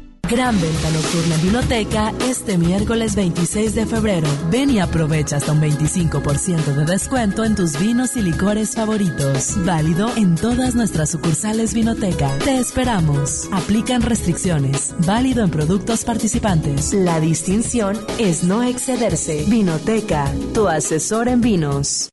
Gran 0.31 0.61
venta 0.61 0.89
nocturna 0.91 1.35
en 1.35 1.41
Vinoteca 1.41 2.13
este 2.21 2.57
miércoles 2.57 3.17
26 3.17 3.75
de 3.75 3.85
febrero. 3.85 4.29
Ven 4.49 4.69
y 4.69 4.79
aprovecha 4.79 5.35
hasta 5.35 5.51
un 5.51 5.59
25% 5.59 6.73
de 6.73 6.85
descuento 6.85 7.43
en 7.43 7.53
tus 7.53 7.77
vinos 7.77 8.15
y 8.15 8.21
licores 8.21 8.75
favoritos. 8.75 9.57
Válido 9.65 10.09
en 10.15 10.35
todas 10.35 10.73
nuestras 10.73 11.09
sucursales 11.09 11.73
Vinoteca. 11.73 12.33
Te 12.45 12.57
esperamos. 12.57 13.49
Aplican 13.51 14.03
restricciones. 14.03 14.95
Válido 14.99 15.43
en 15.43 15.49
productos 15.49 16.05
participantes. 16.05 16.93
La 16.93 17.19
distinción 17.19 17.99
es 18.17 18.45
no 18.45 18.63
excederse. 18.63 19.43
Vinoteca, 19.49 20.31
tu 20.53 20.69
asesor 20.69 21.27
en 21.27 21.41
vinos. 21.41 22.09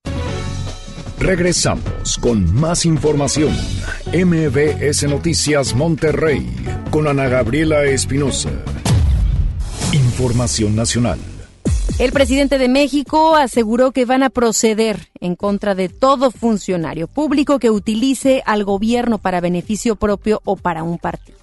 Regresamos 1.20 2.16
con 2.20 2.54
más 2.54 2.86
información. 2.86 3.52
MBS 4.14 5.02
Noticias 5.08 5.74
Monterrey 5.74 6.48
con 6.92 7.08
Ana 7.08 7.26
Gabriela 7.26 7.84
Espinosa. 7.84 8.50
Información 9.92 10.76
nacional. 10.76 11.18
El 11.98 12.12
presidente 12.12 12.56
de 12.58 12.68
México 12.68 13.34
aseguró 13.34 13.90
que 13.90 14.04
van 14.04 14.22
a 14.22 14.30
proceder 14.30 15.08
en 15.18 15.34
contra 15.34 15.74
de 15.74 15.88
todo 15.88 16.30
funcionario 16.30 17.08
público 17.08 17.58
que 17.58 17.70
utilice 17.70 18.44
al 18.46 18.62
gobierno 18.62 19.18
para 19.18 19.40
beneficio 19.40 19.96
propio 19.96 20.40
o 20.44 20.54
para 20.54 20.84
un 20.84 20.98
partido. 20.98 21.38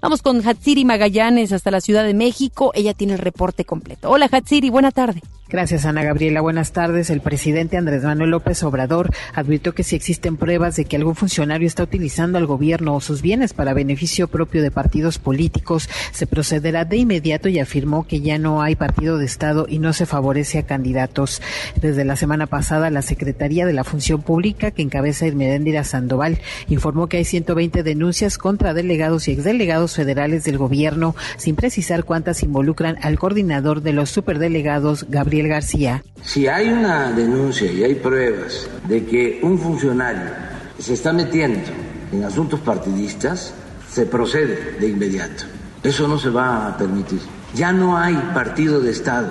Vamos 0.00 0.22
con 0.22 0.40
Hatsiri 0.46 0.86
Magallanes 0.86 1.52
hasta 1.52 1.70
la 1.70 1.82
Ciudad 1.82 2.04
de 2.04 2.14
México. 2.14 2.72
Ella 2.74 2.94
tiene 2.94 3.12
el 3.12 3.18
reporte 3.18 3.66
completo. 3.66 4.08
Hola 4.08 4.26
Hatsiri, 4.32 4.70
buena 4.70 4.90
tarde. 4.90 5.20
Gracias, 5.50 5.86
Ana 5.86 6.02
Gabriela. 6.02 6.42
Buenas 6.42 6.72
tardes. 6.72 7.08
El 7.08 7.22
presidente 7.22 7.78
Andrés 7.78 8.04
Manuel 8.04 8.32
López 8.32 8.62
Obrador 8.64 9.10
advirtió 9.32 9.74
que 9.74 9.82
si 9.82 9.96
existen 9.96 10.36
pruebas 10.36 10.76
de 10.76 10.84
que 10.84 10.96
algún 10.96 11.14
funcionario 11.14 11.66
está 11.66 11.84
utilizando 11.84 12.36
al 12.36 12.44
gobierno 12.44 12.94
o 12.94 13.00
sus 13.00 13.22
bienes 13.22 13.54
para 13.54 13.72
beneficio 13.72 14.28
propio 14.28 14.60
de 14.60 14.70
partidos 14.70 15.18
políticos, 15.18 15.88
se 16.12 16.26
procederá 16.26 16.84
de 16.84 16.98
inmediato 16.98 17.48
y 17.48 17.60
afirmó 17.60 18.06
que 18.06 18.20
ya 18.20 18.36
no 18.36 18.60
hay 18.60 18.76
partido 18.76 19.16
de 19.16 19.24
Estado 19.24 19.64
y 19.66 19.78
no 19.78 19.94
se 19.94 20.04
favorece 20.04 20.58
a 20.58 20.66
candidatos. 20.66 21.40
Desde 21.80 22.04
la 22.04 22.16
semana 22.16 22.46
pasada, 22.46 22.90
la 22.90 23.00
Secretaría 23.00 23.64
de 23.64 23.72
la 23.72 23.84
Función 23.84 24.20
Pública, 24.20 24.70
que 24.70 24.82
encabeza 24.82 25.26
Irmedendira 25.26 25.82
Sandoval, 25.82 26.40
informó 26.68 27.06
que 27.06 27.16
hay 27.16 27.24
120 27.24 27.82
denuncias 27.82 28.36
contra 28.36 28.74
delegados 28.74 29.28
y 29.28 29.32
exdelegados 29.32 29.96
federales 29.96 30.44
del 30.44 30.58
gobierno, 30.58 31.16
sin 31.38 31.56
precisar 31.56 32.04
cuántas 32.04 32.42
involucran 32.42 32.98
al 33.00 33.18
coordinador 33.18 33.80
de 33.80 33.94
los 33.94 34.10
superdelegados, 34.10 35.06
Gabriel 35.08 35.37
García. 35.46 36.02
Si 36.22 36.48
hay 36.48 36.70
una 36.70 37.12
denuncia 37.12 37.70
y 37.70 37.84
hay 37.84 37.94
pruebas 37.94 38.68
de 38.88 39.04
que 39.04 39.38
un 39.42 39.58
funcionario 39.58 40.30
se 40.78 40.94
está 40.94 41.12
metiendo 41.12 41.60
en 42.10 42.24
asuntos 42.24 42.60
partidistas, 42.60 43.54
se 43.88 44.06
procede 44.06 44.76
de 44.80 44.88
inmediato. 44.88 45.44
Eso 45.82 46.08
no 46.08 46.18
se 46.18 46.30
va 46.30 46.66
a 46.66 46.76
permitir. 46.76 47.20
Ya 47.54 47.72
no 47.72 47.96
hay 47.96 48.14
partido 48.34 48.80
de 48.80 48.90
Estado. 48.90 49.28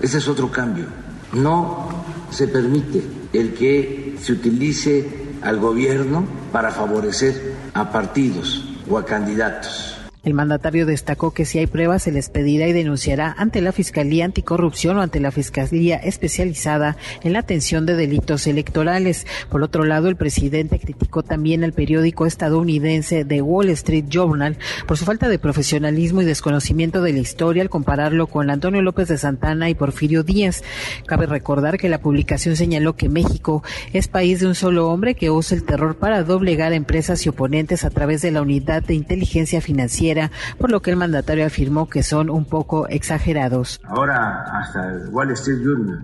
Ese 0.00 0.18
es 0.18 0.28
otro 0.28 0.50
cambio. 0.50 0.86
No 1.32 1.88
se 2.30 2.48
permite 2.48 3.02
el 3.32 3.54
que 3.54 4.16
se 4.20 4.32
utilice 4.32 5.26
al 5.42 5.58
gobierno 5.58 6.24
para 6.52 6.70
favorecer 6.70 7.54
a 7.74 7.90
partidos 7.90 8.64
o 8.88 8.98
a 8.98 9.04
candidatos. 9.04 9.95
El 10.26 10.34
mandatario 10.34 10.86
destacó 10.86 11.30
que 11.30 11.44
si 11.44 11.60
hay 11.60 11.68
pruebas 11.68 12.02
se 12.02 12.10
les 12.10 12.30
pedirá 12.30 12.66
y 12.66 12.72
denunciará 12.72 13.32
ante 13.38 13.60
la 13.60 13.70
Fiscalía 13.70 14.24
Anticorrupción 14.24 14.96
o 14.96 15.02
ante 15.02 15.20
la 15.20 15.30
Fiscalía 15.30 15.98
especializada 15.98 16.96
en 17.22 17.32
la 17.32 17.38
atención 17.38 17.86
de 17.86 17.94
delitos 17.94 18.48
electorales. 18.48 19.24
Por 19.48 19.62
otro 19.62 19.84
lado, 19.84 20.08
el 20.08 20.16
presidente 20.16 20.80
criticó 20.80 21.22
también 21.22 21.62
al 21.62 21.74
periódico 21.74 22.26
estadounidense 22.26 23.24
The 23.24 23.40
Wall 23.40 23.68
Street 23.68 24.06
Journal 24.08 24.58
por 24.88 24.98
su 24.98 25.04
falta 25.04 25.28
de 25.28 25.38
profesionalismo 25.38 26.22
y 26.22 26.24
desconocimiento 26.24 27.02
de 27.02 27.12
la 27.12 27.20
historia 27.20 27.62
al 27.62 27.70
compararlo 27.70 28.26
con 28.26 28.50
Antonio 28.50 28.82
López 28.82 29.06
de 29.06 29.18
Santana 29.18 29.70
y 29.70 29.76
Porfirio 29.76 30.24
Díaz. 30.24 30.64
Cabe 31.06 31.26
recordar 31.26 31.78
que 31.78 31.88
la 31.88 32.00
publicación 32.00 32.56
señaló 32.56 32.96
que 32.96 33.08
México 33.08 33.62
es 33.92 34.08
país 34.08 34.40
de 34.40 34.48
un 34.48 34.56
solo 34.56 34.88
hombre 34.88 35.14
que 35.14 35.30
usa 35.30 35.56
el 35.56 35.62
terror 35.62 35.94
para 35.94 36.24
doblegar 36.24 36.72
empresas 36.72 37.24
y 37.24 37.28
oponentes 37.28 37.84
a 37.84 37.90
través 37.90 38.22
de 38.22 38.32
la 38.32 38.42
unidad 38.42 38.82
de 38.82 38.94
inteligencia 38.94 39.60
financiera 39.60 40.15
por 40.58 40.70
lo 40.70 40.80
que 40.80 40.90
el 40.90 40.96
mandatario 40.96 41.46
afirmó 41.46 41.88
que 41.88 42.02
son 42.02 42.30
un 42.30 42.44
poco 42.44 42.88
exagerados. 42.88 43.80
Ahora 43.84 44.42
hasta 44.52 44.92
el 44.92 45.08
Wall 45.08 45.32
Street 45.32 45.58
Journal, 45.62 46.00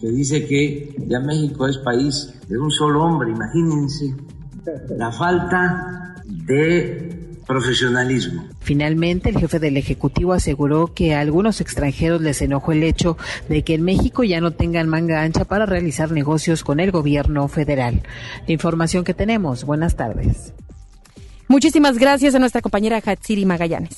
que 0.00 0.08
dice 0.10 0.46
que 0.46 0.94
ya 1.06 1.20
México 1.20 1.66
es 1.66 1.78
país 1.78 2.34
de 2.48 2.58
un 2.58 2.70
solo 2.70 3.02
hombre, 3.02 3.30
imagínense 3.30 4.14
la 4.96 5.10
falta 5.10 6.14
de 6.26 7.22
profesionalismo. 7.46 8.44
Finalmente, 8.60 9.28
el 9.28 9.38
jefe 9.38 9.58
del 9.58 9.76
Ejecutivo 9.76 10.32
aseguró 10.32 10.88
que 10.94 11.14
a 11.14 11.20
algunos 11.20 11.60
extranjeros 11.60 12.20
les 12.20 12.40
enojó 12.42 12.72
el 12.72 12.82
hecho 12.82 13.16
de 13.48 13.62
que 13.62 13.74
en 13.74 13.82
México 13.82 14.24
ya 14.24 14.40
no 14.40 14.52
tengan 14.52 14.88
manga 14.88 15.22
ancha 15.22 15.44
para 15.44 15.66
realizar 15.66 16.12
negocios 16.12 16.64
con 16.64 16.80
el 16.80 16.90
gobierno 16.90 17.48
federal. 17.48 18.02
La 18.46 18.52
información 18.52 19.04
que 19.04 19.14
tenemos. 19.14 19.64
Buenas 19.64 19.96
tardes. 19.96 20.54
Muchísimas 21.52 21.98
gracias 21.98 22.34
a 22.34 22.38
nuestra 22.38 22.62
compañera 22.62 23.02
Hatsiri 23.04 23.44
Magallanes. 23.44 23.96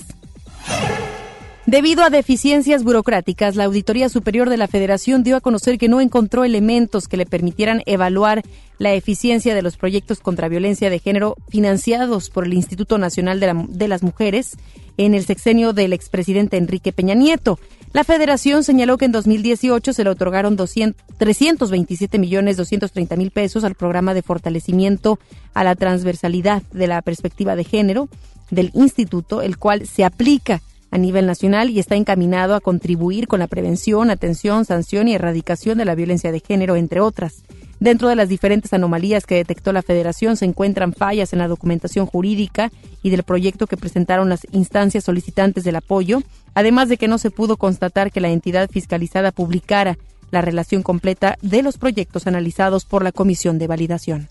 Debido 1.66 2.02
a 2.02 2.10
deficiencias 2.10 2.82
burocráticas, 2.82 3.54
la 3.54 3.62
Auditoría 3.62 4.08
Superior 4.08 4.50
de 4.50 4.56
la 4.56 4.66
Federación 4.66 5.22
dio 5.22 5.36
a 5.36 5.40
conocer 5.40 5.78
que 5.78 5.88
no 5.88 6.00
encontró 6.00 6.42
elementos 6.42 7.06
que 7.06 7.16
le 7.16 7.26
permitieran 7.26 7.84
evaluar 7.86 8.42
la 8.78 8.92
eficiencia 8.94 9.54
de 9.54 9.62
los 9.62 9.76
proyectos 9.76 10.18
contra 10.18 10.48
violencia 10.48 10.90
de 10.90 10.98
género 10.98 11.36
financiados 11.48 12.28
por 12.28 12.44
el 12.44 12.54
Instituto 12.54 12.98
Nacional 12.98 13.38
de, 13.38 13.86
las 13.86 14.02
Mujeres 14.02 14.56
en 14.96 15.14
el 15.14 15.24
sexenio 15.24 15.72
del 15.72 15.92
expresidente 15.92 16.56
Enrique 16.56 16.92
Peña 16.92 17.14
Nieto. 17.14 17.60
La 17.94 18.02
federación 18.02 18.64
señaló 18.64 18.98
que 18.98 19.04
en 19.04 19.12
2018 19.12 19.92
se 19.92 20.02
le 20.02 20.10
otorgaron 20.10 20.56
327 20.56 22.18
millones 22.18 22.56
230 22.56 23.14
mil 23.14 23.30
pesos 23.30 23.62
al 23.62 23.76
programa 23.76 24.14
de 24.14 24.22
fortalecimiento 24.22 25.20
a 25.54 25.62
la 25.62 25.76
transversalidad 25.76 26.62
de 26.72 26.88
la 26.88 27.02
perspectiva 27.02 27.54
de 27.54 27.62
género 27.62 28.08
del 28.50 28.72
instituto, 28.74 29.42
el 29.42 29.58
cual 29.58 29.86
se 29.86 30.04
aplica 30.04 30.60
a 30.90 30.98
nivel 30.98 31.24
nacional 31.24 31.70
y 31.70 31.78
está 31.78 31.94
encaminado 31.94 32.56
a 32.56 32.60
contribuir 32.60 33.28
con 33.28 33.38
la 33.38 33.46
prevención, 33.46 34.10
atención, 34.10 34.64
sanción 34.64 35.06
y 35.06 35.14
erradicación 35.14 35.78
de 35.78 35.84
la 35.84 35.94
violencia 35.94 36.32
de 36.32 36.40
género, 36.40 36.74
entre 36.74 37.00
otras. 37.00 37.44
Dentro 37.80 38.08
de 38.08 38.16
las 38.16 38.28
diferentes 38.28 38.72
anomalías 38.72 39.26
que 39.26 39.34
detectó 39.34 39.72
la 39.72 39.82
Federación 39.82 40.36
se 40.36 40.44
encuentran 40.44 40.92
fallas 40.92 41.32
en 41.32 41.40
la 41.40 41.48
documentación 41.48 42.06
jurídica 42.06 42.70
y 43.02 43.10
del 43.10 43.24
proyecto 43.24 43.66
que 43.66 43.76
presentaron 43.76 44.28
las 44.28 44.46
instancias 44.52 45.04
solicitantes 45.04 45.64
del 45.64 45.76
apoyo, 45.76 46.22
además 46.54 46.88
de 46.88 46.96
que 46.96 47.08
no 47.08 47.18
se 47.18 47.30
pudo 47.30 47.56
constatar 47.56 48.10
que 48.10 48.20
la 48.20 48.30
entidad 48.30 48.70
fiscalizada 48.70 49.32
publicara 49.32 49.98
la 50.30 50.40
relación 50.40 50.82
completa 50.82 51.36
de 51.42 51.62
los 51.62 51.78
proyectos 51.78 52.26
analizados 52.26 52.84
por 52.84 53.02
la 53.02 53.12
Comisión 53.12 53.58
de 53.58 53.66
Validación. 53.66 54.28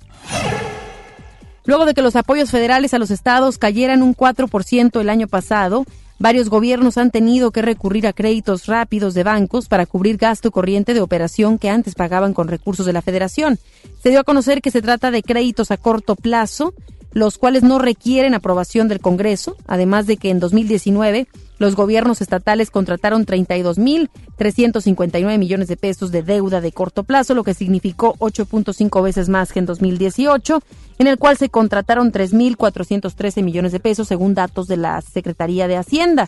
Luego 1.66 1.86
de 1.86 1.94
que 1.94 2.02
los 2.02 2.16
apoyos 2.16 2.52
federales 2.52 2.94
a 2.94 3.00
los 3.00 3.10
estados 3.10 3.58
cayeran 3.58 4.04
un 4.04 4.16
4% 4.16 5.00
el 5.00 5.10
año 5.10 5.28
pasado, 5.28 5.86
Varios 6.24 6.48
gobiernos 6.48 6.98
han 6.98 7.12
tenido 7.12 7.52
que 7.52 7.62
recurrir 7.62 8.08
a 8.08 8.14
créditos 8.14 8.68
rápidos 8.68 9.14
de 9.14 9.24
bancos 9.24 9.68
para 9.68 9.86
cubrir 9.86 10.16
gasto 10.16 10.52
corriente 10.52 10.94
de 10.94 11.02
operación 11.02 11.60
que 11.60 11.70
antes 11.70 11.96
pagaban 11.96 12.34
con 12.34 12.48
recursos 12.48 12.86
de 12.86 12.94
la 12.94 13.02
federación. 13.02 13.60
Se 14.02 14.10
dio 14.10 14.22
a 14.22 14.24
conocer 14.24 14.62
que 14.62 14.72
se 14.72 14.82
trata 14.82 15.12
de 15.12 15.22
créditos 15.22 15.70
a 15.70 15.76
corto 15.76 16.16
plazo, 16.16 16.74
los 17.12 17.38
cuales 17.38 17.64
no 17.64 17.78
requieren 17.78 18.36
aprobación 18.36 18.88
del 18.88 19.02
Congreso, 19.02 19.58
además 19.68 20.08
de 20.08 20.16
que 20.16 20.30
en 20.30 20.40
2019 20.40 21.28
los 21.64 21.76
gobiernos 21.78 22.20
estatales 22.20 22.72
contrataron 22.72 23.26
32.359 23.26 25.38
millones 25.38 25.70
de 25.70 25.78
pesos 25.78 26.12
de 26.12 26.22
deuda 26.22 26.60
de 26.60 26.74
corto 26.74 27.06
plazo, 27.06 27.36
lo 27.36 27.46
que 27.46 27.54
significó 27.54 28.16
8.5 28.16 29.02
veces 29.02 29.30
más 29.30 29.54
que 29.54 29.60
en 29.60 29.66
2018, 29.66 30.62
en 31.00 31.08
el 31.08 31.18
cual 31.18 31.38
se 31.38 31.48
contrataron 31.48 32.12
3.413 32.12 33.44
millones 33.44 33.72
de 33.72 33.80
pesos, 33.80 34.10
según 34.10 34.34
datos 34.34 34.68
de 34.68 34.76
la 34.76 35.00
Secretaría 35.00 35.70
de 35.70 35.78
Hacienda. 35.78 36.28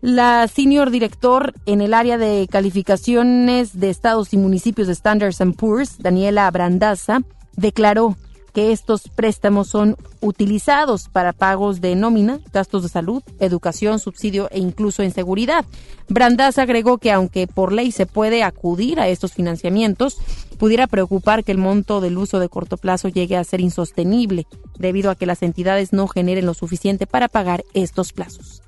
La 0.00 0.48
senior 0.48 0.90
director 0.90 1.54
en 1.64 1.80
el 1.80 1.94
área 1.94 2.18
de 2.18 2.48
calificaciones 2.50 3.78
de 3.78 3.88
estados 3.88 4.34
y 4.34 4.36
municipios 4.36 4.88
de 4.88 4.96
Standards 4.96 5.38
Poor's, 5.56 5.98
Daniela 5.98 6.50
Brandaza, 6.50 7.20
declaró 7.56 8.16
que 8.50 8.72
estos 8.72 9.08
préstamos 9.08 9.68
son 9.68 9.96
utilizados 10.20 11.08
para 11.08 11.32
pagos 11.32 11.80
de 11.80 11.94
nómina, 11.96 12.40
gastos 12.52 12.82
de 12.82 12.88
salud, 12.88 13.22
educación, 13.38 13.98
subsidio 13.98 14.48
e 14.50 14.58
incluso 14.58 15.02
en 15.02 15.12
seguridad. 15.12 15.64
Brandas 16.08 16.58
agregó 16.58 16.98
que 16.98 17.12
aunque 17.12 17.46
por 17.46 17.72
ley 17.72 17.92
se 17.92 18.06
puede 18.06 18.42
acudir 18.42 19.00
a 19.00 19.08
estos 19.08 19.32
financiamientos, 19.32 20.18
pudiera 20.58 20.86
preocupar 20.86 21.44
que 21.44 21.52
el 21.52 21.58
monto 21.58 22.00
del 22.00 22.18
uso 22.18 22.38
de 22.38 22.48
corto 22.48 22.76
plazo 22.76 23.08
llegue 23.08 23.36
a 23.36 23.44
ser 23.44 23.60
insostenible, 23.60 24.46
debido 24.78 25.10
a 25.10 25.14
que 25.14 25.26
las 25.26 25.42
entidades 25.42 25.92
no 25.92 26.08
generen 26.08 26.46
lo 26.46 26.54
suficiente 26.54 27.06
para 27.06 27.28
pagar 27.28 27.64
estos 27.74 28.12
plazos. 28.12 28.62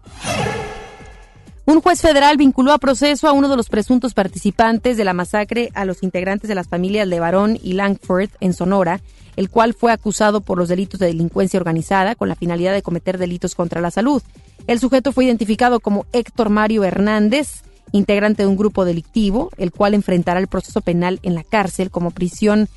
Un 1.64 1.80
juez 1.80 2.00
federal 2.00 2.36
vinculó 2.36 2.72
a 2.72 2.78
proceso 2.78 3.28
a 3.28 3.32
uno 3.32 3.48
de 3.48 3.56
los 3.56 3.68
presuntos 3.68 4.14
participantes 4.14 4.96
de 4.96 5.04
la 5.04 5.14
masacre 5.14 5.70
a 5.74 5.84
los 5.84 6.02
integrantes 6.02 6.48
de 6.48 6.56
las 6.56 6.66
familias 6.66 7.06
Levarón 7.06 7.56
y 7.62 7.74
Langford 7.74 8.30
en 8.40 8.52
Sonora, 8.52 9.00
el 9.36 9.48
cual 9.48 9.72
fue 9.72 9.92
acusado 9.92 10.40
por 10.40 10.58
los 10.58 10.68
delitos 10.68 10.98
de 10.98 11.06
delincuencia 11.06 11.58
organizada 11.58 12.16
con 12.16 12.28
la 12.28 12.34
finalidad 12.34 12.72
de 12.72 12.82
cometer 12.82 13.16
delitos 13.16 13.54
contra 13.54 13.80
la 13.80 13.92
salud. 13.92 14.22
El 14.66 14.80
sujeto 14.80 15.12
fue 15.12 15.24
identificado 15.24 15.78
como 15.78 16.04
Héctor 16.12 16.50
Mario 16.50 16.82
Hernández, 16.82 17.62
integrante 17.92 18.42
de 18.42 18.48
un 18.48 18.56
grupo 18.56 18.84
delictivo, 18.84 19.50
el 19.56 19.70
cual 19.70 19.94
enfrentará 19.94 20.40
el 20.40 20.48
proceso 20.48 20.80
penal 20.80 21.20
en 21.22 21.36
la 21.36 21.44
cárcel 21.44 21.92
como 21.92 22.10
prisión 22.10 22.68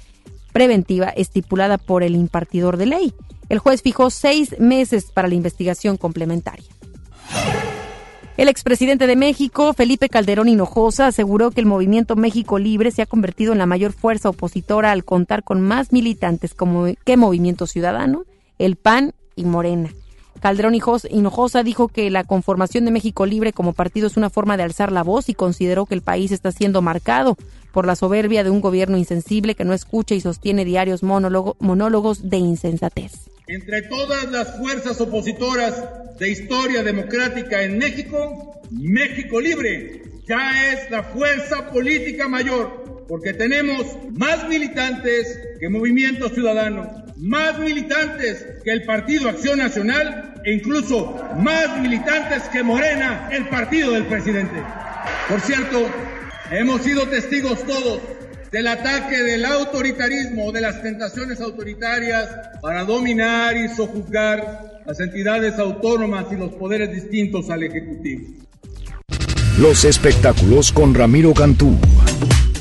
preventiva 0.53 1.09
estipulada 1.09 1.79
por 1.79 2.03
el 2.03 2.15
impartidor 2.15 2.77
de 2.77 2.85
ley. 2.85 3.13
El 3.49 3.57
juez 3.57 3.81
fijó 3.81 4.11
seis 4.11 4.55
meses 4.59 5.05
para 5.11 5.27
la 5.27 5.35
investigación 5.35 5.97
complementaria. 5.97 6.65
El 8.37 8.49
expresidente 8.49 9.07
de 9.07 9.15
México, 9.15 9.71
Felipe 9.71 10.09
Calderón 10.09 10.49
Hinojosa, 10.49 11.07
aseguró 11.07 11.51
que 11.51 11.61
el 11.61 11.65
movimiento 11.65 12.17
México 12.17 12.59
Libre 12.59 12.91
se 12.91 13.01
ha 13.01 13.05
convertido 13.05 13.53
en 13.53 13.59
la 13.59 13.65
mayor 13.65 13.93
fuerza 13.93 14.27
opositora 14.27 14.91
al 14.91 15.05
contar 15.05 15.43
con 15.43 15.61
más 15.61 15.93
militantes 15.93 16.53
como 16.53 16.85
que 17.05 17.15
Movimiento 17.15 17.65
Ciudadano, 17.65 18.25
el 18.59 18.75
PAN 18.75 19.13
y 19.37 19.45
Morena. 19.45 19.89
Calderón 20.41 20.75
Hinojosa 20.75 21.63
dijo 21.63 21.87
que 21.87 22.09
la 22.09 22.25
conformación 22.25 22.83
de 22.83 22.91
México 22.91 23.25
Libre 23.25 23.53
como 23.53 23.71
partido 23.71 24.07
es 24.07 24.17
una 24.17 24.29
forma 24.29 24.57
de 24.57 24.63
alzar 24.63 24.91
la 24.91 25.01
voz 25.01 25.29
y 25.29 25.33
consideró 25.33 25.85
que 25.85 25.95
el 25.95 26.01
país 26.01 26.33
está 26.33 26.51
siendo 26.51 26.81
marcado 26.81 27.37
por 27.75 27.85
la 27.85 27.97
soberbia 27.97 28.45
de 28.45 28.49
un 28.49 28.61
gobierno 28.61 28.97
insensible 28.97 29.53
que 29.53 29.65
no 29.65 29.73
escucha 29.73 30.15
y 30.15 30.21
sostiene 30.21 30.63
diarios 30.63 31.03
monólogos 31.03 32.29
de 32.29 32.37
insensatez. 32.37 33.29
Entre 33.47 33.81
todas 33.81 34.31
las 34.31 34.55
fuerzas 34.57 35.01
opositoras 35.01 35.83
de 36.17 36.29
historia 36.29 36.83
democrática 36.83 37.63
en 37.63 37.77
México, 37.77 38.61
México 38.71 39.41
Libre 39.41 40.03
ya 40.25 40.71
es 40.71 40.89
la 40.89 41.03
fuerza 41.03 41.69
política 41.69 42.29
mayor, 42.29 43.05
porque 43.09 43.33
tenemos 43.33 43.85
más 44.13 44.47
militantes 44.47 45.37
que 45.59 45.67
Movimiento 45.67 46.29
Ciudadano, 46.29 47.03
más 47.17 47.59
militantes 47.59 48.45
que 48.63 48.71
el 48.71 48.83
Partido 48.83 49.27
Acción 49.27 49.59
Nacional 49.59 50.35
e 50.45 50.53
incluso 50.53 51.21
más 51.39 51.77
militantes 51.81 52.43
que 52.53 52.63
Morena, 52.63 53.27
el 53.33 53.49
partido 53.49 53.91
del 53.91 54.05
presidente. 54.05 54.63
Por 55.27 55.41
cierto, 55.41 55.89
hemos 56.51 56.81
sido 56.81 57.07
testigos 57.07 57.63
todos 57.63 57.99
del 58.51 58.67
ataque 58.67 59.17
del 59.23 59.43
autoritarismo, 59.43 60.51
de 60.51 60.61
las 60.61 60.81
tentaciones 60.81 61.41
autoritarias 61.41 62.29
para 62.61 62.85
dominar 62.85 63.57
y 63.57 63.67
sojuzgar 63.67 64.81
las 64.85 64.99
entidades 64.99 65.59
autónomas 65.59 66.25
y 66.31 66.35
los 66.35 66.51
poderes 66.53 66.91
distintos 66.91 67.49
al 67.49 67.63
Ejecutivo. 67.63 68.23
Los 69.59 69.83
espectáculos 69.83 70.71
con 70.71 70.93
Ramiro 70.93 71.33
Cantú. 71.33 71.77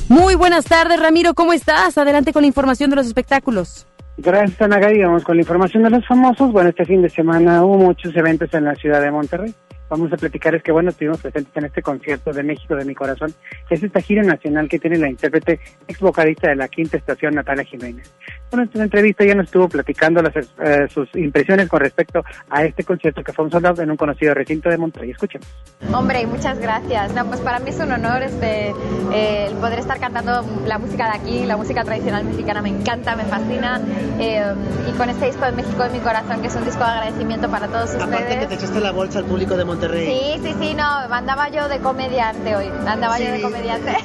Muy 0.09 0.35
buenas 0.35 0.65
tardes, 0.65 0.99
Ramiro, 0.99 1.33
¿cómo 1.33 1.53
estás? 1.53 1.97
Adelante 1.97 2.33
con 2.33 2.41
la 2.43 2.47
información 2.47 2.89
de 2.89 2.97
los 2.97 3.07
espectáculos. 3.07 3.87
Gracias, 4.17 4.61
Ana 4.61 4.79
Gaby. 4.79 5.01
Vamos 5.01 5.23
con 5.23 5.35
la 5.35 5.41
información 5.41 5.83
de 5.83 5.89
los 5.89 6.07
famosos. 6.07 6.51
Bueno, 6.51 6.69
este 6.69 6.85
fin 6.85 7.01
de 7.01 7.09
semana 7.09 7.63
hubo 7.63 7.77
muchos 7.77 8.15
eventos 8.15 8.53
en 8.53 8.65
la 8.65 8.75
ciudad 8.75 9.01
de 9.01 9.11
Monterrey 9.11 9.53
vamos 9.89 10.11
a 10.13 10.17
platicar 10.17 10.55
es 10.55 10.63
que, 10.63 10.71
bueno, 10.71 10.89
estuvimos 10.89 11.21
presentes 11.21 11.55
en 11.55 11.65
este 11.65 11.81
concierto 11.81 12.31
de 12.31 12.43
México 12.43 12.75
de 12.75 12.85
mi 12.85 12.95
corazón, 12.95 13.33
es 13.69 13.83
esta 13.83 14.01
gira 14.01 14.23
nacional 14.23 14.67
que 14.67 14.79
tiene 14.79 14.97
la 14.97 15.09
intérprete 15.09 15.59
ex 15.87 15.99
vocalista 15.99 16.49
de 16.49 16.55
la 16.55 16.67
quinta 16.67 16.97
estación, 16.97 17.35
Natalia 17.35 17.63
Jiménez. 17.63 18.11
Bueno, 18.51 18.63
en 18.63 18.69
esta 18.69 18.83
entrevista 18.83 19.25
ya 19.25 19.35
nos 19.35 19.45
estuvo 19.45 19.67
platicando 19.67 20.21
las, 20.21 20.35
eh, 20.35 20.87
sus 20.93 21.13
impresiones 21.15 21.67
con 21.67 21.79
respecto 21.79 22.23
a 22.49 22.63
este 22.63 22.83
concierto 22.83 23.23
que 23.23 23.33
fue 23.33 23.45
un 23.45 23.51
soldado 23.51 23.81
en 23.81 23.91
un 23.91 23.97
conocido 23.97 24.33
recinto 24.33 24.69
de 24.69 24.77
Monterrey. 24.77 25.11
Escuchemos. 25.11 25.47
Hombre, 25.93 26.25
muchas 26.25 26.59
gracias. 26.59 27.13
No, 27.13 27.25
pues 27.25 27.41
para 27.41 27.59
mí 27.59 27.69
es 27.69 27.79
un 27.79 27.91
honor 27.91 28.21
este, 28.21 28.69
eh, 29.13 29.47
el 29.47 29.55
poder 29.55 29.79
estar 29.79 29.99
cantando 29.99 30.45
la 30.65 30.77
música 30.77 31.11
de 31.11 31.17
aquí, 31.17 31.45
la 31.45 31.57
música 31.57 31.83
tradicional 31.83 32.23
mexicana 32.23 32.61
me 32.61 32.69
encanta, 32.69 33.15
me 33.15 33.23
fascina. 33.25 33.81
Eh, 34.19 34.53
y 34.89 34.91
con 34.97 35.09
este 35.09 35.25
disco 35.25 35.45
de 35.45 35.51
México 35.51 35.83
de 35.83 35.89
mi 35.89 35.99
corazón, 35.99 36.41
que 36.41 36.47
es 36.47 36.55
un 36.55 36.65
disco 36.65 36.83
de 36.83 36.89
agradecimiento 36.91 37.49
para 37.49 37.67
todos 37.67 37.91
ustedes. 37.91 38.07
Aparte 38.07 38.39
que 38.39 38.45
te 38.47 38.55
echaste 38.55 38.79
la 38.79 38.91
bolsa 38.91 39.19
al 39.19 39.25
público 39.25 39.57
de 39.57 39.65
Monterrey 39.65 40.05
Sí, 40.05 40.41
sí, 40.43 40.55
sí, 40.59 40.73
no, 40.73 40.85
andaba 40.85 41.49
yo 41.49 41.67
de 41.67 41.79
comediante 41.79 42.55
hoy, 42.55 42.67
andaba 42.87 43.19
yo 43.19 43.31
de 43.31 43.41
comediante. 43.41 43.95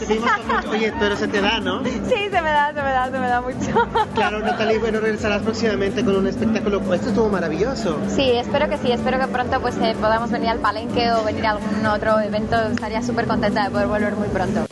oye, 0.70 0.92
pero 0.98 1.16
se 1.16 1.28
te 1.28 1.40
da, 1.40 1.60
¿no? 1.60 1.82
Sí, 2.10 2.28
se 2.30 2.42
me 2.42 2.50
da, 2.50 2.68
se 2.68 2.82
me 2.82 2.90
da, 2.92 3.10
se 3.10 3.18
me 3.18 3.28
da 3.28 3.40
mucho. 3.40 3.88
Claro, 4.14 4.29
Natalie, 4.38 4.78
bueno, 4.78 5.00
regresarás 5.00 5.42
próximamente 5.42 6.04
con 6.04 6.16
un 6.16 6.26
espectáculo, 6.26 6.80
esto 6.94 7.08
estuvo 7.08 7.28
maravilloso. 7.28 7.98
Sí, 8.08 8.30
espero 8.30 8.68
que 8.68 8.78
sí, 8.78 8.92
espero 8.92 9.18
que 9.18 9.26
pronto 9.26 9.60
pues 9.60 9.76
eh, 9.78 9.96
podamos 10.00 10.30
venir 10.30 10.50
al 10.50 10.60
Palenque 10.60 11.10
o 11.12 11.24
venir 11.24 11.46
a 11.46 11.50
algún 11.52 11.84
otro 11.86 12.20
evento, 12.20 12.56
estaría 12.56 13.02
súper 13.02 13.26
contenta 13.26 13.64
de 13.64 13.70
poder 13.70 13.88
volver 13.88 14.14
muy 14.14 14.28
pronto. 14.28 14.66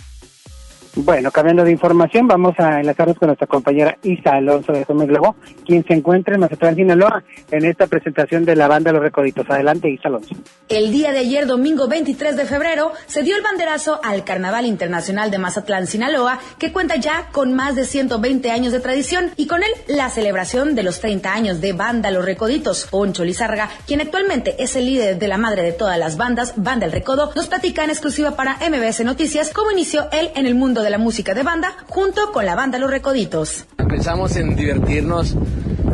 Bueno, 1.01 1.31
cambiando 1.31 1.63
de 1.63 1.71
información, 1.71 2.27
vamos 2.27 2.59
a 2.59 2.81
enlazarnos 2.81 3.17
con 3.19 3.29
nuestra 3.29 3.47
compañera 3.47 3.97
Isa 4.03 4.33
Alonso 4.33 4.73
de 4.73 4.85
Globo, 4.85 5.37
quien 5.65 5.85
se 5.87 5.95
encuentra 5.95 6.35
en 6.35 6.41
Mazatlán, 6.41 6.75
Sinaloa, 6.75 7.23
en 7.53 7.65
esta 7.67 7.87
presentación 7.87 8.45
de 8.45 8.57
la 8.57 8.67
banda 8.67 8.91
Los 8.91 9.03
Recoditos. 9.03 9.49
Adelante, 9.49 9.89
Isa 9.89 10.09
Alonso. 10.09 10.35
El 10.69 10.91
día 10.91 11.13
de 11.13 11.21
ayer, 11.21 11.47
domingo 11.47 11.87
23 11.87 12.37
de 12.37 12.45
febrero, 12.47 12.91
se 13.07 13.23
dio 13.23 13.37
el 13.37 13.43
banderazo 13.43 14.01
al 14.03 14.25
Carnaval 14.25 14.67
Internacional 14.67 15.31
de 15.31 15.39
Mazatlán, 15.39 15.87
Sinaloa, 15.87 16.41
que 16.59 16.73
cuenta 16.73 16.97
ya 16.97 17.29
con 17.31 17.55
más 17.55 17.77
de 17.77 17.85
120 17.85 18.51
años 18.51 18.73
de 18.73 18.81
tradición 18.81 19.31
y 19.37 19.47
con 19.47 19.63
él 19.63 19.71
la 19.87 20.11
celebración 20.11 20.75
de 20.75 20.83
los 20.83 20.99
30 20.99 21.33
años 21.33 21.61
de 21.61 21.75
Banda 21.75 22.11
Los 22.11 22.25
Recoditos. 22.25 22.89
Poncho 22.91 23.25
Lizárraga, 23.25 23.71
quien 23.87 24.01
actualmente 24.01 24.61
es 24.61 24.75
el 24.75 24.87
líder 24.87 25.17
de 25.17 25.29
la 25.29 25.39
madre 25.39 25.63
de 25.63 25.73
todas 25.73 25.97
las 25.97 26.17
bandas, 26.17 26.55
Banda 26.57 26.87
El 26.87 26.93
Recodo, 26.93 27.31
nos 27.37 27.47
platica 27.47 27.85
en 27.85 27.91
exclusiva 27.91 28.33
para 28.33 28.57
MBS 28.69 29.05
Noticias 29.05 29.53
cómo 29.55 29.71
inició 29.71 30.09
él 30.11 30.33
en 30.35 30.47
el 30.47 30.57
mundo 30.57 30.83
de 30.83 30.88
la 30.91 30.99
música 30.99 31.35
de 31.35 31.43
banda 31.43 31.75
junto 31.89 32.33
con 32.33 32.47
la 32.47 32.55
banda 32.55 32.79
Los 32.79 32.91
Recoditos. 32.91 33.67
Pensamos 33.77 34.37
en 34.37 34.57
divertirnos, 34.57 35.37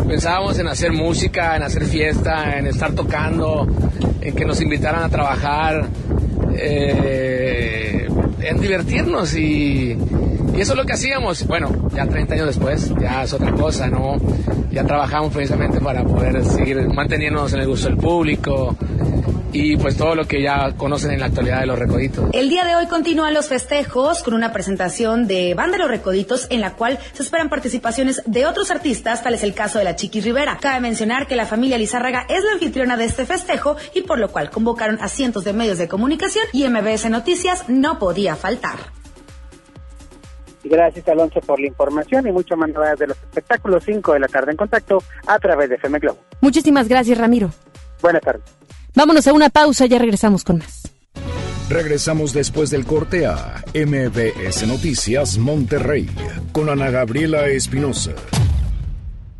pensábamos 0.06 0.58
en 0.58 0.68
hacer 0.68 0.92
música, 0.92 1.56
en 1.56 1.62
hacer 1.62 1.84
fiesta, 1.84 2.58
en 2.58 2.66
estar 2.66 2.92
tocando, 2.92 3.66
en 4.20 4.34
que 4.34 4.44
nos 4.44 4.60
invitaran 4.60 5.02
a 5.02 5.08
trabajar, 5.08 5.86
eh, 6.56 8.08
en 8.40 8.60
divertirnos 8.60 9.34
y, 9.34 9.96
y, 10.54 10.60
eso 10.60 10.72
es 10.72 10.78
lo 10.78 10.84
que 10.84 10.92
hacíamos. 10.92 11.46
Bueno, 11.46 11.70
ya 11.94 12.06
30 12.06 12.34
años 12.34 12.46
después, 12.46 12.92
ya 13.00 13.22
es 13.22 13.32
otra 13.32 13.52
cosa, 13.52 13.88
¿no? 13.88 14.16
Ya 14.70 14.84
trabajamos 14.84 15.32
precisamente 15.32 15.80
para 15.80 16.04
poder 16.04 16.44
seguir 16.44 16.76
manteniéndonos 16.88 17.52
en 17.52 17.60
el 17.60 17.68
gusto 17.68 17.88
del 17.88 17.96
público, 17.96 18.76
y 19.54 19.76
pues 19.76 19.96
todo 19.96 20.16
lo 20.16 20.26
que 20.26 20.42
ya 20.42 20.72
conocen 20.76 21.12
en 21.12 21.20
la 21.20 21.26
actualidad 21.26 21.60
de 21.60 21.66
los 21.66 21.78
Recoditos. 21.78 22.28
El 22.32 22.50
día 22.50 22.64
de 22.64 22.74
hoy 22.74 22.86
continúan 22.86 23.32
los 23.32 23.48
festejos 23.48 24.24
con 24.24 24.34
una 24.34 24.52
presentación 24.52 25.28
de 25.28 25.54
Banda 25.54 25.76
de 25.76 25.84
los 25.84 25.90
Recoditos 25.90 26.48
en 26.50 26.60
la 26.60 26.72
cual 26.72 26.98
se 27.12 27.22
esperan 27.22 27.48
participaciones 27.48 28.20
de 28.26 28.46
otros 28.46 28.72
artistas, 28.72 29.22
tal 29.22 29.34
es 29.34 29.44
el 29.44 29.54
caso 29.54 29.78
de 29.78 29.84
la 29.84 29.94
Chiqui 29.94 30.20
Rivera. 30.20 30.58
Cabe 30.60 30.80
mencionar 30.80 31.28
que 31.28 31.36
la 31.36 31.46
familia 31.46 31.78
Lizárraga 31.78 32.26
es 32.28 32.42
la 32.42 32.52
anfitriona 32.52 32.96
de 32.96 33.04
este 33.04 33.26
festejo 33.26 33.76
y 33.94 34.02
por 34.02 34.18
lo 34.18 34.28
cual 34.28 34.50
convocaron 34.50 34.98
a 35.00 35.08
cientos 35.08 35.44
de 35.44 35.52
medios 35.52 35.78
de 35.78 35.86
comunicación 35.86 36.44
y 36.52 36.68
MBS 36.68 37.08
Noticias 37.08 37.68
no 37.68 38.00
podía 38.00 38.34
faltar. 38.34 38.78
Gracias 40.64 41.06
Alonso 41.06 41.40
por 41.40 41.60
la 41.60 41.68
información 41.68 42.26
y 42.26 42.32
mucho 42.32 42.56
más 42.56 42.70
novedades 42.70 42.98
de 42.98 43.06
los 43.08 43.18
espectáculos 43.18 43.84
5 43.84 44.14
de 44.14 44.18
la 44.18 44.28
tarde 44.28 44.50
en 44.50 44.56
contacto 44.56 44.98
a 45.26 45.38
través 45.38 45.68
de 45.68 45.76
FM 45.76 46.00
Globo. 46.00 46.18
Muchísimas 46.40 46.88
gracias 46.88 47.18
Ramiro. 47.18 47.50
Buenas 48.02 48.22
tardes. 48.22 48.42
Vámonos 48.94 49.26
a 49.26 49.32
una 49.32 49.50
pausa, 49.50 49.86
ya 49.86 49.98
regresamos 49.98 50.44
con 50.44 50.58
más. 50.58 50.82
Regresamos 51.68 52.32
después 52.32 52.70
del 52.70 52.84
corte 52.84 53.26
a 53.26 53.64
MBS 53.74 54.66
Noticias 54.66 55.38
Monterrey 55.38 56.08
con 56.52 56.68
Ana 56.68 56.90
Gabriela 56.90 57.48
Espinosa. 57.48 58.12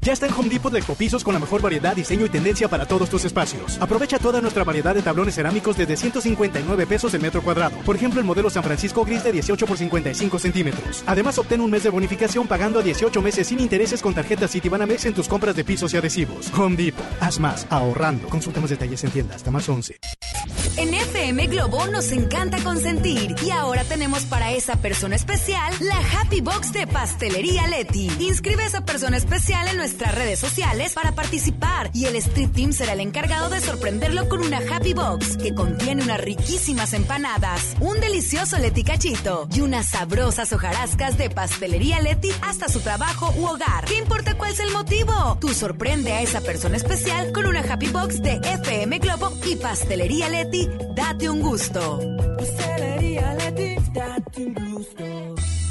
Ya 0.05 0.13
está 0.13 0.27
en 0.27 0.35
Home 0.35 0.51
Depot 0.51 0.71
de 0.71 0.81
Ecopisos 0.81 1.25
con 1.25 1.33
la 1.33 1.41
mejor 1.41 1.63
variedad, 1.63 1.97
diseño 1.97 2.27
y 2.27 2.29
tendencia 2.29 2.69
para 2.69 2.85
todos 2.85 3.09
tus 3.09 3.25
espacios. 3.25 3.79
Aprovecha 3.81 4.19
toda 4.19 4.43
nuestra 4.43 4.63
variedad 4.63 4.95
de 4.95 5.01
tablones 5.01 5.35
cerámicos 5.35 5.79
desde 5.79 5.97
159 5.97 6.87
pesos 6.87 7.15
el 7.15 7.23
metro 7.23 7.41
cuadrado. 7.41 7.79
Por 7.87 7.97
ejemplo, 7.97 8.21
el 8.21 8.27
modelo 8.27 8.51
San 8.51 8.63
Francisco 8.63 9.07
Gris 9.07 9.25
de 9.25 9.33
18 9.33 9.65
por 9.67 9.79
55 9.79 10.39
centímetros. 10.39 11.03
Además, 11.07 11.39
obtén 11.39 11.63
un 11.63 11.71
mes 11.71 11.85
de 11.85 11.89
bonificación 11.89 12.47
pagando 12.47 12.81
a 12.81 12.83
18 12.83 13.23
meses 13.23 13.47
sin 13.47 13.61
intereses 13.61 14.03
con 14.03 14.13
tarjeta 14.13 14.47
Citibanamex 14.47 15.07
en 15.07 15.15
tus 15.15 15.27
compras 15.27 15.57
de 15.57 15.65
pisos 15.65 15.95
y 15.95 15.97
adhesivos. 15.97 16.53
Home 16.53 16.77
Depot. 16.77 17.07
Haz 17.21 17.41
más, 17.41 17.67
ahorrando. 17.71 18.29
Consulta 18.29 18.61
más 18.61 18.69
detalles 18.69 19.03
en 19.05 19.11
tienda 19.11 19.37
hasta 19.37 19.51
más 19.51 19.67
11. 19.67 20.01
En 20.77 20.93
FM 20.93 21.47
Globo 21.47 21.87
nos 21.87 22.11
encanta 22.11 22.59
consentir 22.65 23.37
y 23.47 23.51
ahora 23.51 23.85
tenemos 23.85 24.25
para 24.25 24.53
esa 24.53 24.75
persona 24.75 25.15
especial 25.15 25.73
la 25.81 25.97
Happy 25.97 26.41
Box 26.41 26.73
de 26.73 26.89
Pastelería 26.89 27.69
Leti. 27.69 28.11
Inscribe 28.19 28.65
a 28.65 28.67
esa 28.67 28.85
persona 28.85 29.17
especial 29.17 29.69
en 29.69 29.79
nuestras 29.95 30.15
redes 30.17 30.41
sociales 30.41 30.93
para 30.93 31.13
participar 31.13 31.89
y 31.95 32.07
el 32.07 32.17
Street 32.17 32.51
Team 32.53 32.73
será 32.73 32.95
el 32.95 33.01
encargado 33.01 33.49
de 33.49 33.61
sorprenderlo 33.61 34.29
con 34.29 34.43
una 34.43 34.59
Happy 34.59 34.93
Box 34.93 35.37
que 35.37 35.55
contiene 35.55 36.03
unas 36.03 36.21
riquísimas 36.21 36.95
empanadas, 36.95 37.77
un 37.79 38.01
delicioso 38.01 38.59
Leti 38.59 38.83
cachito 38.83 39.47
y 39.55 39.61
unas 39.61 39.87
sabrosas 39.87 40.53
hojarascas 40.53 41.17
de 41.17 41.31
Pastelería 41.31 42.01
Leti 42.01 42.31
hasta 42.43 42.69
su 42.69 42.81
trabajo 42.81 43.33
u 43.39 43.47
hogar. 43.47 43.85
¿Qué 43.85 43.97
importa 43.99 44.37
cuál 44.37 44.51
es 44.51 44.59
el 44.59 44.73
motivo? 44.73 45.39
Tú 45.41 45.51
sorprende 45.51 46.11
a 46.11 46.23
esa 46.23 46.41
persona 46.41 46.77
especial 46.77 47.31
con 47.31 47.47
una 47.47 47.61
Happy 47.61 47.87
Box 47.87 48.21
de 48.21 48.41
FM 48.43 48.99
Globo 48.99 49.33
y 49.47 49.55
Pastelería 49.55 50.29
Leti, 50.29 50.69
date 50.97 51.31
un 51.31 51.41
gusto. 51.41 52.01
Pastelería 52.37 53.35
Leti, 53.35 53.77
date 53.93 54.45
un 54.45 54.55
gusto. 54.55 55.64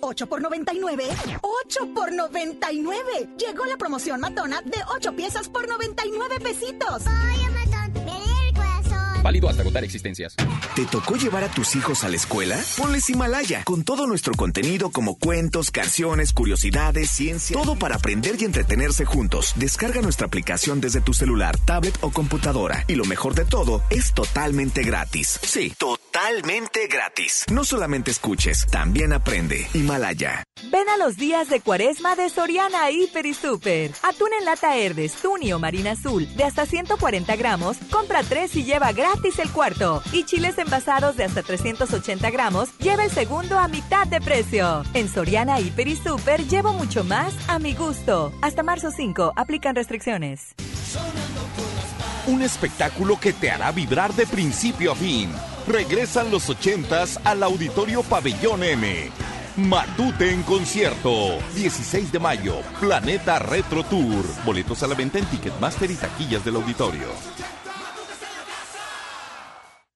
8 0.00 0.26
por 0.26 0.40
99. 0.40 1.04
8 1.40 1.94
por 1.94 2.12
99. 2.12 3.02
Llegó 3.38 3.64
la 3.66 3.76
promoción 3.76 4.20
matona 4.20 4.60
de 4.62 4.78
8 4.94 5.14
piezas 5.16 5.48
por 5.48 5.68
99 5.68 6.40
pesitos. 6.40 7.02
Oye, 7.06 7.50
matón, 7.50 8.04
me 8.04 8.48
el 8.48 8.54
corazón. 8.54 9.22
Válido 9.22 9.48
hasta 9.48 9.62
agotar 9.62 9.84
existencias. 9.84 10.34
¿Te 10.74 10.84
tocó 10.86 11.16
llevar 11.16 11.44
a 11.44 11.48
tus 11.48 11.74
hijos 11.76 12.04
a 12.04 12.08
la 12.08 12.16
escuela? 12.16 12.58
Ponles 12.76 13.10
Himalaya, 13.10 13.64
con 13.64 13.82
todo 13.82 14.06
nuestro 14.06 14.34
contenido 14.34 14.90
como 14.90 15.18
cuentos, 15.18 15.70
canciones, 15.70 16.32
curiosidades, 16.32 17.10
ciencia, 17.10 17.56
todo 17.56 17.76
para 17.76 17.96
aprender 17.96 18.36
y 18.40 18.44
entretenerse 18.44 19.04
juntos. 19.04 19.54
Descarga 19.56 20.00
nuestra 20.02 20.26
aplicación 20.26 20.80
desde 20.80 21.00
tu 21.00 21.14
celular, 21.14 21.58
tablet 21.58 21.98
o 22.00 22.10
computadora. 22.10 22.84
Y 22.86 22.94
lo 22.94 23.04
mejor 23.04 23.34
de 23.34 23.44
todo, 23.44 23.82
es 23.90 24.12
totalmente 24.14 24.82
gratis. 24.82 25.40
Sí, 25.42 25.70
totalmente 25.76 25.97
gratis. 26.90 27.44
No 27.50 27.64
solamente 27.64 28.10
escuches, 28.10 28.66
también 28.66 29.12
aprende. 29.12 29.66
Himalaya. 29.74 30.44
Ven 30.70 30.88
a 30.88 30.96
los 30.96 31.16
días 31.16 31.48
de 31.48 31.60
cuaresma 31.60 32.16
de 32.16 32.28
Soriana 32.28 32.90
Hiper 32.90 33.26
y 33.26 33.34
Super. 33.34 33.92
Atún 34.02 34.30
en 34.38 34.44
lata 34.44 34.76
Herdes, 34.76 35.14
Tuni 35.14 35.52
o 35.52 35.58
Marina 35.58 35.92
Azul 35.92 36.28
de 36.36 36.44
hasta 36.44 36.66
140 36.66 37.36
gramos, 37.36 37.76
compra 37.90 38.22
3 38.22 38.56
y 38.56 38.64
lleva 38.64 38.92
gratis 38.92 39.38
el 39.38 39.50
cuarto. 39.50 40.02
Y 40.12 40.24
chiles 40.24 40.58
envasados 40.58 41.16
de 41.16 41.24
hasta 41.24 41.42
380 41.42 42.30
gramos, 42.30 42.76
lleva 42.78 43.04
el 43.04 43.10
segundo 43.10 43.58
a 43.58 43.68
mitad 43.68 44.06
de 44.06 44.20
precio. 44.20 44.82
En 44.94 45.08
Soriana 45.08 45.60
Hiper 45.60 45.88
y 45.88 45.96
Super 45.96 46.46
llevo 46.46 46.72
mucho 46.72 47.04
más 47.04 47.34
a 47.48 47.58
mi 47.58 47.74
gusto. 47.74 48.32
Hasta 48.42 48.62
marzo 48.62 48.90
5, 48.90 49.34
aplican 49.36 49.74
restricciones. 49.76 50.54
Un 52.26 52.42
espectáculo 52.42 53.18
que 53.18 53.32
te 53.32 53.50
hará 53.50 53.70
vibrar 53.72 54.12
de 54.14 54.26
principio 54.26 54.92
a 54.92 54.96
fin. 54.96 55.30
Regresan 55.68 56.30
los 56.30 56.48
ochentas 56.48 57.20
al 57.24 57.42
Auditorio 57.42 58.02
Pabellón 58.02 58.64
M. 58.64 59.10
Matute 59.56 60.32
en 60.32 60.42
concierto. 60.42 61.38
16 61.54 62.10
de 62.10 62.18
mayo. 62.18 62.62
Planeta 62.80 63.38
Retro 63.38 63.84
Tour. 63.84 64.24
Boletos 64.46 64.82
a 64.82 64.86
la 64.86 64.94
venta 64.94 65.18
en 65.18 65.26
Ticketmaster 65.26 65.90
y 65.90 65.96
taquillas 65.96 66.42
del 66.42 66.56
auditorio. 66.56 67.08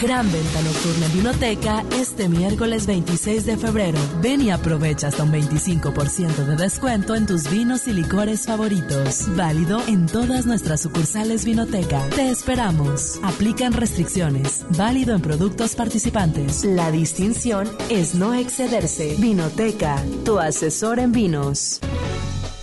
Gran 0.00 0.30
venta 0.30 0.60
nocturna 0.60 1.06
en 1.06 1.12
Vinoteca 1.14 1.84
este 1.92 2.28
miércoles 2.28 2.86
26 2.86 3.46
de 3.46 3.56
febrero. 3.56 3.98
Ven 4.20 4.42
y 4.42 4.50
aprovecha 4.50 5.08
hasta 5.08 5.22
un 5.22 5.32
25% 5.32 6.44
de 6.44 6.56
descuento 6.56 7.14
en 7.14 7.24
tus 7.24 7.50
vinos 7.50 7.86
y 7.86 7.92
licores 7.92 8.44
favoritos. 8.44 9.24
Válido 9.36 9.80
en 9.86 10.06
todas 10.06 10.44
nuestras 10.44 10.82
sucursales 10.82 11.46
Vinoteca. 11.46 12.06
Te 12.10 12.30
esperamos. 12.30 13.18
Aplican 13.22 13.72
restricciones. 13.72 14.66
Válido 14.76 15.14
en 15.14 15.22
productos 15.22 15.74
participantes. 15.74 16.64
La 16.64 16.90
distinción 16.90 17.66
es 17.88 18.14
no 18.14 18.34
excederse. 18.34 19.16
Vinoteca, 19.18 20.02
tu 20.24 20.38
asesor 20.38 20.98
en 20.98 21.12
vinos. 21.12 21.80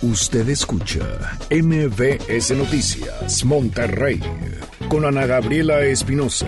Usted 0.02 0.48
escucha 0.50 1.00
MBS 1.50 2.50
Noticias 2.56 3.44
Monterrey 3.44 4.20
con 4.88 5.04
Ana 5.04 5.26
Gabriela 5.26 5.80
Espinosa. 5.80 6.46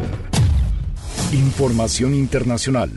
Información 1.33 2.15
internacional. 2.15 2.91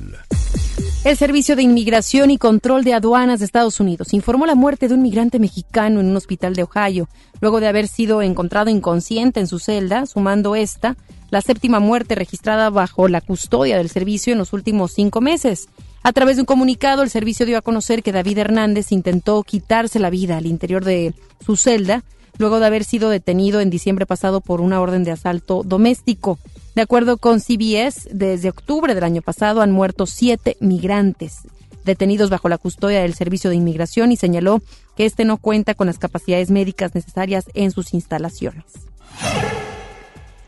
El 1.04 1.18
Servicio 1.18 1.56
de 1.56 1.64
Inmigración 1.64 2.30
y 2.30 2.38
Control 2.38 2.84
de 2.84 2.94
Aduanas 2.94 3.40
de 3.40 3.46
Estados 3.46 3.80
Unidos 3.80 4.14
informó 4.14 4.46
la 4.46 4.54
muerte 4.54 4.88
de 4.88 4.94
un 4.94 5.02
migrante 5.02 5.40
mexicano 5.40 6.00
en 6.00 6.08
un 6.08 6.16
hospital 6.16 6.54
de 6.54 6.64
Ohio, 6.64 7.10
luego 7.42 7.60
de 7.60 7.68
haber 7.68 7.88
sido 7.88 8.22
encontrado 8.22 8.70
inconsciente 8.70 9.40
en 9.40 9.48
su 9.48 9.58
celda, 9.58 10.06
sumando 10.06 10.56
esta 10.56 10.96
la 11.32 11.42
séptima 11.42 11.80
muerte 11.80 12.14
registrada 12.14 12.70
bajo 12.70 13.08
la 13.08 13.22
custodia 13.22 13.78
del 13.78 13.90
servicio 13.90 14.34
en 14.34 14.40
los 14.40 14.54
últimos 14.54 14.92
cinco 14.94 15.22
meses. 15.22 15.68
A 16.04 16.14
través 16.14 16.36
de 16.36 16.44
un 16.44 16.48
comunicado, 16.48 17.02
el 17.02 17.10
servicio 17.10 17.48
dio 17.48 17.58
a 17.58 17.64
conocer 17.64 18.04
que 18.04 18.12
David 18.12 18.38
Hernández 18.38 18.92
intentó 18.92 19.42
quitarse 19.44 19.98
la 19.98 20.12
vida 20.12 20.38
al 20.38 20.46
interior 20.46 20.86
de 20.86 21.16
su 21.44 21.56
celda, 21.56 22.04
luego 22.38 22.60
de 22.60 22.68
haber 22.68 22.84
sido 22.84 23.10
detenido 23.10 23.60
en 23.60 23.72
diciembre 23.72 24.06
pasado 24.06 24.40
por 24.40 24.62
una 24.62 24.82
orden 24.82 25.04
de 25.04 25.12
asalto 25.12 25.64
doméstico. 25.64 26.38
De 26.76 26.82
acuerdo 26.82 27.18
con 27.18 27.40
CBS, 27.40 28.10
desde 28.12 28.50
octubre 28.50 28.96
del 28.96 29.04
año 29.04 29.22
pasado 29.22 29.62
han 29.62 29.72
muerto 29.72 30.06
siete 30.06 30.56
migrantes 30.60 31.40
detenidos 31.84 32.30
bajo 32.30 32.50
la 32.50 32.58
custodia 32.58 33.02
del 33.02 33.16
Servicio 33.16 33.50
de 33.50 33.56
Inmigración 33.56 34.12
y 34.12 34.16
señaló 34.16 34.62
que 34.96 35.06
este 35.06 35.26
no 35.26 35.38
cuenta 35.38 35.74
con 35.74 35.88
las 35.88 35.98
capacidades 35.98 36.52
médicas 36.52 36.94
necesarias 36.94 37.46
en 37.54 37.72
sus 37.72 37.94
instalaciones. 37.94 38.66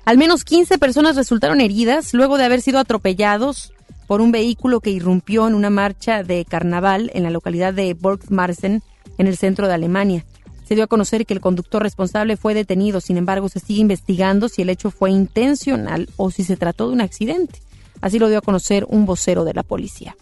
Al 0.06 0.18
menos 0.18 0.44
15 0.44 0.78
personas 0.78 1.16
resultaron 1.16 1.62
heridas 1.62 2.14
luego 2.14 2.38
de 2.38 2.46
haber 2.46 2.62
sido 2.62 2.80
atropellados 2.80 3.74
por 4.08 4.22
un 4.22 4.32
vehículo 4.32 4.82
que 4.82 4.90
irrumpió 4.90 5.48
en 5.48 5.54
una 5.54 5.70
marcha 5.70 6.24
de 6.24 6.44
carnaval 6.46 7.12
en 7.14 7.24
la 7.24 7.30
localidad 7.30 7.74
de 7.74 7.94
Borgmarsen, 7.94 8.84
en 9.18 9.28
el 9.28 9.38
centro 9.38 9.68
de 9.68 9.74
Alemania. 9.74 10.26
Se 10.72 10.76
dio 10.76 10.86
a 10.86 10.88
conocer 10.88 11.26
que 11.26 11.34
el 11.34 11.42
conductor 11.42 11.84
responsable 11.84 12.38
fue 12.38 12.54
detenido, 12.54 13.02
sin 13.02 13.18
embargo 13.18 13.50
se 13.50 13.60
sigue 13.60 13.82
investigando 13.82 14.48
si 14.48 14.62
el 14.62 14.70
hecho 14.70 14.90
fue 14.90 15.12
intencional 15.12 16.08
o 16.16 16.32
si 16.32 16.46
se 16.46 16.56
trató 16.56 16.88
de 16.88 16.94
un 16.94 17.02
accidente. 17.02 17.60
Así 18.00 18.20
lo 18.20 18.30
dio 18.30 18.38
a 18.38 18.42
conocer 18.42 18.86
un 18.88 19.06
vocero 19.06 19.44
de 19.44 19.54
la 19.54 19.64
policía. 19.64 20.16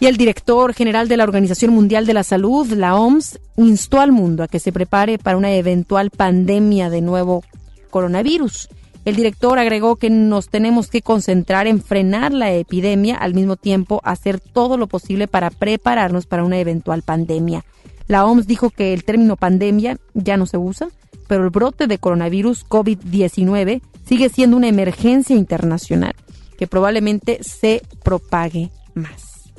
Y 0.00 0.06
el 0.06 0.16
director 0.16 0.72
general 0.72 1.06
de 1.06 1.18
la 1.18 1.24
Organización 1.24 1.72
Mundial 1.72 2.06
de 2.06 2.14
la 2.14 2.22
Salud, 2.22 2.66
la 2.68 2.96
OMS, 2.96 3.40
instó 3.58 4.00
al 4.00 4.10
mundo 4.10 4.42
a 4.42 4.48
que 4.48 4.58
se 4.58 4.72
prepare 4.72 5.18
para 5.18 5.36
una 5.36 5.52
eventual 5.52 6.08
pandemia 6.08 6.88
de 6.88 7.02
nuevo 7.02 7.44
coronavirus. 7.90 8.70
El 9.04 9.16
director 9.16 9.58
agregó 9.58 9.96
que 9.96 10.08
nos 10.08 10.48
tenemos 10.48 10.88
que 10.88 11.02
concentrar 11.02 11.66
en 11.66 11.82
frenar 11.82 12.32
la 12.32 12.54
epidemia, 12.54 13.16
al 13.16 13.34
mismo 13.34 13.56
tiempo 13.56 14.00
hacer 14.02 14.40
todo 14.40 14.78
lo 14.78 14.86
posible 14.86 15.28
para 15.28 15.50
prepararnos 15.50 16.24
para 16.24 16.42
una 16.42 16.58
eventual 16.58 17.02
pandemia. 17.02 17.66
La 18.06 18.26
OMS 18.26 18.46
dijo 18.46 18.70
que 18.70 18.92
el 18.92 19.04
término 19.04 19.36
pandemia 19.36 19.98
ya 20.12 20.36
no 20.36 20.46
se 20.46 20.58
usa, 20.58 20.88
pero 21.26 21.44
el 21.44 21.50
brote 21.50 21.86
de 21.86 21.98
coronavirus 21.98 22.66
COVID-19 22.66 23.80
sigue 24.06 24.28
siendo 24.28 24.56
una 24.56 24.68
emergencia 24.68 25.36
internacional 25.36 26.14
que 26.58 26.66
probablemente 26.66 27.42
se 27.42 27.82
propague 28.02 28.70
más. 28.94 29.52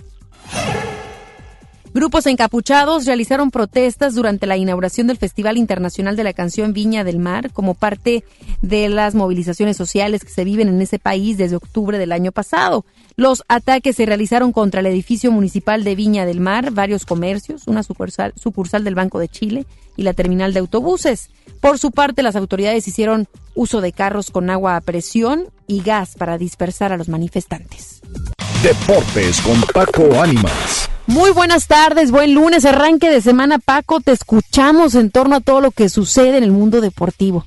Grupos 1.96 2.26
encapuchados 2.26 3.06
realizaron 3.06 3.52
protestas 3.52 4.16
durante 4.16 4.48
la 4.48 4.58
inauguración 4.58 5.08
del 5.08 5.16
Festival 5.16 5.56
Internacional 5.56 6.18
de 6.18 6.26
la 6.26 6.34
Canción 6.34 6.74
Viña 6.74 7.06
del 7.06 7.20
Mar 7.20 7.52
como 7.54 7.74
parte 7.74 8.26
de 8.62 8.90
las 8.90 9.16
movilizaciones 9.16 9.78
sociales 9.78 10.26
que 10.26 10.30
se 10.30 10.44
viven 10.44 10.68
en 10.68 10.82
ese 10.82 11.00
país 11.00 11.38
desde 11.38 11.56
octubre 11.56 11.98
del 11.98 12.12
año 12.12 12.34
pasado. 12.34 12.84
Los 13.16 13.46
ataques 13.48 13.96
se 13.96 14.06
realizaron 14.06 14.52
contra 14.52 14.82
el 14.82 14.88
edificio 14.88 15.32
municipal 15.32 15.86
de 15.86 15.96
Viña 15.96 16.26
del 16.26 16.42
Mar, 16.42 16.72
varios 16.72 17.06
comercios, 17.06 17.66
una 17.66 17.82
sucursal, 17.82 18.34
sucursal 18.36 18.84
del 18.84 18.96
Banco 18.96 19.18
de 19.20 19.30
Chile 19.30 19.66
y 19.96 20.04
la 20.04 20.14
terminal 20.14 20.52
de 20.52 20.60
autobuses. 20.60 21.30
Por 21.62 21.80
su 21.80 21.92
parte, 21.92 22.24
las 22.24 22.36
autoridades 22.36 22.90
hicieron 22.90 23.30
uso 23.54 23.80
de 23.80 23.94
carros 23.94 24.32
con 24.32 24.50
agua 24.50 24.76
a 24.76 24.82
presión 24.82 25.46
y 25.66 25.82
gas 25.82 26.16
para 26.18 26.38
dispersar 26.38 26.92
a 26.92 26.98
los 26.98 27.08
manifestantes. 27.08 28.02
Deportes 28.62 29.40
con 29.40 29.62
Paco 29.74 30.22
Ánimas. 30.22 30.85
Muy 31.08 31.30
buenas 31.32 31.68
tardes, 31.68 32.10
buen 32.10 32.34
lunes, 32.34 32.66
arranque 32.66 33.12
de 33.12 33.22
semana 33.22 33.60
Paco, 33.60 34.02
te 34.02 34.12
escuchamos 34.12 34.96
en 34.96 35.12
torno 35.12 35.36
a 35.36 35.40
todo 35.40 35.62
lo 35.62 35.70
que 35.70 35.88
sucede 35.88 36.38
en 36.38 36.44
el 36.44 36.52
mundo 36.52 36.82
deportivo. 36.82 37.46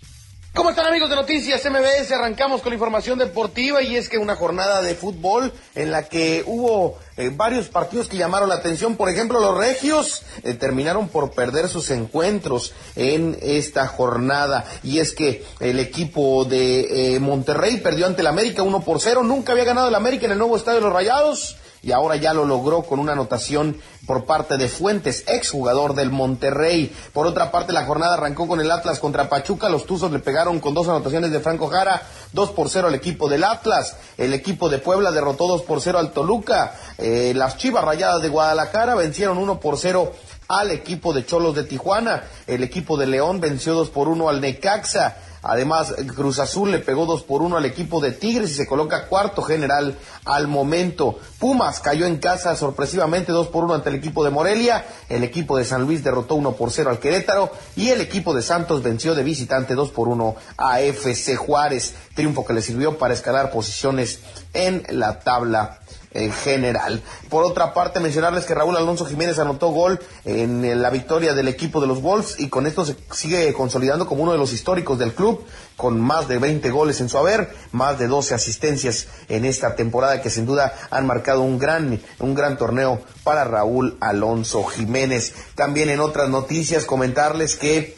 ¿Cómo 0.55 0.71
están 0.71 0.87
amigos 0.87 1.11
de 1.11 1.17
Noticias 1.17 1.65
MBS? 1.65 2.13
Arrancamos 2.13 2.63
con 2.63 2.71
la 2.71 2.77
información 2.77 3.19
deportiva 3.19 3.83
y 3.83 3.97
es 3.97 4.09
que 4.09 4.19
una 4.19 4.37
jornada 4.37 4.81
de 4.81 4.95
fútbol 4.95 5.53
en 5.75 5.91
la 5.91 6.09
que 6.09 6.45
hubo 6.47 6.99
eh, 7.17 7.31
varios 7.33 7.69
partidos 7.69 8.09
que 8.09 8.17
llamaron 8.17 8.49
la 8.49 8.57
atención. 8.57 8.97
Por 8.97 9.09
ejemplo, 9.09 9.41
los 9.41 9.57
Regios 9.59 10.23
eh, 10.45 10.55
terminaron 10.55 11.09
por 11.09 11.33
perder 11.33 11.69
sus 11.69 11.91
encuentros 11.91 12.75
en 12.95 13.37
esta 13.43 13.89
jornada 13.89 14.65
y 14.85 15.01
es 15.01 15.13
que 15.13 15.45
el 15.59 15.81
equipo 15.81 16.45
de 16.45 17.15
eh, 17.15 17.21
Monterrey 17.21 17.79
perdió 17.79 18.07
ante 18.07 18.21
el 18.21 18.29
América 18.29 18.63
1 18.63 18.81
por 18.83 19.01
0. 19.01 19.25
Nunca 19.25 19.53
había 19.53 19.65
ganado 19.65 19.89
el 19.89 19.95
América 19.97 20.27
en 20.27 20.33
el 20.33 20.39
nuevo 20.39 20.57
estadio 20.57 20.79
de 20.79 20.85
los 20.85 20.93
Rayados 20.93 21.57
y 21.83 21.93
ahora 21.93 22.17
ya 22.17 22.35
lo 22.35 22.45
logró 22.45 22.83
con 22.83 22.99
una 22.99 23.13
anotación 23.13 23.77
por 24.07 24.25
parte 24.25 24.57
de 24.57 24.69
Fuentes, 24.69 25.25
exjugador 25.27 25.95
del 25.95 26.11
Monterrey. 26.11 26.95
Por 27.13 27.27
otra 27.27 27.51
parte, 27.51 27.73
la 27.73 27.85
jornada 27.85 28.15
arrancó 28.15 28.49
con 28.49 28.61
el 28.61 28.71
Atlas 28.71 28.99
contra 28.99 29.29
Pachuca. 29.29 29.69
Los 29.69 29.87
Tuzos 29.87 30.11
le 30.11 30.19
pegaron 30.19 30.61
con 30.61 30.75
dos 30.75 30.89
anotaciones 30.89 31.31
de 31.31 31.41
Franco 31.41 31.69
Jara, 31.69 32.03
2 32.33 32.51
por 32.51 32.69
0 32.69 32.89
al 32.89 32.95
equipo 32.95 33.29
del 33.29 33.45
Atlas. 33.45 33.97
El 34.17 34.35
equipo 34.35 34.69
de 34.69 34.79
Puebla 34.79 35.13
derrotó 35.13 35.47
2 35.47 35.63
por 35.63 35.81
0 35.81 35.99
al 35.99 36.13
Toluca. 36.13 36.75
Eh, 36.97 37.33
las 37.37 37.57
Chivas 37.57 37.85
Rayadas 37.85 38.23
de 38.23 38.29
Guadalajara 38.29 38.95
vencieron 38.95 39.39
1 39.39 39.61
por 39.61 39.79
0 39.79 40.13
al 40.49 40.71
equipo 40.71 41.13
de 41.13 41.27
Cholos 41.27 41.55
de 41.55 41.65
Tijuana. 41.65 42.25
El 42.47 42.65
equipo 42.65 42.97
de 42.97 43.07
León 43.07 43.41
venció 43.41 43.75
2 43.75 43.91
por 43.91 44.09
1 44.09 44.29
al 44.29 44.41
Necaxa. 44.41 45.17
Además, 45.43 45.95
Cruz 46.15 46.39
Azul 46.39 46.71
le 46.71 46.79
pegó 46.79 47.07
2 47.07 47.23
por 47.23 47.43
1 47.43 47.57
al 47.57 47.65
equipo 47.65 48.01
de 48.01 48.13
Tigres 48.13 48.51
y 48.51 48.55
se 48.55 48.67
coloca 48.67 49.07
cuarto 49.07 49.43
general 49.43 49.97
al 50.25 50.49
momento. 50.49 51.19
Pumas 51.39 51.81
cayó 51.81 52.07
en 52.07 52.19
casa 52.19 52.57
sorpresivamente 52.57 53.33
2 53.33 53.49
por 53.49 53.65
1 53.65 53.75
ante 53.75 53.91
el 53.91 53.97
equipo 53.97 54.25
de 54.25 54.31
Morelia. 54.31 54.85
El 55.09 55.25
equipo 55.25 55.57
de 55.57 55.65
San 55.65 55.83
Luis 55.83 56.03
derrotó 56.03 56.35
1 56.35 56.53
por 56.53 56.71
0 56.71 56.91
al 56.91 56.99
Querétaro. 56.99 57.51
Y 57.77 57.91
el 57.91 58.01
equipo 58.01 58.35
de 58.35 58.43
Santos 58.43 58.83
venció 58.83 59.15
de 59.15 59.23
visitante 59.23 59.75
2 59.75 59.91
por 59.91 60.09
1 60.09 60.37
a 60.57 60.81
FC 60.81 61.37
Juárez. 61.37 61.95
Triunfo 62.15 62.45
que 62.45 62.53
le 62.53 62.63
sirvió 62.63 62.99
para 62.99 63.15
escalar 63.15 63.51
posiciones 63.51 64.21
en 64.53 64.83
la 64.91 65.21
tabla 65.21 65.81
en 66.13 66.33
general. 66.33 67.03
Por 67.29 67.45
otra 67.45 67.75
parte, 67.75 68.01
mencionarles 68.01 68.45
que 68.45 68.55
Raúl 68.55 68.77
Alonso 68.77 69.05
Jiménez 69.05 69.39
anotó 69.39 69.69
gol 69.69 70.01
en 70.25 70.81
la 70.81 70.91
victoria 70.91 71.35
del 71.35 71.49
equipo 71.49 71.81
de 71.81 71.87
los 71.87 72.03
Wolves 72.03 72.37
y 72.39 72.49
con 72.49 72.67
esto 72.67 72.85
se 72.85 72.97
sigue 73.13 73.53
consolidando 73.53 74.07
como 74.07 74.23
uno 74.23 74.33
de 74.33 74.39
los 74.39 74.53
históricos 74.53 74.99
del 74.99 75.13
club, 75.13 75.45
con 75.77 76.01
más 76.01 76.29
de 76.29 76.39
20 76.39 76.71
goles 76.71 77.01
en 77.01 77.09
su 77.09 77.19
haber, 77.19 77.55
más 77.73 77.99
de 77.99 78.09
12 78.09 78.35
asistencias 78.35 79.07
en 79.29 79.45
esta 79.45 79.77
temporada 79.77 80.21
que 80.21 80.31
sin 80.31 80.47
duda 80.47 80.75
han 80.91 81.07
marcado 81.07 81.43
un 81.43 81.59
gran, 81.59 82.01
un 82.19 82.35
gran 82.35 82.57
torneo 82.57 83.01
para 83.23 83.45
Raúl 83.45 83.97
Alonso 84.01 84.65
Jiménez. 84.65 85.35
También 85.55 85.91
en 85.91 86.01
otras 86.01 86.29
noticias 86.29 86.85
comentarles 86.85 87.55
que 87.55 87.98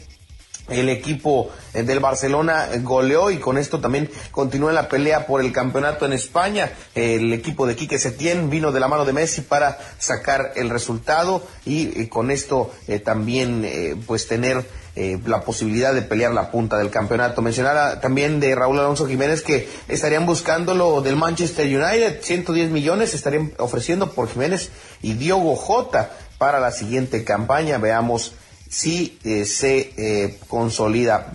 el 0.69 0.89
equipo 0.89 1.49
eh, 1.73 1.83
del 1.83 1.99
Barcelona 1.99 2.67
goleó 2.81 3.31
y 3.31 3.37
con 3.37 3.57
esto 3.57 3.79
también 3.79 4.09
continúa 4.31 4.71
la 4.71 4.87
pelea 4.87 5.25
por 5.27 5.41
el 5.41 5.51
campeonato 5.51 6.05
en 6.05 6.13
España. 6.13 6.71
El 6.95 7.33
equipo 7.33 7.67
de 7.67 7.75
Quique 7.75 7.99
Setién 7.99 8.49
vino 8.49 8.71
de 8.71 8.79
la 8.79 8.87
mano 8.87 9.05
de 9.05 9.13
Messi 9.13 9.41
para 9.41 9.77
sacar 9.97 10.53
el 10.55 10.69
resultado 10.69 11.43
y, 11.65 12.07
con 12.07 12.31
esto 12.31 12.71
eh, 12.87 12.99
también 12.99 13.63
eh, 13.65 13.95
pues 14.05 14.27
tener 14.27 14.65
la 14.93 15.39
posibilidad 15.39 15.93
de 15.93 16.01
pelear 16.01 16.33
la 16.33 16.51
punta 16.51 16.77
del 16.77 16.89
campeonato. 16.89 17.41
Mencionar 17.41 18.01
también 18.01 18.41
de 18.41 18.53
Raúl 18.55 18.77
Alonso 18.77 19.07
Jiménez 19.07 19.41
que 19.41 19.69
estarían 19.87 20.25
buscando 20.25 20.73
lo 20.73 21.01
del 21.01 21.15
Manchester 21.15 21.65
United, 21.65 22.21
110 22.21 22.71
millones 22.71 23.13
estarían 23.13 23.53
ofreciendo 23.57 24.11
por 24.11 24.27
Jiménez 24.27 24.69
y 25.01 25.13
Diogo 25.13 25.55
Jota 25.55 26.11
para 26.37 26.59
la 26.59 26.71
siguiente 26.71 27.23
campaña. 27.23 27.77
Veamos 27.77 28.33
si 28.71 29.19
eh, 29.23 29.45
se 29.45 29.93
eh, 29.97 30.39
consolida. 30.47 31.33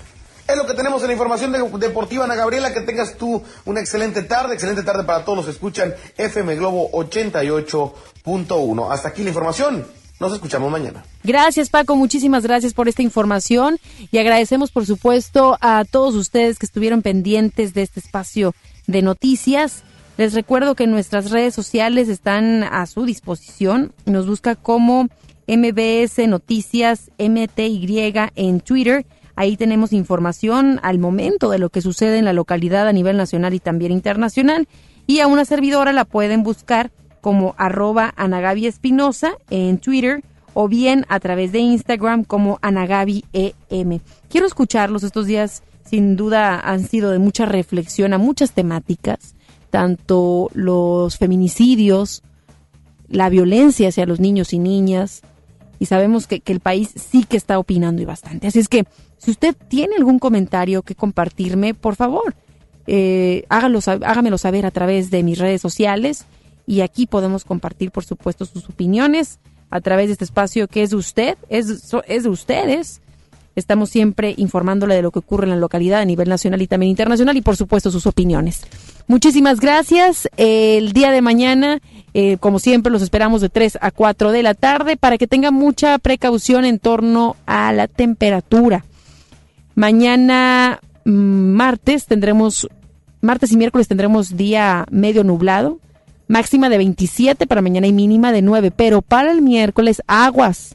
Es 0.49 0.57
lo 0.57 0.66
que 0.66 0.74
tenemos 0.74 1.03
en 1.03 1.09
la 1.09 1.12
información 1.12 1.53
deportiva, 1.78 2.24
Ana 2.24 2.34
Gabriela. 2.34 2.72
Que 2.72 2.80
tengas 2.80 3.16
tú 3.16 3.43
una 3.64 3.80
excelente 3.80 4.22
tarde, 4.22 4.55
excelente 4.55 4.82
tarde 4.82 5.05
para 5.05 5.24
todos 5.24 5.37
los 5.37 5.47
que 5.47 5.53
escuchan 5.53 5.95
FM 6.16 6.57
Globo 6.57 6.91
88.1. 6.93 8.89
Hasta 8.91 9.09
aquí 9.09 9.22
la 9.22 9.28
información. 9.28 9.87
Nos 10.18 10.32
escuchamos 10.32 10.70
mañana. 10.70 11.05
Gracias 11.24 11.68
Paco, 11.68 11.95
muchísimas 11.95 12.43
gracias 12.43 12.72
por 12.72 12.89
esta 12.89 13.03
información 13.03 13.78
y 14.11 14.16
agradecemos 14.16 14.70
por 14.70 14.87
supuesto 14.87 15.59
a 15.61 15.84
todos 15.84 16.14
ustedes 16.14 16.59
que 16.59 16.64
estuvieron 16.64 17.03
pendientes 17.03 17.74
de 17.74 17.82
este 17.82 18.01
espacio 18.01 18.55
de 18.87 19.03
noticias. 19.03 19.82
Les 20.16 20.32
recuerdo 20.32 20.74
que 20.74 20.87
nuestras 20.87 21.30
redes 21.30 21.55
sociales 21.55 22.09
están 22.09 22.62
a 22.62 22.87
su 22.87 23.05
disposición. 23.05 23.93
Nos 24.07 24.26
busca 24.26 24.55
como 24.55 25.11
MBS 25.47 26.26
Noticias 26.28 27.11
MTY 27.18 28.12
en 28.34 28.61
Twitter. 28.61 29.07
Ahí 29.34 29.57
tenemos 29.57 29.92
información 29.92 30.80
al 30.82 30.99
momento 30.99 31.51
de 31.51 31.59
lo 31.59 31.70
que 31.70 31.82
sucede 31.82 32.18
en 32.18 32.24
la 32.24 32.32
localidad 32.32 32.88
a 32.88 32.92
nivel 32.92 33.16
nacional 33.16 33.55
y 33.55 33.61
también 33.61 33.92
internacional. 33.92 34.66
Y 35.07 35.20
a 35.20 35.26
una 35.26 35.44
servidora 35.44 35.92
la 35.92 36.05
pueden 36.05 36.42
buscar 36.42 36.90
como 37.20 37.55
arroba 37.59 38.12
Anagabi 38.16 38.66
Espinosa 38.66 39.34
en 39.51 39.78
Twitter 39.78 40.22
o 40.55 40.68
bien 40.68 41.05
a 41.09 41.20
través 41.20 41.53
de 41.53 41.59
Instagram 41.59 42.24
como 42.24 42.59
Anagabi 42.62 43.24
EM. 43.34 44.01
Quiero 44.30 44.47
escucharlos 44.47 45.03
estos 45.03 45.26
días, 45.26 45.62
sin 45.84 46.16
duda 46.16 46.59
han 46.59 46.82
sido 46.82 47.11
de 47.11 47.18
mucha 47.18 47.44
reflexión 47.44 48.14
a 48.14 48.18
muchas 48.18 48.53
temáticas, 48.53 49.34
tanto 49.68 50.51
los 50.55 51.18
feminicidios, 51.18 52.22
la 53.09 53.28
violencia 53.28 53.88
hacia 53.88 54.07
los 54.07 54.18
niños 54.18 54.55
y 54.55 54.59
niñas, 54.59 55.22
y 55.78 55.86
sabemos 55.86 56.26
que, 56.26 56.42
el 56.46 56.60
país 56.60 56.90
sí 56.94 57.24
que 57.24 57.36
está 57.36 57.58
opinando 57.58 58.02
y 58.02 58.04
bastante. 58.04 58.46
Así 58.46 58.58
es 58.58 58.68
que 58.68 58.84
si 59.18 59.30
usted 59.30 59.54
tiene 59.68 59.96
algún 59.96 60.18
comentario 60.18 60.82
que 60.82 60.94
compartirme, 60.94 61.74
por 61.74 61.96
favor, 61.96 62.34
eh, 62.86 63.44
hágalo, 63.48 63.80
hágamelo 63.86 64.38
saber 64.38 64.66
a 64.66 64.70
través 64.70 65.10
de 65.10 65.22
mis 65.22 65.38
redes 65.38 65.60
sociales 65.60 66.26
y 66.66 66.80
aquí 66.80 67.06
podemos 67.06 67.44
compartir, 67.44 67.90
por 67.90 68.04
supuesto, 68.04 68.44
sus 68.44 68.68
opiniones 68.68 69.38
a 69.70 69.80
través 69.80 70.06
de 70.06 70.12
este 70.12 70.24
espacio 70.24 70.68
que 70.68 70.82
es 70.82 70.90
de 70.90 70.96
usted, 70.96 71.38
es, 71.48 71.94
es 72.06 72.22
de 72.22 72.28
ustedes. 72.28 73.00
Estamos 73.54 73.88
siempre 73.88 74.34
informándole 74.36 74.94
de 74.94 75.02
lo 75.02 75.10
que 75.10 75.20
ocurre 75.20 75.44
en 75.44 75.50
la 75.50 75.56
localidad 75.56 76.00
a 76.00 76.04
nivel 76.04 76.28
nacional 76.28 76.60
y 76.60 76.66
también 76.66 76.90
internacional 76.90 77.36
y, 77.36 77.40
por 77.40 77.56
supuesto, 77.56 77.90
sus 77.90 78.06
opiniones. 78.06 78.62
Muchísimas 79.09 79.61
gracias. 79.61 80.28
El 80.36 80.92
día 80.92 81.11
de 81.11 81.22
mañana 81.22 81.80
eh, 82.18 82.38
como 82.38 82.59
siempre, 82.59 82.90
los 82.90 83.02
esperamos 83.02 83.42
de 83.42 83.50
3 83.50 83.76
a 83.78 83.90
4 83.90 84.32
de 84.32 84.42
la 84.42 84.54
tarde 84.54 84.96
para 84.96 85.18
que 85.18 85.26
tengan 85.26 85.52
mucha 85.52 85.98
precaución 85.98 86.64
en 86.64 86.78
torno 86.78 87.36
a 87.44 87.74
la 87.74 87.88
temperatura. 87.88 88.86
Mañana, 89.74 90.80
mm, 91.04 91.11
martes, 91.11 92.07
tendremos, 92.07 92.68
martes 93.20 93.52
y 93.52 93.59
miércoles 93.59 93.86
tendremos 93.86 94.34
día 94.34 94.86
medio 94.90 95.24
nublado, 95.24 95.78
máxima 96.26 96.70
de 96.70 96.78
27 96.78 97.46
para 97.46 97.61
mañana 97.61 97.86
y 97.86 97.92
mínima 97.92 98.32
de 98.32 98.40
9, 98.40 98.70
pero 98.70 99.02
para 99.02 99.30
el 99.30 99.42
miércoles 99.42 100.00
aguas, 100.07 100.74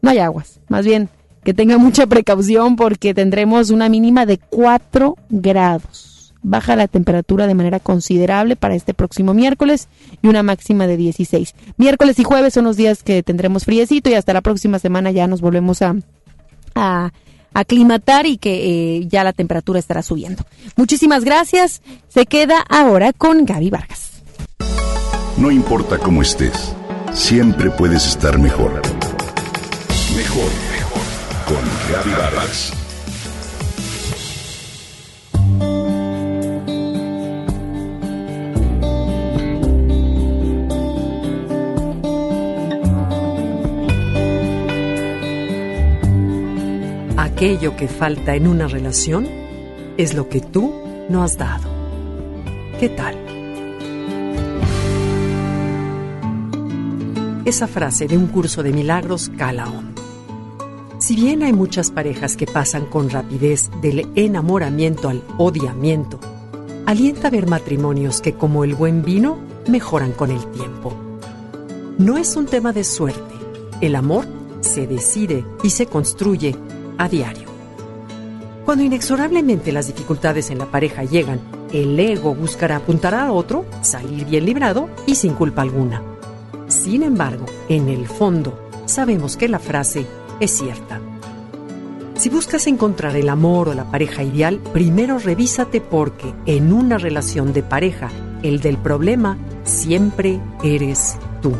no 0.00 0.08
hay 0.08 0.20
aguas, 0.20 0.58
más 0.68 0.86
bien 0.86 1.10
que 1.44 1.52
tengan 1.52 1.82
mucha 1.82 2.06
precaución 2.06 2.76
porque 2.76 3.12
tendremos 3.12 3.68
una 3.68 3.90
mínima 3.90 4.24
de 4.24 4.38
4 4.38 5.18
grados 5.28 6.17
baja 6.42 6.76
la 6.76 6.88
temperatura 6.88 7.46
de 7.46 7.54
manera 7.54 7.80
considerable 7.80 8.56
para 8.56 8.74
este 8.74 8.94
próximo 8.94 9.34
miércoles 9.34 9.88
y 10.22 10.28
una 10.28 10.42
máxima 10.42 10.86
de 10.86 10.96
16. 10.96 11.54
Miércoles 11.76 12.18
y 12.18 12.24
jueves 12.24 12.54
son 12.54 12.64
los 12.64 12.76
días 12.76 13.02
que 13.02 13.22
tendremos 13.22 13.64
friecito 13.64 14.10
y 14.10 14.14
hasta 14.14 14.32
la 14.32 14.40
próxima 14.40 14.78
semana 14.78 15.10
ya 15.10 15.26
nos 15.26 15.40
volvemos 15.40 15.82
a, 15.82 15.96
a, 16.74 17.12
aclimatar 17.54 18.26
y 18.26 18.36
que 18.36 18.98
eh, 18.98 19.06
ya 19.08 19.24
la 19.24 19.32
temperatura 19.32 19.78
estará 19.78 20.02
subiendo. 20.02 20.44
Muchísimas 20.76 21.24
gracias. 21.24 21.82
Se 22.08 22.26
queda 22.26 22.60
ahora 22.68 23.12
con 23.12 23.44
Gaby 23.44 23.70
Vargas. 23.70 24.22
No 25.36 25.50
importa 25.50 25.98
cómo 25.98 26.22
estés, 26.22 26.74
siempre 27.12 27.70
puedes 27.70 28.06
estar 28.06 28.38
mejor. 28.38 28.82
Mejor, 30.16 30.50
mejor. 30.72 31.02
Con 31.46 31.92
Gaby 31.92 32.10
Vargas. 32.10 32.77
Aquello 47.38 47.76
que 47.76 47.86
falta 47.86 48.34
en 48.34 48.48
una 48.48 48.66
relación 48.66 49.28
es 49.96 50.14
lo 50.14 50.28
que 50.28 50.40
tú 50.40 50.74
no 51.08 51.22
has 51.22 51.38
dado. 51.38 51.68
¿Qué 52.80 52.88
tal? 52.88 53.14
Esa 57.44 57.68
frase 57.68 58.08
de 58.08 58.16
un 58.16 58.26
curso 58.26 58.64
de 58.64 58.72
milagros 58.72 59.30
cala 59.38 59.68
hondo. 59.68 60.02
Si 60.98 61.14
bien 61.14 61.44
hay 61.44 61.52
muchas 61.52 61.92
parejas 61.92 62.36
que 62.36 62.48
pasan 62.48 62.86
con 62.86 63.08
rapidez 63.08 63.70
del 63.82 64.08
enamoramiento 64.16 65.08
al 65.08 65.22
odiamiento, 65.36 66.18
alienta 66.86 67.30
ver 67.30 67.46
matrimonios 67.46 68.20
que 68.20 68.34
como 68.34 68.64
el 68.64 68.74
buen 68.74 69.04
vino 69.04 69.38
mejoran 69.68 70.10
con 70.10 70.32
el 70.32 70.44
tiempo. 70.50 70.92
No 71.98 72.18
es 72.18 72.34
un 72.34 72.46
tema 72.46 72.72
de 72.72 72.82
suerte. 72.82 73.36
El 73.80 73.94
amor 73.94 74.26
se 74.60 74.88
decide 74.88 75.44
y 75.62 75.70
se 75.70 75.86
construye 75.86 76.56
a 76.98 77.08
diario. 77.08 77.48
Cuando 78.64 78.84
inexorablemente 78.84 79.72
las 79.72 79.86
dificultades 79.86 80.50
en 80.50 80.58
la 80.58 80.66
pareja 80.66 81.04
llegan, 81.04 81.40
el 81.72 81.98
ego 81.98 82.34
buscará 82.34 82.76
apuntar 82.76 83.14
a 83.14 83.32
otro, 83.32 83.64
salir 83.80 84.26
bien 84.26 84.44
librado 84.44 84.90
y 85.06 85.14
sin 85.14 85.32
culpa 85.32 85.62
alguna. 85.62 86.02
Sin 86.66 87.02
embargo, 87.02 87.46
en 87.68 87.88
el 87.88 88.06
fondo, 88.06 88.68
sabemos 88.84 89.38
que 89.38 89.48
la 89.48 89.58
frase 89.58 90.06
es 90.38 90.50
cierta. 90.50 91.00
Si 92.14 92.28
buscas 92.28 92.66
encontrar 92.66 93.16
el 93.16 93.28
amor 93.28 93.68
o 93.68 93.74
la 93.74 93.90
pareja 93.90 94.22
ideal, 94.22 94.60
primero 94.72 95.18
revísate 95.18 95.80
porque 95.80 96.34
en 96.46 96.72
una 96.72 96.98
relación 96.98 97.52
de 97.52 97.62
pareja, 97.62 98.10
el 98.42 98.60
del 98.60 98.76
problema 98.76 99.38
siempre 99.64 100.40
eres 100.62 101.16
tú. 101.40 101.54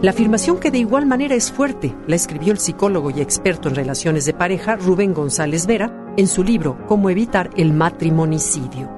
La 0.00 0.10
afirmación 0.10 0.60
que 0.60 0.70
de 0.70 0.78
igual 0.78 1.06
manera 1.06 1.34
es 1.34 1.50
fuerte 1.50 1.92
la 2.06 2.14
escribió 2.14 2.52
el 2.52 2.58
psicólogo 2.58 3.10
y 3.10 3.20
experto 3.20 3.68
en 3.68 3.74
relaciones 3.74 4.26
de 4.26 4.32
pareja 4.32 4.76
Rubén 4.76 5.12
González 5.12 5.66
Vera 5.66 6.14
en 6.16 6.28
su 6.28 6.44
libro 6.44 6.78
Cómo 6.86 7.10
evitar 7.10 7.50
el 7.56 7.72
matrimonicidio. 7.72 8.88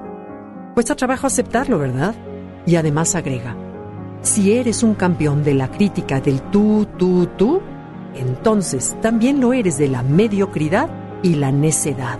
Cuesta 0.75 0.95
trabajo 0.95 1.25
aceptarlo, 1.25 1.79
¿verdad? 1.79 2.13
Y 2.67 2.75
además 2.75 3.15
agrega, 3.15 3.55
si 4.21 4.53
eres 4.53 4.83
un 4.83 4.93
campeón 4.93 5.43
de 5.43 5.55
la 5.55 5.71
crítica 5.71 6.21
del 6.21 6.39
tú, 6.51 6.87
tú, 6.99 7.27
tú, 7.35 7.61
entonces 8.13 8.95
también 9.01 9.41
lo 9.41 9.53
eres 9.53 9.79
de 9.79 9.87
la 9.87 10.03
mediocridad 10.03 10.87
y 11.23 11.33
la 11.33 11.51
necedad. 11.51 12.19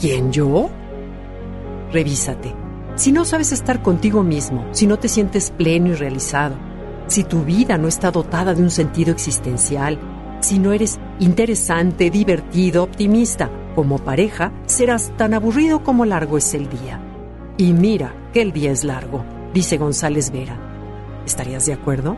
¿Quién 0.00 0.32
yo? 0.32 0.70
Revísate. 1.92 2.52
Si 2.96 3.12
no 3.12 3.24
sabes 3.24 3.52
estar 3.52 3.80
contigo 3.80 4.24
mismo, 4.24 4.66
si 4.72 4.88
no 4.88 4.98
te 4.98 5.06
sientes 5.06 5.52
pleno 5.52 5.90
y 5.90 5.94
realizado, 5.94 6.56
si 7.06 7.24
tu 7.24 7.44
vida 7.44 7.78
no 7.78 7.88
está 7.88 8.10
dotada 8.10 8.54
de 8.54 8.62
un 8.62 8.70
sentido 8.70 9.12
existencial, 9.12 9.98
si 10.40 10.58
no 10.58 10.72
eres 10.72 10.98
interesante, 11.18 12.10
divertido, 12.10 12.82
optimista, 12.82 13.50
como 13.74 13.98
pareja, 13.98 14.52
serás 14.66 15.12
tan 15.16 15.34
aburrido 15.34 15.82
como 15.82 16.04
largo 16.04 16.38
es 16.38 16.54
el 16.54 16.68
día. 16.68 17.00
Y 17.56 17.72
mira 17.72 18.14
que 18.32 18.42
el 18.42 18.52
día 18.52 18.70
es 18.70 18.84
largo, 18.84 19.24
dice 19.52 19.78
González 19.78 20.30
Vera. 20.30 20.58
¿Estarías 21.24 21.66
de 21.66 21.72
acuerdo? 21.72 22.16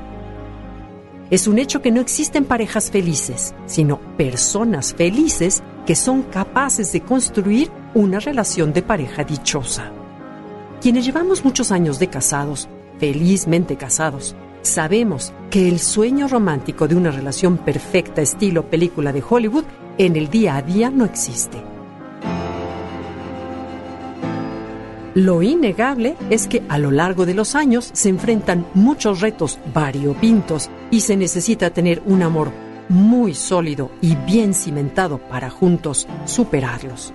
Es 1.30 1.47
un 1.47 1.59
hecho 1.59 1.82
que 1.82 1.91
no 1.91 2.01
existen 2.01 2.45
parejas 2.45 2.91
felices, 2.91 3.55
sino 3.66 4.01
personas 4.16 4.95
felices 4.95 5.62
que 5.86 5.95
son 5.95 6.22
capaces 6.22 6.93
de 6.93 7.03
construir 7.03 7.70
una 7.95 8.18
relación 8.18 8.72
de 8.72 8.82
pareja 8.82 9.24
dichosa. 9.24 9.93
Quienes 10.80 11.05
llevamos 11.05 11.45
muchos 11.45 11.72
años 11.72 11.99
de 11.99 12.09
casados, 12.09 12.68
felizmente 12.99 13.76
casados, 13.76 14.36
Sabemos 14.62 15.32
que 15.50 15.68
el 15.68 15.78
sueño 15.78 16.28
romántico 16.28 16.88
de 16.88 16.94
una 16.94 17.11
relación 17.11 17.59
perfecta 17.59 18.22
estilo 18.22 18.68
película 18.68 19.12
de 19.12 19.22
Hollywood 19.28 19.64
en 19.98 20.16
el 20.16 20.28
día 20.28 20.56
a 20.56 20.62
día 20.62 20.90
no 20.90 21.04
existe. 21.04 21.62
Lo 25.14 25.42
innegable 25.42 26.16
es 26.30 26.46
que 26.46 26.62
a 26.68 26.78
lo 26.78 26.92
largo 26.92 27.26
de 27.26 27.34
los 27.34 27.56
años 27.56 27.90
se 27.92 28.09
enfrentan 28.09 28.66
muchos 28.74 29.20
retos 29.20 29.59
variopintos 29.74 30.70
y 30.92 31.00
se 31.00 31.16
necesita 31.16 31.70
tener 31.70 32.02
un 32.06 32.22
amor 32.22 32.52
muy 32.88 33.34
sólido 33.34 33.90
y 34.00 34.14
bien 34.14 34.54
cimentado 34.54 35.18
para 35.18 35.50
juntos 35.50 36.06
superarlos. 36.24 37.12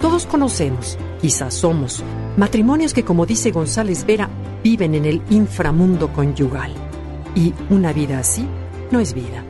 Todos 0.00 0.26
conocemos, 0.26 0.98
quizás 1.20 1.54
somos, 1.54 2.02
matrimonios 2.36 2.92
que 2.92 3.04
como 3.04 3.26
dice 3.26 3.52
González 3.52 4.04
Vera, 4.04 4.28
viven 4.64 4.94
en 4.94 5.04
el 5.04 5.22
inframundo 5.30 6.12
conyugal. 6.12 6.72
Y 7.36 7.52
una 7.70 7.92
vida 7.92 8.18
así 8.18 8.46
no 8.90 8.98
es 8.98 9.14
vida. 9.14 9.44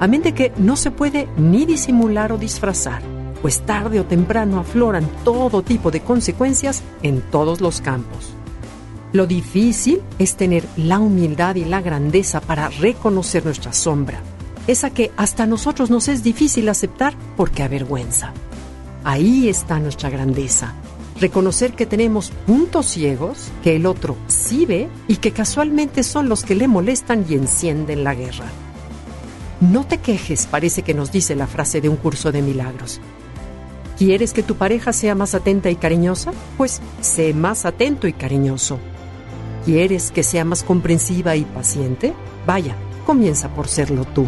A 0.00 0.06
mente 0.06 0.32
que 0.32 0.52
no 0.56 0.74
se 0.74 0.90
puede 0.90 1.28
ni 1.36 1.66
disimular 1.66 2.32
o 2.32 2.38
disfrazar, 2.38 3.02
pues 3.42 3.60
tarde 3.60 4.00
o 4.00 4.04
temprano 4.04 4.58
afloran 4.58 5.08
todo 5.24 5.62
tipo 5.62 5.90
de 5.90 6.00
consecuencias 6.00 6.82
en 7.02 7.20
todos 7.20 7.60
los 7.60 7.80
campos. 7.80 8.32
Lo 9.12 9.26
difícil 9.26 10.02
es 10.18 10.36
tener 10.36 10.64
la 10.76 10.98
humildad 10.98 11.56
y 11.56 11.64
la 11.64 11.80
grandeza 11.80 12.40
para 12.40 12.68
reconocer 12.68 13.44
nuestra 13.44 13.72
sombra, 13.72 14.20
esa 14.66 14.90
que 14.90 15.10
hasta 15.16 15.46
nosotros 15.46 15.90
nos 15.90 16.08
es 16.08 16.22
difícil 16.22 16.68
aceptar 16.68 17.14
porque 17.36 17.62
avergüenza. 17.62 18.32
Ahí 19.04 19.48
está 19.48 19.78
nuestra 19.78 20.10
grandeza, 20.10 20.74
reconocer 21.20 21.72
que 21.72 21.86
tenemos 21.86 22.30
puntos 22.46 22.86
ciegos 22.86 23.50
que 23.62 23.76
el 23.76 23.86
otro 23.86 24.16
sí 24.26 24.66
ve 24.66 24.88
y 25.06 25.16
que 25.16 25.32
casualmente 25.32 26.02
son 26.02 26.28
los 26.28 26.44
que 26.44 26.54
le 26.54 26.68
molestan 26.68 27.24
y 27.28 27.34
encienden 27.34 28.04
la 28.04 28.14
guerra. 28.14 28.46
No 29.60 29.86
te 29.86 29.98
quejes, 29.98 30.46
parece 30.46 30.82
que 30.82 30.94
nos 30.94 31.10
dice 31.10 31.34
la 31.34 31.48
frase 31.48 31.80
de 31.80 31.88
un 31.88 31.96
curso 31.96 32.30
de 32.30 32.42
milagros. 32.42 33.00
¿Quieres 33.98 34.32
que 34.32 34.44
tu 34.44 34.54
pareja 34.54 34.92
sea 34.92 35.16
más 35.16 35.34
atenta 35.34 35.70
y 35.70 35.74
cariñosa? 35.74 36.30
Pues 36.56 36.80
sé 37.00 37.34
más 37.34 37.64
atento 37.64 38.06
y 38.06 38.12
cariñoso. 38.12 38.78
¿Quieres 39.64 40.12
que 40.12 40.22
sea 40.22 40.44
más 40.44 40.62
comprensiva 40.62 41.34
y 41.34 41.44
paciente? 41.44 42.14
Vaya, 42.46 42.76
comienza 43.04 43.48
por 43.48 43.66
serlo 43.66 44.04
tú. 44.04 44.26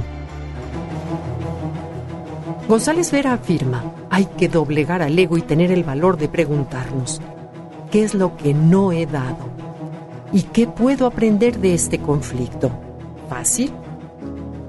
González 2.71 3.11
Vera 3.11 3.33
afirma, 3.33 3.83
hay 4.11 4.27
que 4.27 4.49
doblegar 4.49 5.03
al 5.03 5.19
ego 5.19 5.37
y 5.37 5.43
tener 5.43 5.73
el 5.73 5.83
valor 5.83 6.17
de 6.17 6.29
preguntarnos, 6.29 7.21
¿qué 7.91 8.05
es 8.05 8.15
lo 8.15 8.37
que 8.37 8.55
no 8.55 8.93
he 8.93 9.07
dado? 9.07 9.51
¿Y 10.33 10.43
qué 10.43 10.69
puedo 10.69 11.07
aprender 11.07 11.59
de 11.59 11.75
este 11.75 11.99
conflicto? 11.99 12.71
¿Fácil? 13.29 13.73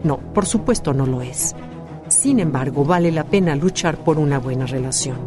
No, 0.03 0.17
por 0.17 0.47
supuesto 0.47 0.95
no 0.95 1.05
lo 1.05 1.21
es. 1.21 1.55
Sin 2.07 2.39
embargo, 2.39 2.85
vale 2.85 3.11
la 3.11 3.23
pena 3.23 3.55
luchar 3.55 3.97
por 3.97 4.17
una 4.17 4.39
buena 4.39 4.65
relación. 4.65 5.17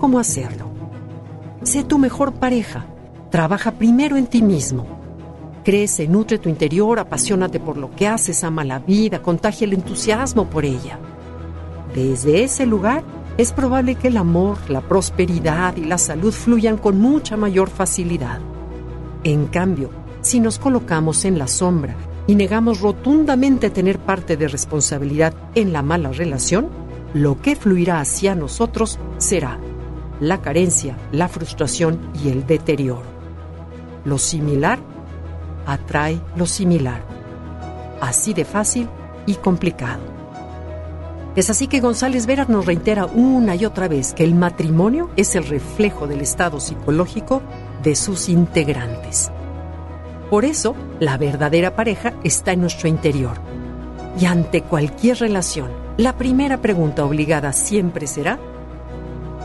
¿Cómo 0.00 0.18
hacerlo? 0.18 0.66
Sé 1.62 1.84
tu 1.84 1.98
mejor 1.98 2.32
pareja. 2.32 2.86
Trabaja 3.30 3.70
primero 3.70 4.16
en 4.16 4.26
ti 4.26 4.42
mismo. 4.42 4.84
Crece, 5.62 6.08
nutre 6.08 6.38
tu 6.38 6.48
interior, 6.48 6.98
apasionate 6.98 7.60
por 7.60 7.76
lo 7.76 7.92
que 7.92 8.08
haces, 8.08 8.42
ama 8.42 8.64
la 8.64 8.80
vida, 8.80 9.22
contagia 9.22 9.64
el 9.64 9.74
entusiasmo 9.74 10.46
por 10.46 10.64
ella. 10.64 10.98
Desde 11.94 12.42
ese 12.42 12.66
lugar 12.66 13.04
es 13.38 13.52
probable 13.52 13.94
que 13.94 14.08
el 14.08 14.16
amor, 14.16 14.58
la 14.68 14.80
prosperidad 14.80 15.76
y 15.76 15.84
la 15.84 15.98
salud 15.98 16.32
fluyan 16.32 16.76
con 16.76 16.98
mucha 16.98 17.36
mayor 17.36 17.70
facilidad. 17.70 18.40
En 19.22 19.46
cambio, 19.46 19.90
si 20.20 20.40
nos 20.40 20.58
colocamos 20.58 21.24
en 21.24 21.38
la 21.38 21.46
sombra 21.46 21.94
y 22.26 22.34
negamos 22.34 22.80
rotundamente 22.80 23.70
tener 23.70 23.98
parte 23.98 24.36
de 24.36 24.48
responsabilidad 24.48 25.34
en 25.54 25.72
la 25.72 25.82
mala 25.82 26.10
relación, 26.10 26.68
lo 27.12 27.40
que 27.40 27.54
fluirá 27.54 28.00
hacia 28.00 28.34
nosotros 28.34 28.98
será 29.18 29.58
la 30.20 30.40
carencia, 30.40 30.96
la 31.12 31.28
frustración 31.28 32.00
y 32.22 32.28
el 32.28 32.46
deterioro. 32.46 33.02
Lo 34.04 34.18
similar 34.18 34.78
atrae 35.66 36.20
lo 36.36 36.46
similar. 36.46 37.04
Así 38.00 38.34
de 38.34 38.44
fácil 38.44 38.88
y 39.26 39.34
complicado. 39.34 40.13
Es 41.36 41.50
así 41.50 41.66
que 41.66 41.80
González 41.80 42.26
Vera 42.26 42.46
nos 42.48 42.64
reitera 42.64 43.06
una 43.06 43.56
y 43.56 43.64
otra 43.64 43.88
vez 43.88 44.14
que 44.14 44.22
el 44.22 44.36
matrimonio 44.36 45.10
es 45.16 45.34
el 45.34 45.44
reflejo 45.44 46.06
del 46.06 46.20
estado 46.20 46.60
psicológico 46.60 47.42
de 47.82 47.96
sus 47.96 48.28
integrantes. 48.28 49.32
Por 50.30 50.44
eso, 50.44 50.76
la 51.00 51.18
verdadera 51.18 51.74
pareja 51.74 52.14
está 52.22 52.52
en 52.52 52.60
nuestro 52.60 52.88
interior. 52.88 53.38
Y 54.18 54.26
ante 54.26 54.62
cualquier 54.62 55.18
relación, 55.18 55.70
la 55.96 56.16
primera 56.16 56.58
pregunta 56.58 57.04
obligada 57.04 57.52
siempre 57.52 58.06
será, 58.06 58.38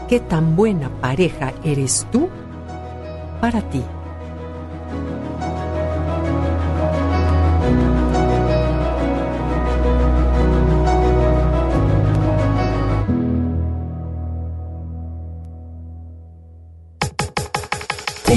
¿qué 0.07 0.19
tan 0.19 0.55
buena 0.55 0.89
pareja 1.01 1.53
eres 1.63 2.05
tú 2.11 2.29
para 3.41 3.61
ti? 3.61 3.83